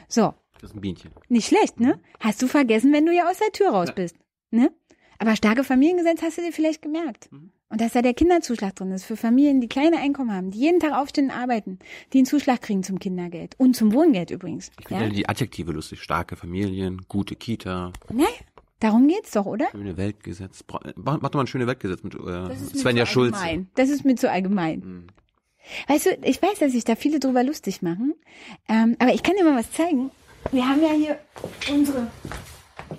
[0.09, 1.13] So, Das ist ein Bienchen.
[1.29, 2.01] nicht schlecht, ne?
[2.21, 4.17] Hast du vergessen, wenn du ja aus der Tür raus bist,
[4.51, 4.71] ne?
[5.19, 7.31] Aber starke Familiengesetz hast du dir vielleicht gemerkt.
[7.69, 10.79] Und dass da der Kinderzuschlag drin ist für Familien, die kleine Einkommen haben, die jeden
[10.79, 11.79] Tag aufstehen und arbeiten,
[12.13, 14.71] die einen Zuschlag kriegen zum Kindergeld und zum Wohngeld übrigens.
[14.79, 15.09] Ich finde Ja?
[15.09, 15.15] ja.
[15.15, 16.03] die Adjektive lustig.
[16.03, 18.27] Starke Familien, gute Kita, Ne?
[18.81, 19.67] Darum geht's doch, oder?
[19.71, 20.63] schöne Weltgesetz.
[20.63, 23.69] Bra- Mach, mach doch mal ein schöne Weltgesetz mit äh, Das ist mir Svenja allgemein.
[23.75, 25.07] Das ist mir zu allgemein.
[25.89, 28.15] Weißt du, ich weiß, dass sich da viele drüber lustig machen,
[28.69, 30.11] ähm, aber ich kann dir mal was zeigen.
[30.53, 31.19] Wir haben ja hier
[31.73, 32.07] unsere.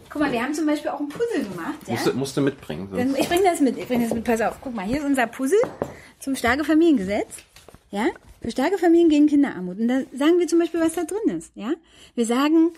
[0.10, 1.76] Guck mal, wir haben zum Beispiel auch ein Puzzle gemacht.
[1.86, 1.94] Ja?
[1.94, 2.90] Musst, du- musst du mitbringen.
[2.92, 3.20] Sonst.
[3.20, 3.78] ich bringe das mit.
[3.78, 4.24] Ich bringe das mit.
[4.26, 4.58] Pass auf.
[4.62, 5.60] Guck mal, hier ist unser Puzzle
[6.20, 7.30] zum starke Familiengesetz.
[7.92, 8.08] Ja,
[8.42, 9.80] für starke Familien gegen Kinderarmut.
[9.80, 11.52] Und da sagen wir zum Beispiel, was da drin ist.
[11.56, 11.72] Ja,
[12.16, 12.72] wir sagen,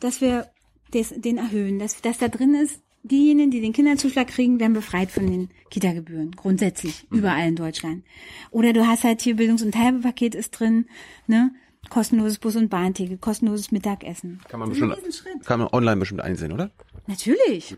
[0.00, 0.48] dass wir
[0.94, 5.10] des, den erhöhen, dass, dass da drin ist, diejenigen, die den Kinderzuschlag kriegen, werden befreit
[5.10, 6.30] von den Kita-Gebühren.
[6.32, 7.04] Grundsätzlich.
[7.10, 8.04] Überall in Deutschland.
[8.50, 10.86] Oder du hast halt hier Bildungs- und Teilpaket ist drin,
[11.26, 11.50] ne?
[11.90, 14.40] Kostenloses Bus- und Bahnticket, kostenloses Mittagessen.
[14.48, 16.70] Kann man Das ist bestimmt, kann man online bestimmt einsehen, oder?
[17.08, 17.76] Natürlich.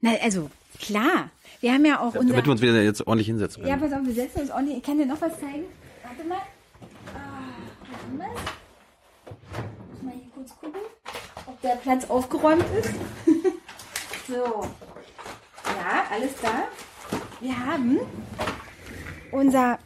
[0.00, 1.30] Na, also, klar.
[1.60, 2.28] Wir haben ja auch unser...
[2.28, 3.90] Damit wir uns wieder jetzt ordentlich hinsetzen Ja, können.
[3.90, 4.76] pass auf, wir setzen uns ordentlich.
[4.78, 5.64] Ich kann dir noch was zeigen.
[6.04, 6.38] Warte mal.
[7.12, 7.50] Ah,
[7.90, 8.28] was haben wir?
[9.92, 10.80] Muss mal hier kurz gucken,
[11.62, 12.94] der Platz aufgeräumt ist.
[14.28, 14.66] so.
[15.64, 16.64] Ja, alles da.
[17.40, 18.00] Wir haben
[19.32, 19.78] unser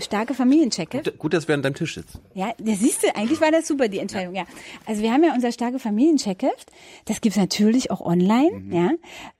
[0.00, 1.02] starke Familienchecke.
[1.02, 2.20] Gut, gut, dass wir an deinem Tisch sitzen.
[2.34, 4.44] Ja, das siehst du, eigentlich war das super, die Entscheidung, ja.
[4.86, 6.70] Also wir haben ja unser starke Familiencheckheft.
[7.06, 8.90] Das gibt's natürlich auch online, ja,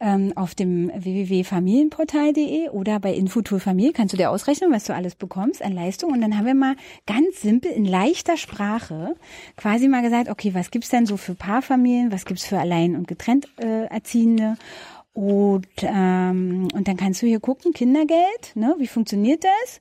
[0.00, 5.14] ähm, auf dem www.familienportal.de oder bei Infotour Familie kannst du dir ausrechnen, was du alles
[5.14, 6.12] bekommst an Leistung.
[6.12, 9.14] Und dann haben wir mal ganz simpel in leichter Sprache
[9.56, 13.08] quasi mal gesagt, okay, was gibt's denn so für Paarfamilien, was gibt's für allein und
[13.08, 14.56] getrennt äh, Erziehende?
[15.12, 19.80] Und, ähm, und dann kannst du hier gucken, Kindergeld, ne, wie funktioniert das?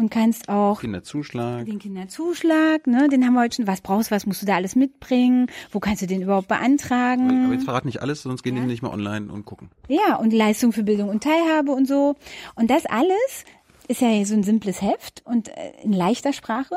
[0.00, 1.66] Und kannst auch Kinderzuschlag.
[1.66, 3.66] den Kinderzuschlag, ne, den haben wir heute schon.
[3.66, 5.48] Was brauchst du, was musst du da alles mitbringen?
[5.72, 7.44] Wo kannst du den überhaupt beantragen?
[7.44, 9.68] Aber jetzt verrat nicht alles, sonst gehen die nicht mal online und gucken.
[9.88, 12.16] Ja, und Leistung für Bildung und Teilhabe und so.
[12.54, 13.44] Und das alles
[13.88, 16.76] ist ja so ein simples Heft und äh, in leichter Sprache.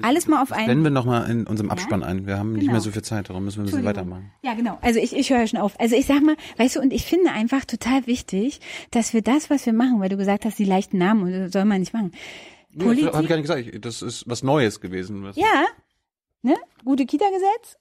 [0.00, 0.82] Alles mal auf Blenden einen.
[0.84, 2.24] wir noch mal in unserem Abspann ein.
[2.26, 2.72] Wir haben nicht Genau.
[2.72, 4.30] mehr so viel Zeit, darum müssen wir ein bisschen weitermachen.
[4.42, 4.78] Ja, genau.
[4.80, 5.80] Also ich, ich höre schon auf.
[5.80, 8.60] Also ich sag mal, weißt du, und ich finde einfach total wichtig,
[8.92, 11.80] dass wir das, was wir machen, weil du gesagt hast, die leichten Namen soll man
[11.80, 12.12] nicht machen.
[12.70, 13.84] Ja, habe ich gar nicht gesagt.
[13.84, 15.24] Das ist was Neues gewesen.
[15.24, 15.66] Was ja,
[16.42, 16.56] ne?
[16.84, 17.76] Gute Kita-Gesetz.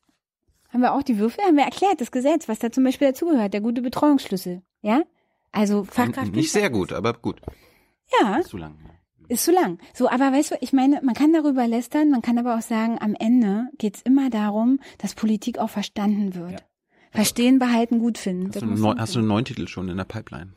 [0.69, 3.53] Haben wir auch die Würfel, haben wir erklärt, das Gesetz, was da zum Beispiel dazugehört,
[3.53, 4.61] der gute Betreuungsschlüssel.
[4.81, 5.03] Ja?
[5.51, 6.33] Also Fachkraft.
[6.33, 7.41] Nicht sehr gut, aber gut.
[8.21, 8.75] Ja, Zu lang.
[9.29, 9.79] Ist zu lang.
[9.93, 12.97] So, aber weißt du, ich meine, man kann darüber lästern, man kann aber auch sagen,
[13.01, 16.63] am Ende geht's immer darum, dass Politik auch verstanden wird.
[17.11, 18.51] Verstehen, behalten, gut finden.
[18.51, 20.53] Du, hast du einen neuen Titel schon in der Pipeline?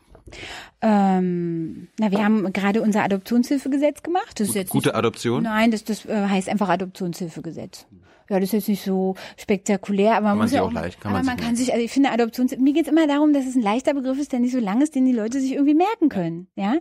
[0.83, 4.41] Ähm, na, wir haben gerade unser Adoptionshilfegesetz gemacht.
[4.41, 5.43] Das ist jetzt Gute nicht Adoption?
[5.43, 7.87] Nein, das, das äh, heißt einfach Adoptionshilfegesetz.
[8.31, 11.13] Ja, das ist jetzt nicht so spektakulär, aber man, man muss ja auch leicht- kann
[11.13, 13.45] aber man man sich kann sich, also ich finde Adoptions, mir geht's immer darum, dass
[13.45, 15.75] es ein leichter Begriff ist, der nicht so lang ist, den die Leute sich irgendwie
[15.75, 16.75] merken können, ja,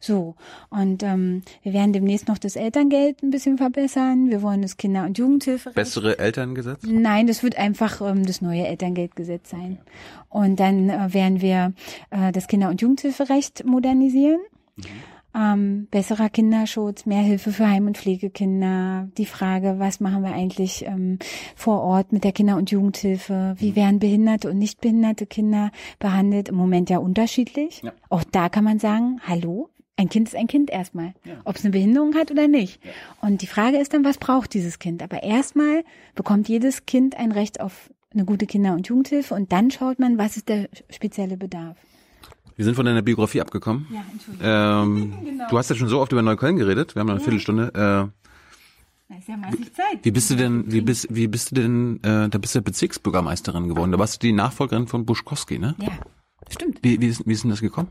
[0.00, 0.34] so.
[0.70, 4.30] Und ähm, wir werden demnächst noch das Elterngeld ein bisschen verbessern.
[4.30, 6.80] Wir wollen das Kinder- und Jugendhilferecht Bessere Elterngesetz?
[6.86, 9.78] Nein, das wird einfach ähm, das neue Elterngeldgesetz sein.
[10.30, 11.74] Und dann äh, werden wir
[12.10, 14.40] äh, das Kinder- und Jugendhilferecht modernisieren.
[15.36, 19.08] Ähm, besserer Kinderschutz, mehr Hilfe für Heim- und Pflegekinder.
[19.18, 21.18] Die Frage, was machen wir eigentlich ähm,
[21.56, 23.56] vor Ort mit der Kinder- und Jugendhilfe?
[23.58, 26.48] Wie werden behinderte und nicht behinderte Kinder behandelt?
[26.48, 27.82] Im Moment ja unterschiedlich.
[27.82, 27.92] Ja.
[28.10, 31.72] Auch da kann man sagen, hallo, ein Kind ist ein Kind erstmal, ob es eine
[31.72, 32.80] Behinderung hat oder nicht.
[33.20, 35.02] Und die Frage ist dann, was braucht dieses Kind?
[35.02, 35.84] Aber erstmal
[36.14, 40.18] bekommt jedes Kind ein Recht auf eine gute Kinder- und Jugendhilfe und dann schaut man,
[40.18, 41.76] was ist der spezielle Bedarf.
[42.56, 43.86] Wir sind von deiner Biografie abgekommen.
[43.90, 44.46] Ja, Entschuldigung.
[44.48, 46.94] Ähm, Du hast ja schon so oft über Neukölln geredet.
[46.94, 47.68] Wir haben noch eine Viertelstunde.
[47.68, 47.78] Äh,
[49.12, 49.98] Da ist ja massig Zeit.
[50.02, 52.62] wie bist du denn, wie bist, wie bist du denn, äh, da bist du ja
[52.62, 53.92] Bezirksbürgermeisterin geworden.
[53.92, 55.74] Da warst du die Nachfolgerin von Buschkowski, ne?
[55.80, 55.88] Ja,
[56.50, 56.78] stimmt.
[56.82, 57.88] Wie, wie, ist, wie ist denn das gekommen?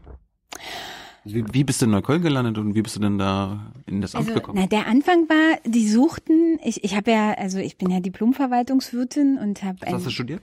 [1.26, 4.14] Wie, wie bist du in Neukölln gelandet und wie bist du denn da in das
[4.15, 4.60] Amt Also, gekommen?
[4.60, 9.38] na, der Anfang war, die suchten, ich, ich habe ja, also ich bin ja Diplomverwaltungswirtin
[9.38, 10.41] und habe Was hast du studiert?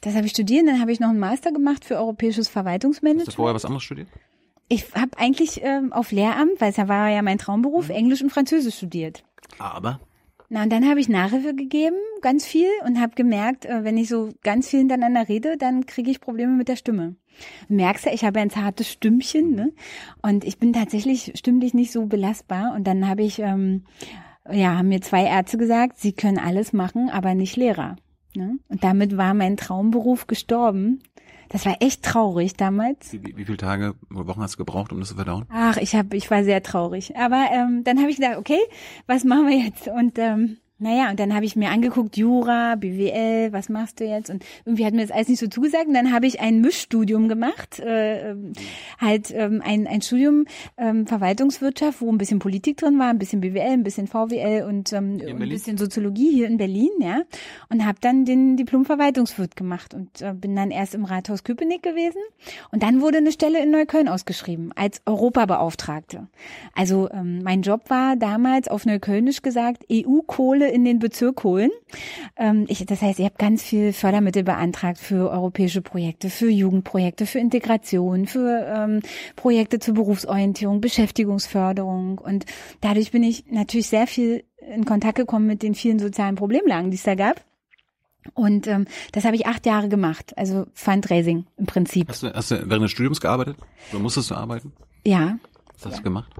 [0.00, 2.52] Das habe ich studiert, dann habe ich noch einen Master gemacht für europäisches Hast du
[2.52, 3.34] Verwaltungsmanagement.
[3.34, 4.08] vorher was anderes studiert?
[4.68, 8.30] Ich habe eigentlich ähm, auf Lehramt, weil es ja war ja mein Traumberuf, Englisch und
[8.30, 9.24] Französisch studiert.
[9.58, 10.00] Aber
[10.48, 14.08] Na, und dann habe ich Nachhilfe gegeben, ganz viel, und habe gemerkt, äh, wenn ich
[14.08, 17.16] so ganz viel hintereinander rede, dann kriege ich Probleme mit der Stimme.
[17.68, 19.72] Du merkst ja, ich habe ein zartes Stimmchen, ne?
[20.22, 22.74] Und ich bin tatsächlich stimmlich nicht so belastbar.
[22.74, 23.84] Und dann habe ich, ähm,
[24.50, 27.96] ja, haben mir zwei Ärzte gesagt, sie können alles machen, aber nicht Lehrer.
[28.34, 28.58] Ne?
[28.68, 31.02] Und damit war mein Traumberuf gestorben.
[31.48, 33.12] Das war echt traurig damals.
[33.12, 35.46] wie, wie, wie viele Tage oder Wochen hast du gebraucht, um das zu verdauen?
[35.48, 37.16] Ach, ich hab, ich war sehr traurig.
[37.16, 38.60] Aber ähm, dann habe ich gedacht, okay,
[39.06, 39.88] was machen wir jetzt?
[39.88, 44.30] Und ähm, naja, und dann habe ich mir angeguckt, Jura, BWL, was machst du jetzt?
[44.30, 45.88] Und irgendwie hat mir das alles nicht so zugesagt.
[45.88, 48.54] Und dann habe ich ein Mischstudium gemacht, äh, ähm,
[48.98, 50.46] halt ähm, ein, ein Studium
[50.78, 54.94] ähm, Verwaltungswirtschaft, wo ein bisschen Politik drin war, ein bisschen BWL, ein bisschen VWL und,
[54.94, 57.20] ähm, ein bisschen Soziologie hier in Berlin, ja.
[57.68, 61.82] Und habe dann den Diplom Verwaltungswirt gemacht und äh, bin dann erst im Rathaus Köpenick
[61.82, 62.22] gewesen.
[62.72, 66.28] Und dann wurde eine Stelle in Neukölln ausgeschrieben als Europabeauftragte.
[66.74, 71.70] Also ähm, mein Job war damals auf Neuköllnisch gesagt EU-Kohle in den Bezirk holen.
[72.36, 77.26] Ähm, ich, das heißt, ich habe ganz viel Fördermittel beantragt für europäische Projekte, für Jugendprojekte,
[77.26, 79.00] für Integration, für ähm,
[79.36, 82.18] Projekte zur Berufsorientierung, Beschäftigungsförderung.
[82.18, 82.46] Und
[82.80, 84.44] dadurch bin ich natürlich sehr viel
[84.74, 87.44] in Kontakt gekommen mit den vielen sozialen Problemlagen, die es da gab.
[88.34, 92.08] Und ähm, das habe ich acht Jahre gemacht, also Fundraising im Prinzip.
[92.08, 93.56] Hast du, hast du während des Studiums gearbeitet?
[93.92, 94.72] Oder musstest du arbeiten?
[95.06, 95.38] Ja,
[95.82, 96.32] Was hast du gemacht?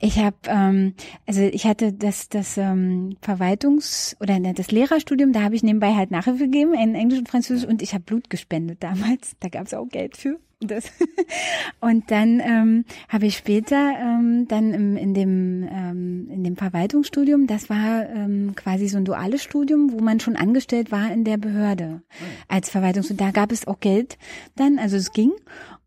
[0.00, 0.94] Ich habe, ähm,
[1.26, 5.94] also ich hatte das, das ähm, Verwaltungs- oder ne, das Lehrerstudium, da habe ich nebenbei
[5.94, 9.36] halt Nachhilfe gegeben in Englisch und Französisch und ich habe Blut gespendet damals.
[9.40, 10.38] Da gab es auch Geld für.
[10.60, 10.90] Das.
[11.80, 17.46] Und dann ähm, habe ich später ähm, dann im, in dem ähm, in dem Verwaltungsstudium,
[17.46, 21.36] das war ähm, quasi so ein duales Studium, wo man schon angestellt war in der
[21.36, 22.02] Behörde
[22.48, 23.12] als Verwaltungs.
[23.16, 24.18] Da gab es auch Geld
[24.56, 25.30] dann, also es ging.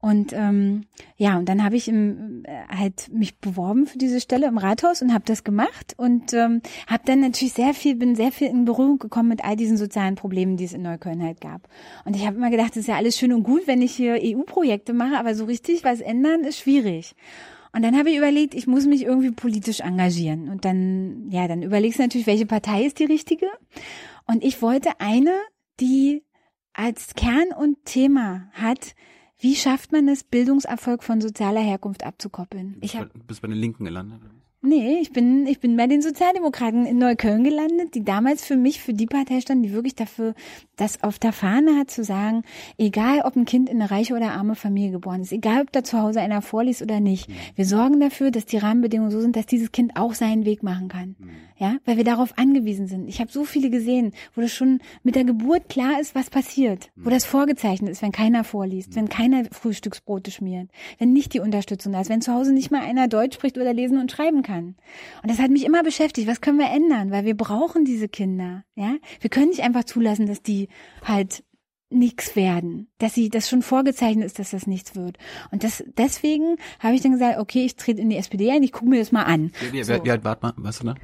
[0.01, 4.47] Und ähm, ja, und dann habe ich im, äh, halt mich beworben für diese Stelle
[4.47, 8.31] im Rathaus und habe das gemacht und ähm, habe dann natürlich sehr viel, bin sehr
[8.31, 11.69] viel in Berührung gekommen mit all diesen sozialen Problemen, die es in Neukölln halt gab.
[12.03, 14.19] Und ich habe immer gedacht, das ist ja alles schön und gut, wenn ich hier
[14.19, 17.15] EU-Projekte mache, aber so richtig was ändern ist schwierig.
[17.71, 20.49] Und dann habe ich überlegt, ich muss mich irgendwie politisch engagieren.
[20.49, 23.45] Und dann, ja, dann überlegst du natürlich, welche Partei ist die richtige.
[24.25, 25.31] Und ich wollte eine,
[25.79, 26.23] die
[26.73, 28.95] als Kern und Thema hat,
[29.41, 32.77] wie schafft man es, Bildungserfolg von sozialer Herkunft abzukoppeln?
[32.81, 34.19] Ich habe Du bist bei den Linken gelandet.
[34.63, 38.79] Nee, ich bin, ich bin bei den Sozialdemokraten in Neukölln gelandet, die damals für mich,
[38.79, 40.35] für die Partei standen, die wirklich dafür,
[40.75, 42.43] das auf der Fahne hat zu sagen,
[42.77, 45.83] egal ob ein Kind in eine reiche oder arme Familie geboren ist, egal ob da
[45.83, 49.47] zu Hause einer vorliest oder nicht, wir sorgen dafür, dass die Rahmenbedingungen so sind, dass
[49.47, 51.15] dieses Kind auch seinen Weg machen kann.
[51.57, 53.07] Ja, weil wir darauf angewiesen sind.
[53.07, 56.89] Ich habe so viele gesehen, wo das schon mit der Geburt klar ist, was passiert,
[56.95, 61.93] wo das vorgezeichnet ist, wenn keiner vorliest, wenn keiner Frühstücksbrote schmiert, wenn nicht die Unterstützung
[61.93, 64.50] da ist, wenn zu Hause nicht mal einer Deutsch spricht oder lesen und schreiben kann.
[64.57, 64.75] Und
[65.23, 66.27] das hat mich immer beschäftigt.
[66.27, 67.11] Was können wir ändern?
[67.11, 68.63] Weil wir brauchen diese Kinder.
[68.75, 70.69] Ja, wir können nicht einfach zulassen, dass die
[71.03, 71.43] halt
[71.89, 75.17] nichts werden, dass sie das schon vorgezeichnet ist, dass das nichts wird.
[75.51, 78.71] Und das deswegen habe ich dann gesagt, okay, ich trete in die SPD ein, ich
[78.71, 79.51] gucke mir das mal an.
[79.59, 80.03] Wie, wie, So.
[80.03, 80.95] wie alt wart man, weißt du da?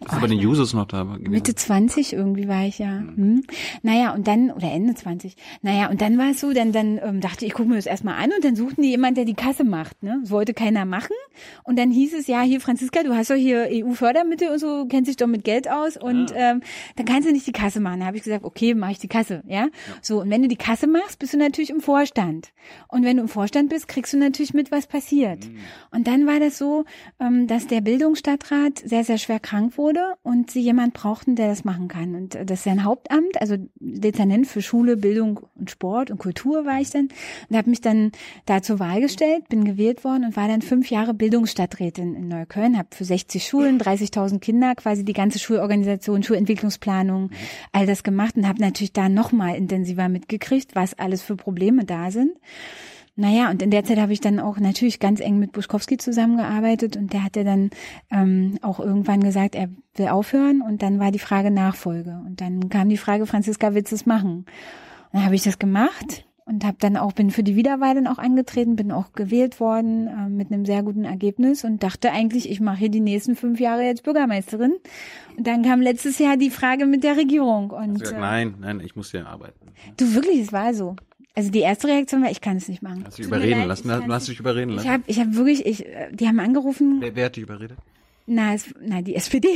[0.00, 1.30] Ähm, Ist aber den Users noch da gewesen.
[1.30, 2.98] Mitte 20 irgendwie war ich ja.
[2.98, 3.44] Hm.
[3.82, 5.36] Naja, und dann, oder Ende 20.
[5.62, 7.86] Naja, und dann war es so, dann, dann ähm, dachte ich, ich gucke mir das
[7.86, 10.02] erstmal an und dann suchten die jemand, der die Kasse macht.
[10.02, 10.18] Ne?
[10.22, 11.14] Das wollte keiner machen.
[11.62, 15.08] Und dann hieß es, ja, hier Franziska, du hast doch hier EU-Fördermittel und so, kennst
[15.08, 16.62] dich doch mit Geld aus und ähm,
[16.96, 18.00] dann kannst du nicht die Kasse machen.
[18.00, 19.42] Da habe ich gesagt, okay, mache ich die Kasse.
[19.46, 19.68] Ja?
[20.02, 22.52] So, und wenn du die Kasse machst, bist du natürlich im Vorstand.
[22.88, 25.46] Und wenn du im Vorstand bist, kriegst du natürlich mit, was passiert.
[25.90, 26.84] Und dann war das so,
[27.20, 31.64] ähm, dass der Bildungsstadtrat sehr, sehr schwer krank wurde und sie jemand brauchten, der das
[31.64, 32.14] machen kann.
[32.14, 36.80] Und das ist sein Hauptamt, also Dezernent für Schule, Bildung und Sport und Kultur war
[36.80, 37.08] ich dann.
[37.48, 38.12] Und habe mich dann
[38.46, 42.78] da zur Wahl gestellt, bin gewählt worden und war dann fünf Jahre Bildungsstadträtin in Neukölln,
[42.78, 47.30] habe für 60 Schulen, 30.000 Kinder quasi die ganze Schulorganisation, Schulentwicklungsplanung,
[47.72, 51.84] all das gemacht und habe natürlich da noch mal intensiver mitgekriegt, was alles für Probleme
[51.84, 52.32] da sind.
[53.16, 56.96] Naja, und in der Zeit habe ich dann auch natürlich ganz eng mit Buschkowski zusammengearbeitet
[56.96, 57.70] und der hat ja dann
[58.10, 62.68] ähm, auch irgendwann gesagt, er will aufhören und dann war die Frage Nachfolge und dann
[62.68, 64.38] kam die Frage, Franziska, willst du es machen?
[64.38, 64.46] Und
[65.12, 68.18] dann habe ich das gemacht und habe dann auch bin für die Wiederwahl dann auch
[68.18, 72.60] angetreten, bin auch gewählt worden äh, mit einem sehr guten Ergebnis und dachte eigentlich, ich
[72.60, 74.74] mache hier die nächsten fünf Jahre jetzt Bürgermeisterin.
[75.36, 78.80] Und dann kam letztes Jahr die Frage mit der Regierung und gesagt, äh, nein, nein,
[78.80, 79.72] ich muss hier arbeiten.
[79.96, 80.96] du wirklich, es war so.
[81.34, 83.02] Also die erste Reaktion war, ich kann es nicht machen.
[83.04, 83.88] Hast mir überreden leid, lassen?
[83.88, 84.88] ich Du kann's hast dich überreden ich lassen?
[84.90, 87.76] habe ich hab wirklich, ich, die haben angerufen, Wer, wer hat dich überredet?
[88.26, 89.48] na, es, na die SPD.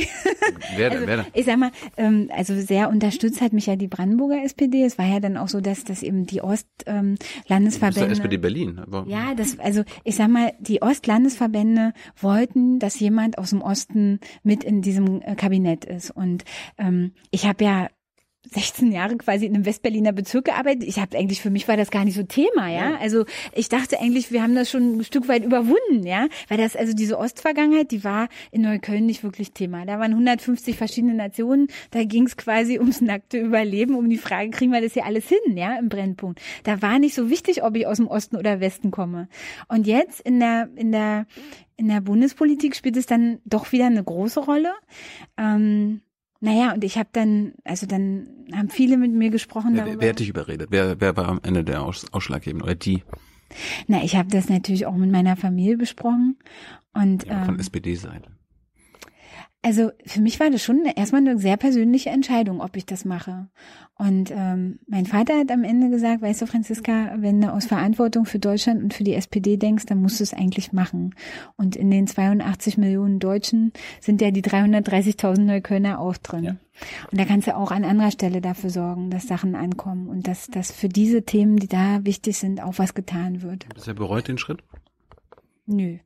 [0.75, 4.43] Wer, Also, wer ich sag mal, ähm, also sehr unterstützt hat mich ja die Brandenburger
[4.43, 4.83] SPD.
[4.83, 8.79] Es war ja dann auch so, dass dass eben die Du Ostlandesverbände SPD Berlin.
[8.79, 14.19] Aber ja, das, also ich sag mal, die Ostlandesverbände wollten, dass jemand aus dem Osten
[14.43, 16.11] mit in diesem äh, Kabinett ist.
[16.11, 16.43] Und
[16.77, 17.87] ähm, ich habe ja
[18.51, 20.83] 16 Jahre quasi in einem Westberliner Bezirk gearbeitet.
[20.83, 22.97] Ich habe eigentlich für mich war das gar nicht so Thema, ja.
[22.99, 26.75] Also ich dachte eigentlich, wir haben das schon ein Stück weit überwunden, ja, weil das
[26.75, 29.85] also diese Ostvergangenheit, die war in Neukölln nicht wirklich Thema.
[29.85, 31.67] Da waren 150 verschiedene Nationen.
[31.91, 35.27] Da ging es quasi ums nackte Überleben, um die Frage, kriegen wir das hier alles
[35.27, 36.41] hin, ja, im Brennpunkt.
[36.63, 39.27] Da war nicht so wichtig, ob ich aus dem Osten oder Westen komme.
[39.67, 41.25] Und jetzt in der in der
[41.75, 44.73] in der Bundespolitik spielt es dann doch wieder eine große Rolle.
[45.37, 46.01] Ähm,
[46.39, 50.01] naja, und ich habe dann, also dann haben viele mit mir gesprochen wer, darüber.
[50.01, 50.69] wer hat dich überredet?
[50.71, 52.63] Wer, wer war am Ende der Aus, Ausschlaggebende?
[52.63, 53.03] Oder die
[53.87, 56.37] Na, ich habe das natürlich auch mit meiner Familie besprochen.
[56.93, 58.31] Und ja, von ähm, SPD-Seite?
[59.61, 63.49] Also für mich war das schon erstmal eine sehr persönliche Entscheidung, ob ich das mache.
[63.97, 68.25] Und ähm, mein Vater hat am Ende gesagt, weißt du, Franziska, wenn du aus Verantwortung
[68.25, 71.13] für Deutschland und für die SPD denkst, dann musst du es eigentlich machen.
[71.57, 76.43] Und in den 82 Millionen Deutschen sind ja die 330.000 Neuköllner auch drin.
[76.45, 76.55] Ja.
[77.11, 80.47] Und da kannst du auch an anderer Stelle dafür sorgen, dass Sachen ankommen und dass,
[80.47, 83.67] dass für diese Themen, die da wichtig sind, auch was getan wird.
[83.75, 84.63] Bisher bereut den Schritt?
[85.65, 85.97] Nö.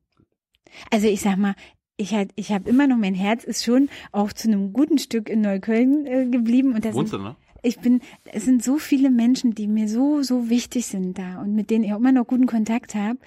[0.90, 1.54] Also ich sag mal,
[1.98, 5.30] ich halt, ich habe immer noch mein Herz ist schon auch zu einem guten Stück
[5.30, 7.36] in Neukölln äh, geblieben und das Wohnst du noch?
[7.64, 11.56] ich bin, es sind so viele Menschen, die mir so so wichtig sind da und
[11.56, 13.18] mit denen ich auch immer noch guten Kontakt habe.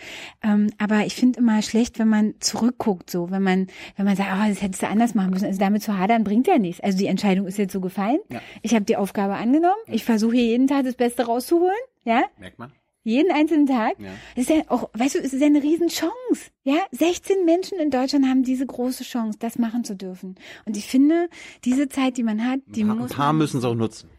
[0.43, 3.67] Ähm, aber ich finde immer schlecht, wenn man zurückguckt, so wenn man
[3.97, 5.47] wenn man sagt, oh, das hättest du anders machen müssen.
[5.47, 6.83] Also damit zu hadern bringt ja nichts.
[6.83, 8.19] Also die Entscheidung ist jetzt so gefallen.
[8.29, 8.41] Ja.
[8.61, 9.75] Ich habe die Aufgabe angenommen.
[9.87, 11.75] Ich versuche hier jeden Tag das Beste rauszuholen.
[12.05, 12.73] Ja, Merkt man?
[13.07, 13.95] Jeden einzelnen Tag.
[13.99, 14.11] Ja.
[14.35, 16.51] Das ist ja auch, weißt du, es ist ja eine Riesenchance.
[16.65, 20.35] Ja, 16 Menschen in Deutschland haben diese große Chance, das machen zu dürfen.
[20.65, 21.29] Und ich finde,
[21.65, 24.11] diese Zeit, die man hat, die paar, ein muss paar müssen es auch nutzen.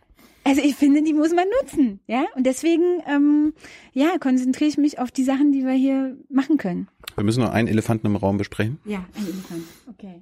[0.45, 1.99] also ich finde, die muss man nutzen.
[2.07, 3.53] Ja, und deswegen, ähm,
[3.91, 6.87] ja, konzentriere ich mich auf die Sachen, die wir hier machen können.
[7.15, 8.79] Wir müssen noch einen Elefanten im Raum besprechen.
[8.85, 9.63] Ja, ein Elefant.
[9.89, 10.21] Okay.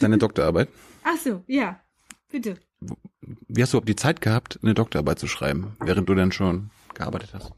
[0.00, 0.68] Deine Doktorarbeit.
[1.04, 1.80] Ach so, ja,
[2.28, 2.56] bitte.
[3.46, 6.70] Wie hast du überhaupt die Zeit gehabt, eine Doktorarbeit zu schreiben, während du dann schon
[6.94, 7.52] gearbeitet hast?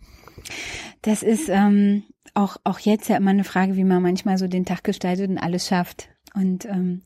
[1.02, 2.04] Das ist ähm,
[2.34, 5.38] auch, auch jetzt ja immer eine Frage, wie man manchmal so den Tag gestaltet und
[5.38, 6.08] alles schafft.
[6.34, 7.02] Und ähm,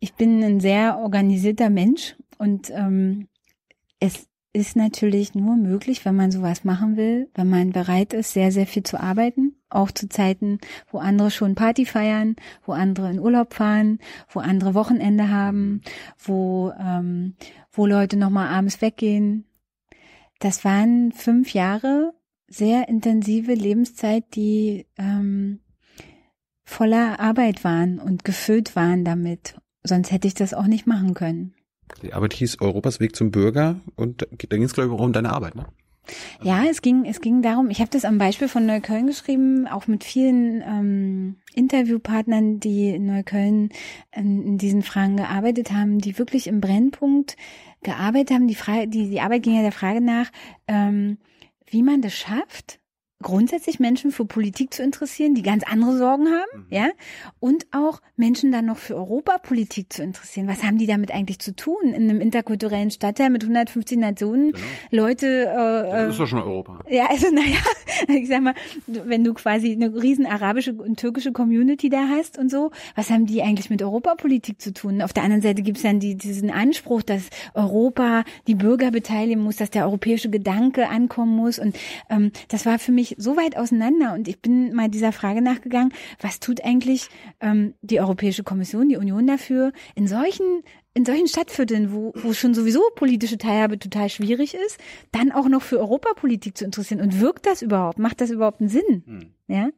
[0.00, 3.28] ich bin ein sehr organisierter Mensch und ähm,
[4.00, 8.52] es ist natürlich nur möglich, wenn man sowas machen will, wenn man bereit ist, sehr,
[8.52, 9.56] sehr viel zu arbeiten.
[9.70, 10.58] Auch zu Zeiten,
[10.90, 13.98] wo andere schon Party feiern, wo andere in Urlaub fahren,
[14.28, 15.80] wo andere Wochenende haben,
[16.18, 17.36] wo, ähm,
[17.70, 19.46] wo Leute nochmal abends weggehen.
[20.40, 22.12] Das waren fünf Jahre
[22.52, 25.60] sehr intensive Lebenszeit, die ähm,
[26.64, 29.56] voller Arbeit waren und gefüllt waren damit.
[29.84, 31.54] Sonst hätte ich das auch nicht machen können.
[32.02, 35.12] Die Arbeit hieß Europas Weg zum Bürger und da ging es, glaube ich, auch um
[35.12, 35.66] deine Arbeit, ne?
[36.42, 39.86] Ja, es ging, es ging darum, ich habe das am Beispiel von Neukölln geschrieben, auch
[39.86, 43.68] mit vielen ähm, Interviewpartnern, die in Neukölln
[44.10, 47.36] in, in diesen Fragen gearbeitet haben, die wirklich im Brennpunkt
[47.84, 48.48] gearbeitet haben.
[48.48, 50.32] Die Frage, die, die Arbeit ging ja der Frage nach,
[50.66, 51.18] ähm,
[51.72, 52.78] wie man das schafft,
[53.22, 56.66] grundsätzlich Menschen für Politik zu interessieren, die ganz andere Sorgen haben, mhm.
[56.70, 56.88] ja,
[57.40, 60.48] und auch Menschen dann noch für Europapolitik zu interessieren.
[60.48, 64.52] Was haben die damit eigentlich zu tun in einem interkulturellen Stadtteil mit 150 Nationen?
[64.52, 64.64] Genau.
[64.90, 66.80] Leute, äh, das ist doch schon Europa.
[66.88, 67.58] Ja, also naja,
[68.08, 68.54] ich sag mal,
[68.86, 73.26] wenn du quasi eine riesen arabische und türkische Community da hast und so, was haben
[73.26, 75.02] die eigentlich mit Europapolitik zu tun?
[75.02, 79.42] Auf der anderen Seite gibt es dann die, diesen Anspruch, dass Europa die Bürger beteiligen
[79.42, 81.76] muss, dass der europäische Gedanke ankommen muss und
[82.10, 85.92] ähm, das war für mich so weit auseinander und ich bin mal dieser Frage nachgegangen,
[86.20, 87.08] was tut eigentlich
[87.40, 90.62] ähm, die Europäische Kommission, die Union dafür, in solchen
[90.94, 94.78] in solchen Stadtvierteln, wo, wo schon sowieso politische Teilhabe total schwierig ist,
[95.10, 97.00] dann auch noch für Europapolitik zu interessieren.
[97.00, 97.98] Und wirkt das überhaupt?
[97.98, 99.02] Macht das überhaupt einen Sinn?
[99.06, 99.26] Hm.
[99.48, 99.70] Ja?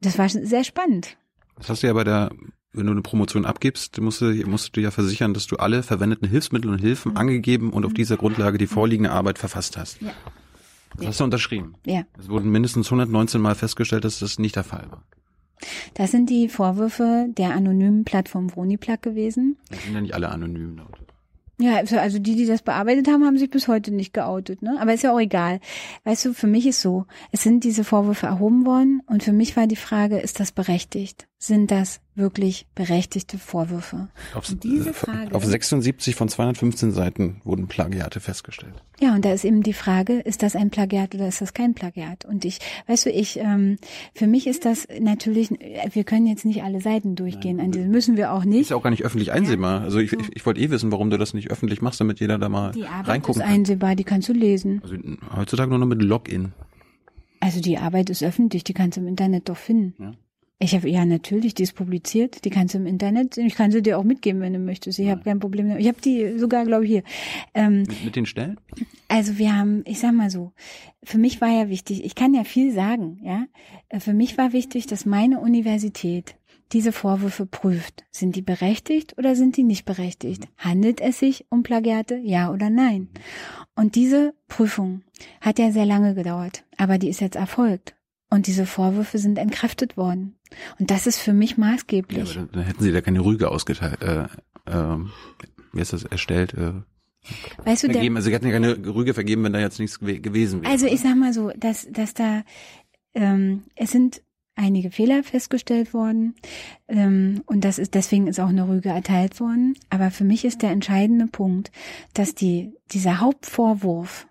[0.00, 1.16] Das war sehr spannend.
[1.56, 2.30] Das hast du ja bei der,
[2.72, 6.28] wenn du eine Promotion abgibst, musst du, musst du ja versichern, dass du alle verwendeten
[6.28, 7.18] Hilfsmittel und Hilfen mhm.
[7.18, 10.00] angegeben und auf dieser Grundlage die vorliegende Arbeit verfasst hast.
[10.02, 10.12] Ja.
[10.96, 11.74] Das hast du unterschrieben.
[11.86, 12.02] Ja.
[12.18, 15.04] Es wurden mindestens 119 Mal festgestellt, dass das nicht der Fall war.
[15.94, 19.56] Das sind die Vorwürfe der anonymen Plattform Vroniplug gewesen.
[19.70, 20.80] Das sind ja nicht alle anonym.
[21.58, 24.78] Ja, also, also die, die das bearbeitet haben, haben sich bis heute nicht geoutet, ne?
[24.80, 25.60] Aber ist ja auch egal.
[26.02, 29.56] Weißt du, für mich ist so, es sind diese Vorwürfe erhoben worden und für mich
[29.56, 31.28] war die Frage, ist das berechtigt?
[31.44, 34.06] Sind das wirklich berechtigte Vorwürfe?
[34.32, 38.74] Auf, diese äh, Frage, auf 76 von 215 Seiten wurden Plagiate festgestellt.
[39.00, 41.74] Ja, und da ist eben die Frage, ist das ein Plagiat oder ist das kein
[41.74, 42.26] Plagiat?
[42.26, 43.78] Und ich, weißt du, ich, ähm,
[44.14, 47.66] für mich ist das natürlich, wir können jetzt nicht alle Seiten durchgehen, Nein.
[47.66, 48.60] an diese müssen wir auch nicht.
[48.60, 49.80] Ist ja auch gar nicht öffentlich einsehbar.
[49.80, 49.84] Ja.
[49.86, 52.38] Also ich, ich, ich wollte eh wissen, warum du das nicht öffentlich machst, damit jeder
[52.38, 54.80] da mal die Arbeit reingucken ist einsehbar, die kannst du lesen.
[54.84, 54.94] Also
[55.36, 56.52] heutzutage nur noch mit Login.
[57.40, 60.00] Also die Arbeit ist öffentlich, die kannst du im Internet doch finden.
[60.00, 60.12] Ja.
[60.62, 63.82] Ich habe ja natürlich, die ist publiziert, die kannst du im Internet, ich kann sie
[63.82, 65.00] dir auch mitgeben, wenn du möchtest.
[65.00, 65.12] Ich ja.
[65.12, 65.76] habe kein Problem.
[65.76, 67.02] Ich habe die sogar, glaube ich, hier.
[67.52, 68.60] Ähm, mit, mit, den Stellen?
[69.08, 70.52] Also wir haben, ich sag mal so,
[71.02, 73.46] für mich war ja wichtig, ich kann ja viel sagen, ja.
[73.88, 76.36] Äh, für mich war wichtig, dass meine Universität
[76.70, 78.04] diese Vorwürfe prüft.
[78.12, 80.46] Sind die berechtigt oder sind die nicht berechtigt?
[80.58, 83.08] Handelt es sich um Plagiate, ja oder nein?
[83.74, 85.02] Und diese Prüfung
[85.40, 87.96] hat ja sehr lange gedauert, aber die ist jetzt erfolgt.
[88.32, 90.36] Und diese Vorwürfe sind entkräftet worden.
[90.78, 92.36] Und das ist für mich maßgeblich.
[92.36, 94.22] Ja, aber dann hätten sie da keine Rüge ausgeteilt, äh,
[94.64, 94.98] äh,
[95.74, 96.54] wie ist das erstellt?
[96.54, 96.72] Äh,
[97.66, 98.16] weißt du, vergeben.
[98.16, 100.72] also sie hätten ja keine Rüge vergeben, wenn da jetzt nichts gewesen wäre.
[100.72, 102.42] Also ich sag mal so, dass, dass da
[103.12, 104.22] ähm, es sind
[104.54, 106.34] einige Fehler festgestellt worden
[106.88, 109.74] ähm, und das ist deswegen ist auch eine Rüge erteilt worden.
[109.90, 111.70] Aber für mich ist der entscheidende Punkt,
[112.14, 114.26] dass die dieser Hauptvorwurf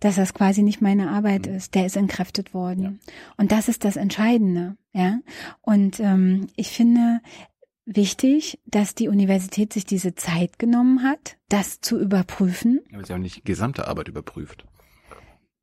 [0.00, 1.54] dass das quasi nicht meine Arbeit mhm.
[1.54, 2.82] ist, der ist entkräftet worden.
[2.82, 3.12] Ja.
[3.36, 5.18] Und das ist das Entscheidende, ja.
[5.62, 7.20] Und ähm, ich finde
[7.86, 12.80] wichtig, dass die Universität sich diese Zeit genommen hat, das zu überprüfen.
[12.92, 14.66] Aber sie haben nicht die gesamte Arbeit überprüft.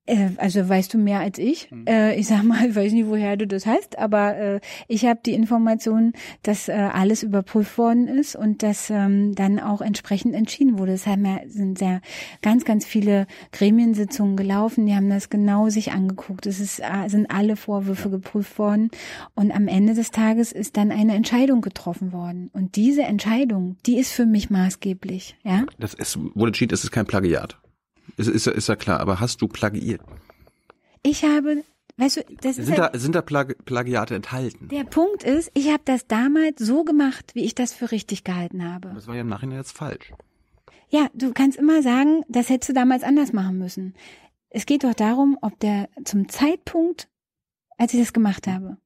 [0.06, 1.72] Äh, also weißt du mehr als ich.
[1.72, 1.86] Mhm.
[1.88, 5.22] Äh, ich sag mal, ich weiß nicht, woher du das hast, aber äh, ich habe
[5.26, 6.14] die Information,
[6.44, 10.94] dass äh, alles überprüft worden ist und dass ähm, dann auch entsprechend entschieden wurde.
[10.94, 12.02] Es haben ja, sind sehr
[12.42, 16.46] ganz, ganz viele Gremiensitzungen gelaufen, die haben das genau sich angeguckt.
[16.46, 18.92] Es ist, äh, sind alle Vorwürfe geprüft worden
[19.36, 22.50] und am Ende des Tages ist dann eine Entscheidung getroffen worden.
[22.54, 25.38] Und diese Entscheidung, die ist für mich maßgeblich.
[25.44, 25.66] Ja.
[25.80, 27.58] Das ist, wurde entschieden, es ist kein Plagiat.
[28.18, 30.02] Ist, ist, ist ja klar, aber hast du plagiiert?
[31.02, 31.64] Ich habe,
[31.98, 34.70] weißt du, das sind ist da, sind da Plagi Plagiate enthalten?
[34.70, 38.72] Der Punkt ist, ich habe das damals so gemacht, wie ich das für richtig gehalten
[38.72, 38.92] habe.
[38.94, 40.14] Das war ja im Nachhinein jetzt falsch.
[40.90, 43.96] Ja, du kannst immer sagen, das hättest du damals anders machen müssen.
[44.50, 47.10] Es geht doch darum, ob der zum Zeitpunkt,
[47.78, 48.78] als ich das gemacht habe,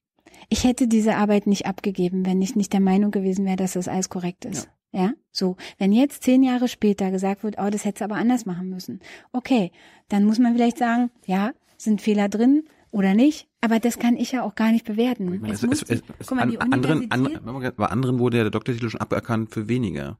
[0.49, 3.87] ich hätte diese Arbeit nicht abgegeben, wenn ich nicht der Meinung gewesen wäre, dass das
[3.87, 4.65] alles korrekt ist.
[4.65, 4.71] Ja.
[4.91, 5.57] Ja, so.
[5.77, 8.99] Wenn jetzt zehn Jahre später gesagt wird, oh, das hättest du aber anders machen müssen.
[9.31, 9.71] Okay,
[10.09, 13.47] dann muss man vielleicht sagen, ja, sind Fehler drin oder nicht.
[13.61, 15.33] Aber das kann ich ja auch gar nicht bewerten.
[15.33, 18.89] Ich meine, es, es, es, guck mal, die anderen, an, bei anderen wurde der Doktortitel
[18.89, 20.17] schon aberkannt für weniger.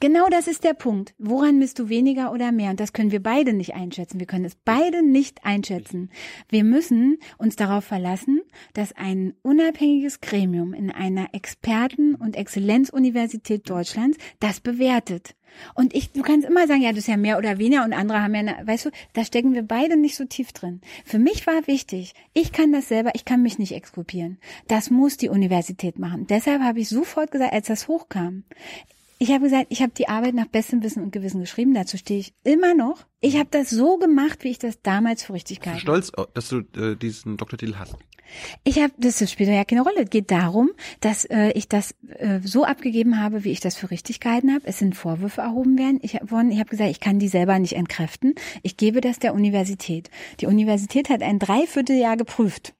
[0.00, 1.14] Genau das ist der Punkt.
[1.18, 2.70] Woran misst du weniger oder mehr?
[2.70, 4.18] Und das können wir beide nicht einschätzen.
[4.18, 6.10] Wir können es beide nicht einschätzen.
[6.48, 8.42] Wir müssen uns darauf verlassen,
[8.72, 15.34] dass ein unabhängiges Gremium in einer Experten- und Exzellenzuniversität Deutschlands das bewertet.
[15.74, 18.22] Und ich, du kannst immer sagen, ja, das ist ja mehr oder weniger und andere
[18.22, 20.80] haben ja, weißt du, da stecken wir beide nicht so tief drin.
[21.04, 24.38] Für mich war wichtig, ich kann das selber, ich kann mich nicht exkulpieren.
[24.68, 26.26] Das muss die Universität machen.
[26.26, 28.44] Deshalb habe ich sofort gesagt, als das hochkam,
[29.24, 31.72] Ich habe gesagt, ich habe die Arbeit nach bestem Wissen und Gewissen geschrieben.
[31.72, 33.06] Dazu stehe ich immer noch.
[33.22, 36.02] Ich habe das so gemacht, wie ich das damals für richtig gehalten habe.
[36.02, 37.96] Stolz, dass du äh, diesen Doktortitel hast.
[38.64, 40.02] Ich habe, das spielt ja keine Rolle.
[40.02, 43.90] Es geht darum, dass äh, ich das äh, so abgegeben habe, wie ich das für
[43.90, 44.66] richtig gehalten habe.
[44.66, 46.00] Es sind Vorwürfe erhoben werden.
[46.02, 48.34] Ich habe ich hab gesagt, ich kann die selber nicht entkräften.
[48.62, 50.10] Ich gebe das der Universität.
[50.40, 52.74] Die Universität hat ein Dreivierteljahr geprüft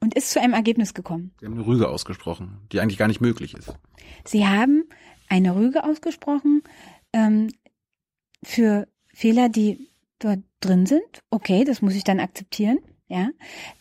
[0.00, 1.30] und ist zu einem Ergebnis gekommen.
[1.38, 3.74] Sie haben eine Rüge ausgesprochen, die eigentlich gar nicht möglich ist.
[4.24, 4.84] Sie haben
[5.28, 6.62] eine Rüge ausgesprochen
[7.12, 7.48] ähm,
[8.42, 11.22] für Fehler, die dort drin sind.
[11.30, 12.78] Okay, das muss ich dann akzeptieren.
[13.08, 13.30] Ja,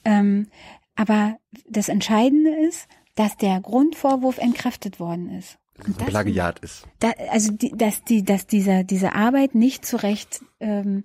[0.06, 0.48] ähm,
[0.96, 1.38] aber
[1.70, 5.58] das Entscheidende ist, dass der Grundvorwurf entkräftet worden ist.
[5.76, 6.88] Dass es ein Plagiat ist.
[7.00, 11.04] Da, also die, dass die, dass dieser diese Arbeit nicht zurecht ähm,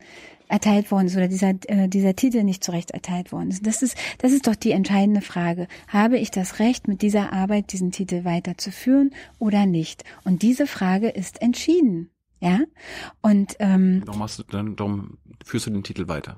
[0.53, 3.67] erteilt worden ist oder dieser äh, dieser Titel nicht zurecht erteilt worden ist.
[3.67, 5.67] Das ist das ist doch die entscheidende Frage.
[5.89, 10.05] Habe ich das Recht, mit dieser Arbeit diesen Titel weiterzuführen oder nicht?
[10.25, 12.11] Und diese Frage ist entschieden.
[12.41, 12.61] Ja.
[13.23, 16.37] Und ähm, Darum, hast du, dann, darum führst du den Titel weiter.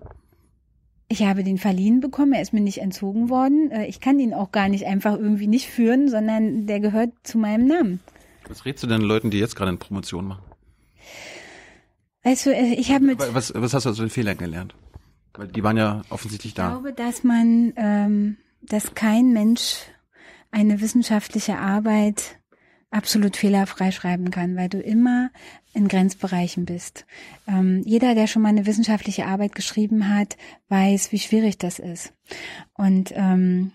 [1.09, 3.71] ich habe den verliehen bekommen, er ist mir nicht entzogen worden.
[3.71, 7.39] Äh, Ich kann ihn auch gar nicht einfach irgendwie nicht führen, sondern der gehört zu
[7.39, 8.01] meinem Namen.
[8.49, 10.43] Was rätst du denn Leuten, die jetzt gerade eine Promotion machen?
[12.25, 14.75] Du, äh, ich habe mit Was, was hast du aus den Fehlern gelernt?
[15.35, 16.69] Weil die waren ja offensichtlich Ich da.
[16.69, 19.77] glaube, dass man, ähm, dass kein Mensch
[20.51, 22.39] eine wissenschaftliche Arbeit
[22.91, 25.31] absolut fehlerfrei schreiben kann, weil du immer
[25.73, 27.07] in Grenzbereichen bist.
[27.49, 30.37] Ähm, jeder, der schon mal eine wissenschaftliche Arbeit geschrieben hat,
[30.69, 32.13] weiß, wie schwierig das ist.
[32.75, 33.73] Und ähm,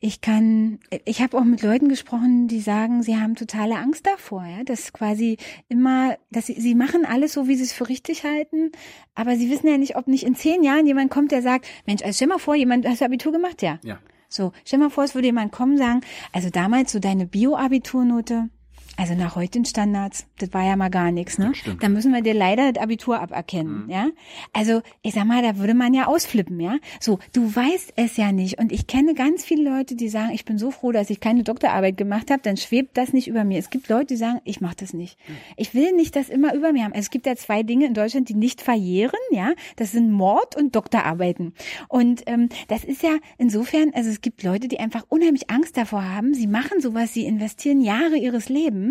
[0.00, 4.44] ich kann, ich habe auch mit Leuten gesprochen, die sagen, sie haben totale Angst davor,
[4.44, 5.38] ja, dass quasi
[5.68, 8.70] immer, dass sie, sie machen alles so, wie sie es für richtig halten,
[9.16, 12.02] aber sie wissen ja nicht, ob nicht in zehn Jahren jemand kommt, der sagt, Mensch,
[12.02, 13.60] also stell mal vor, jemand, hast du Abitur gemacht?
[13.60, 13.80] Ja.
[13.82, 13.98] Ja.
[14.28, 16.00] So, stell mal vor, es würde jemand kommen und sagen,
[16.32, 18.50] also damals so deine Bio-Abiturnote,
[18.98, 21.52] also nach heutigen Standards, das war ja mal gar nichts, ne?
[21.80, 24.08] Da müssen wir dir leider das Abitur aberkennen, ja?
[24.52, 26.78] Also, ich sag mal, da würde man ja ausflippen, ja?
[26.98, 30.44] So, du weißt es ja nicht und ich kenne ganz viele Leute, die sagen, ich
[30.44, 33.60] bin so froh, dass ich keine Doktorarbeit gemacht habe, dann schwebt das nicht über mir.
[33.60, 35.16] Es gibt Leute, die sagen, ich mache das nicht.
[35.56, 36.92] Ich will nicht das immer über mir haben.
[36.92, 39.52] Also, es gibt ja zwei Dinge in Deutschland, die nicht verjähren, ja?
[39.76, 41.54] Das sind Mord und Doktorarbeiten.
[41.86, 46.02] Und ähm, das ist ja insofern, also es gibt Leute, die einfach unheimlich Angst davor
[46.02, 46.34] haben.
[46.34, 48.87] Sie machen sowas, sie investieren Jahre ihres Lebens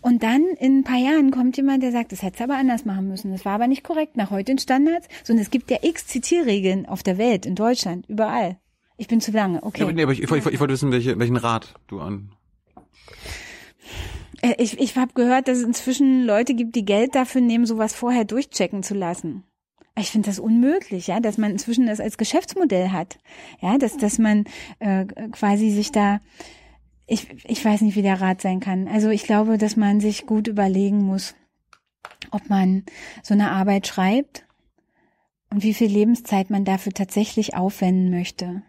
[0.00, 2.84] und dann in ein paar Jahren kommt jemand, der sagt, das hättest du aber anders
[2.84, 3.32] machen müssen.
[3.32, 5.08] Das war aber nicht korrekt nach heutigen Standards.
[5.22, 8.58] So, und es gibt ja x Zitierregeln auf der Welt, in Deutschland, überall.
[8.96, 9.80] Ich bin zu lange, okay.
[9.80, 12.30] Ja, aber, nee, aber ich, ich, ich, ich wollte wissen, welche, welchen Rat du an.
[14.40, 17.94] Äh, Ich, ich habe gehört, dass es inzwischen Leute gibt, die Geld dafür nehmen, sowas
[17.94, 19.42] vorher durchchecken zu lassen.
[19.96, 23.18] Ich finde das unmöglich, ja, dass man inzwischen das als Geschäftsmodell hat,
[23.60, 24.44] ja, dass dass man
[24.80, 26.20] äh, quasi sich da,
[27.06, 28.88] ich ich weiß nicht, wie der Rat sein kann.
[28.88, 31.34] Also ich glaube, dass man sich gut überlegen muss,
[32.30, 32.84] ob man
[33.22, 34.46] so eine Arbeit schreibt
[35.50, 38.62] und wie viel Lebenszeit man dafür tatsächlich aufwenden möchte.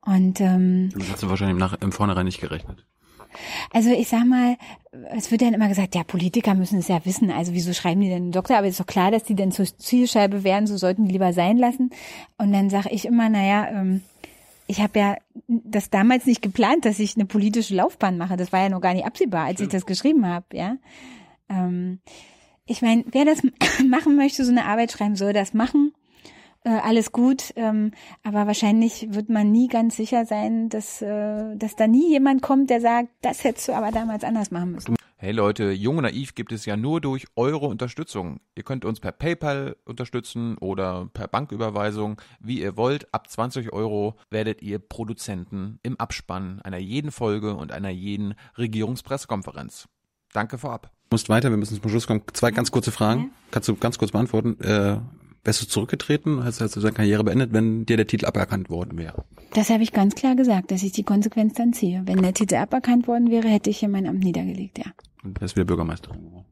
[0.00, 2.86] Und ähm, Das hast du wahrscheinlich im, Nach im Vornherein nicht gerechnet.
[3.72, 4.56] also ich sag mal,
[5.10, 7.30] es wird dann immer gesagt, ja, Politiker müssen es ja wissen.
[7.32, 8.56] Also wieso schreiben die denn einen Doktor?
[8.56, 11.58] Aber ist doch klar, dass die denn zur Zielscheibe werden, so sollten die lieber sein
[11.58, 11.90] lassen.
[12.38, 14.02] Und dann sage ich immer, naja, ähm,
[14.66, 15.16] ich habe ja
[15.46, 18.36] das damals nicht geplant, dass ich eine politische Laufbahn mache.
[18.36, 20.76] Das war ja noch gar nicht absehbar, als ich das geschrieben habe, ja.
[21.48, 22.00] Ähm,
[22.66, 23.42] ich meine, wer das
[23.88, 25.92] machen möchte, so eine Arbeit schreiben, soll das machen.
[26.64, 27.92] Äh, alles gut, ähm,
[28.24, 32.70] aber wahrscheinlich wird man nie ganz sicher sein, dass, äh, dass da nie jemand kommt,
[32.70, 34.96] der sagt, das hättest du aber damals anders machen müssen.
[35.18, 38.38] Hey Leute, Jung und Naiv gibt es ja nur durch eure Unterstützung.
[38.54, 43.14] Ihr könnt uns per PayPal unterstützen oder per Banküberweisung, wie ihr wollt.
[43.14, 49.88] Ab 20 Euro werdet ihr Produzenten im Abspann einer jeden Folge und einer jeden Regierungspressekonferenz.
[50.34, 50.90] Danke vorab.
[51.08, 52.20] Du musst weiter, wir müssen zum Schluss kommen.
[52.34, 53.30] Zwei ganz kurze Fragen.
[53.50, 54.60] Kannst du ganz kurz beantworten?
[54.60, 54.98] Äh,
[55.46, 56.44] wärst du zurückgetreten?
[56.44, 59.24] Hast, hast du deine Karriere beendet, wenn dir der Titel aberkannt worden wäre?
[59.54, 62.02] Das habe ich ganz klar gesagt, dass ich die Konsequenz dann ziehe.
[62.04, 64.86] Wenn der Titel aberkannt worden wäre, hätte ich hier mein Amt niedergelegt, ja.
[65.22, 66.46] Und wärst wieder Bürgermeisterin geworden.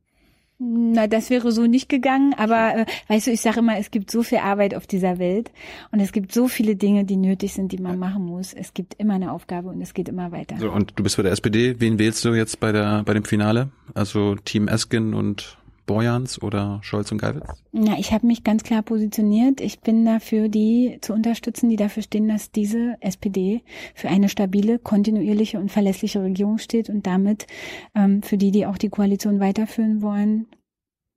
[0.59, 4.11] Na, das wäre so nicht gegangen, aber äh, weißt du, ich sage immer, es gibt
[4.11, 5.51] so viel Arbeit auf dieser Welt
[5.91, 8.53] und es gibt so viele Dinge, die nötig sind, die man machen muss.
[8.53, 10.57] Es gibt immer eine Aufgabe und es geht immer weiter.
[10.59, 11.81] So, und du bist bei der SPD.
[11.81, 13.71] Wen wählst du jetzt bei der bei dem Finale?
[13.95, 17.47] Also Team Esken und Borjans oder Scholz und Geiwitz?
[17.73, 19.61] Na, ich habe mich ganz klar positioniert.
[19.61, 23.63] Ich bin dafür, die zu unterstützen, die dafür stehen, dass diese SPD
[23.95, 27.47] für eine stabile, kontinuierliche und verlässliche Regierung steht und damit
[27.95, 30.47] ähm, für die, die auch die Koalition weiterführen wollen,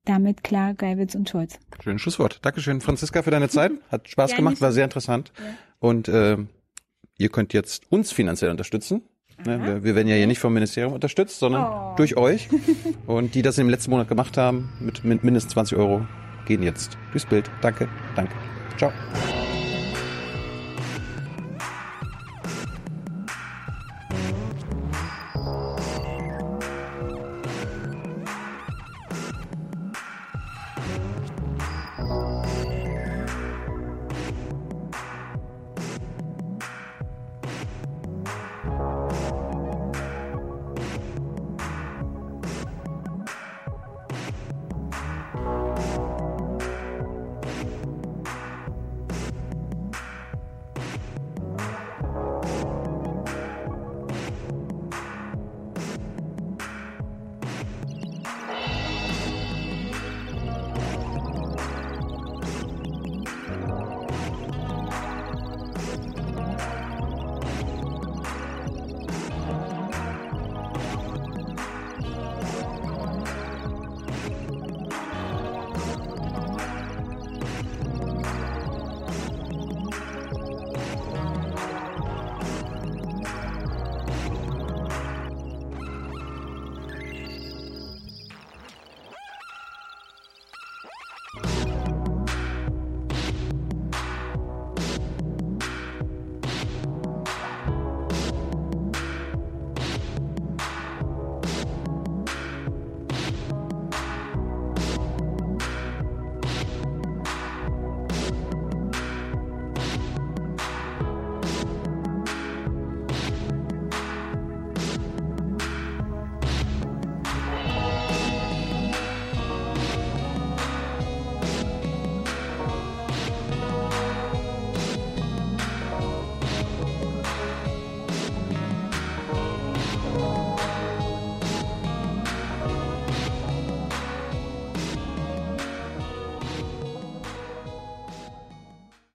[0.06, 1.60] damit klar Geiwitz und Scholz.
[1.82, 2.40] Schönes Schlusswort.
[2.42, 3.72] Dankeschön, Franziska, für deine Zeit.
[3.90, 5.32] Hat Spaß Gerne gemacht, war sehr interessant.
[5.80, 6.38] Und äh,
[7.18, 9.04] ihr könnt jetzt uns finanziell unterstützen.
[9.46, 9.64] Ne?
[9.64, 11.94] Wir, wir werden ja hier nicht vom Ministerium unterstützt, sondern Oh.
[11.96, 12.50] durch euch.
[13.08, 16.06] Und die das im letzten Monat gemacht haben, mit, mit mindestens 20 Euro,
[16.46, 17.50] gehen jetzt durchs Bild.
[17.62, 18.34] Danke, danke.
[18.78, 18.92] Ciao.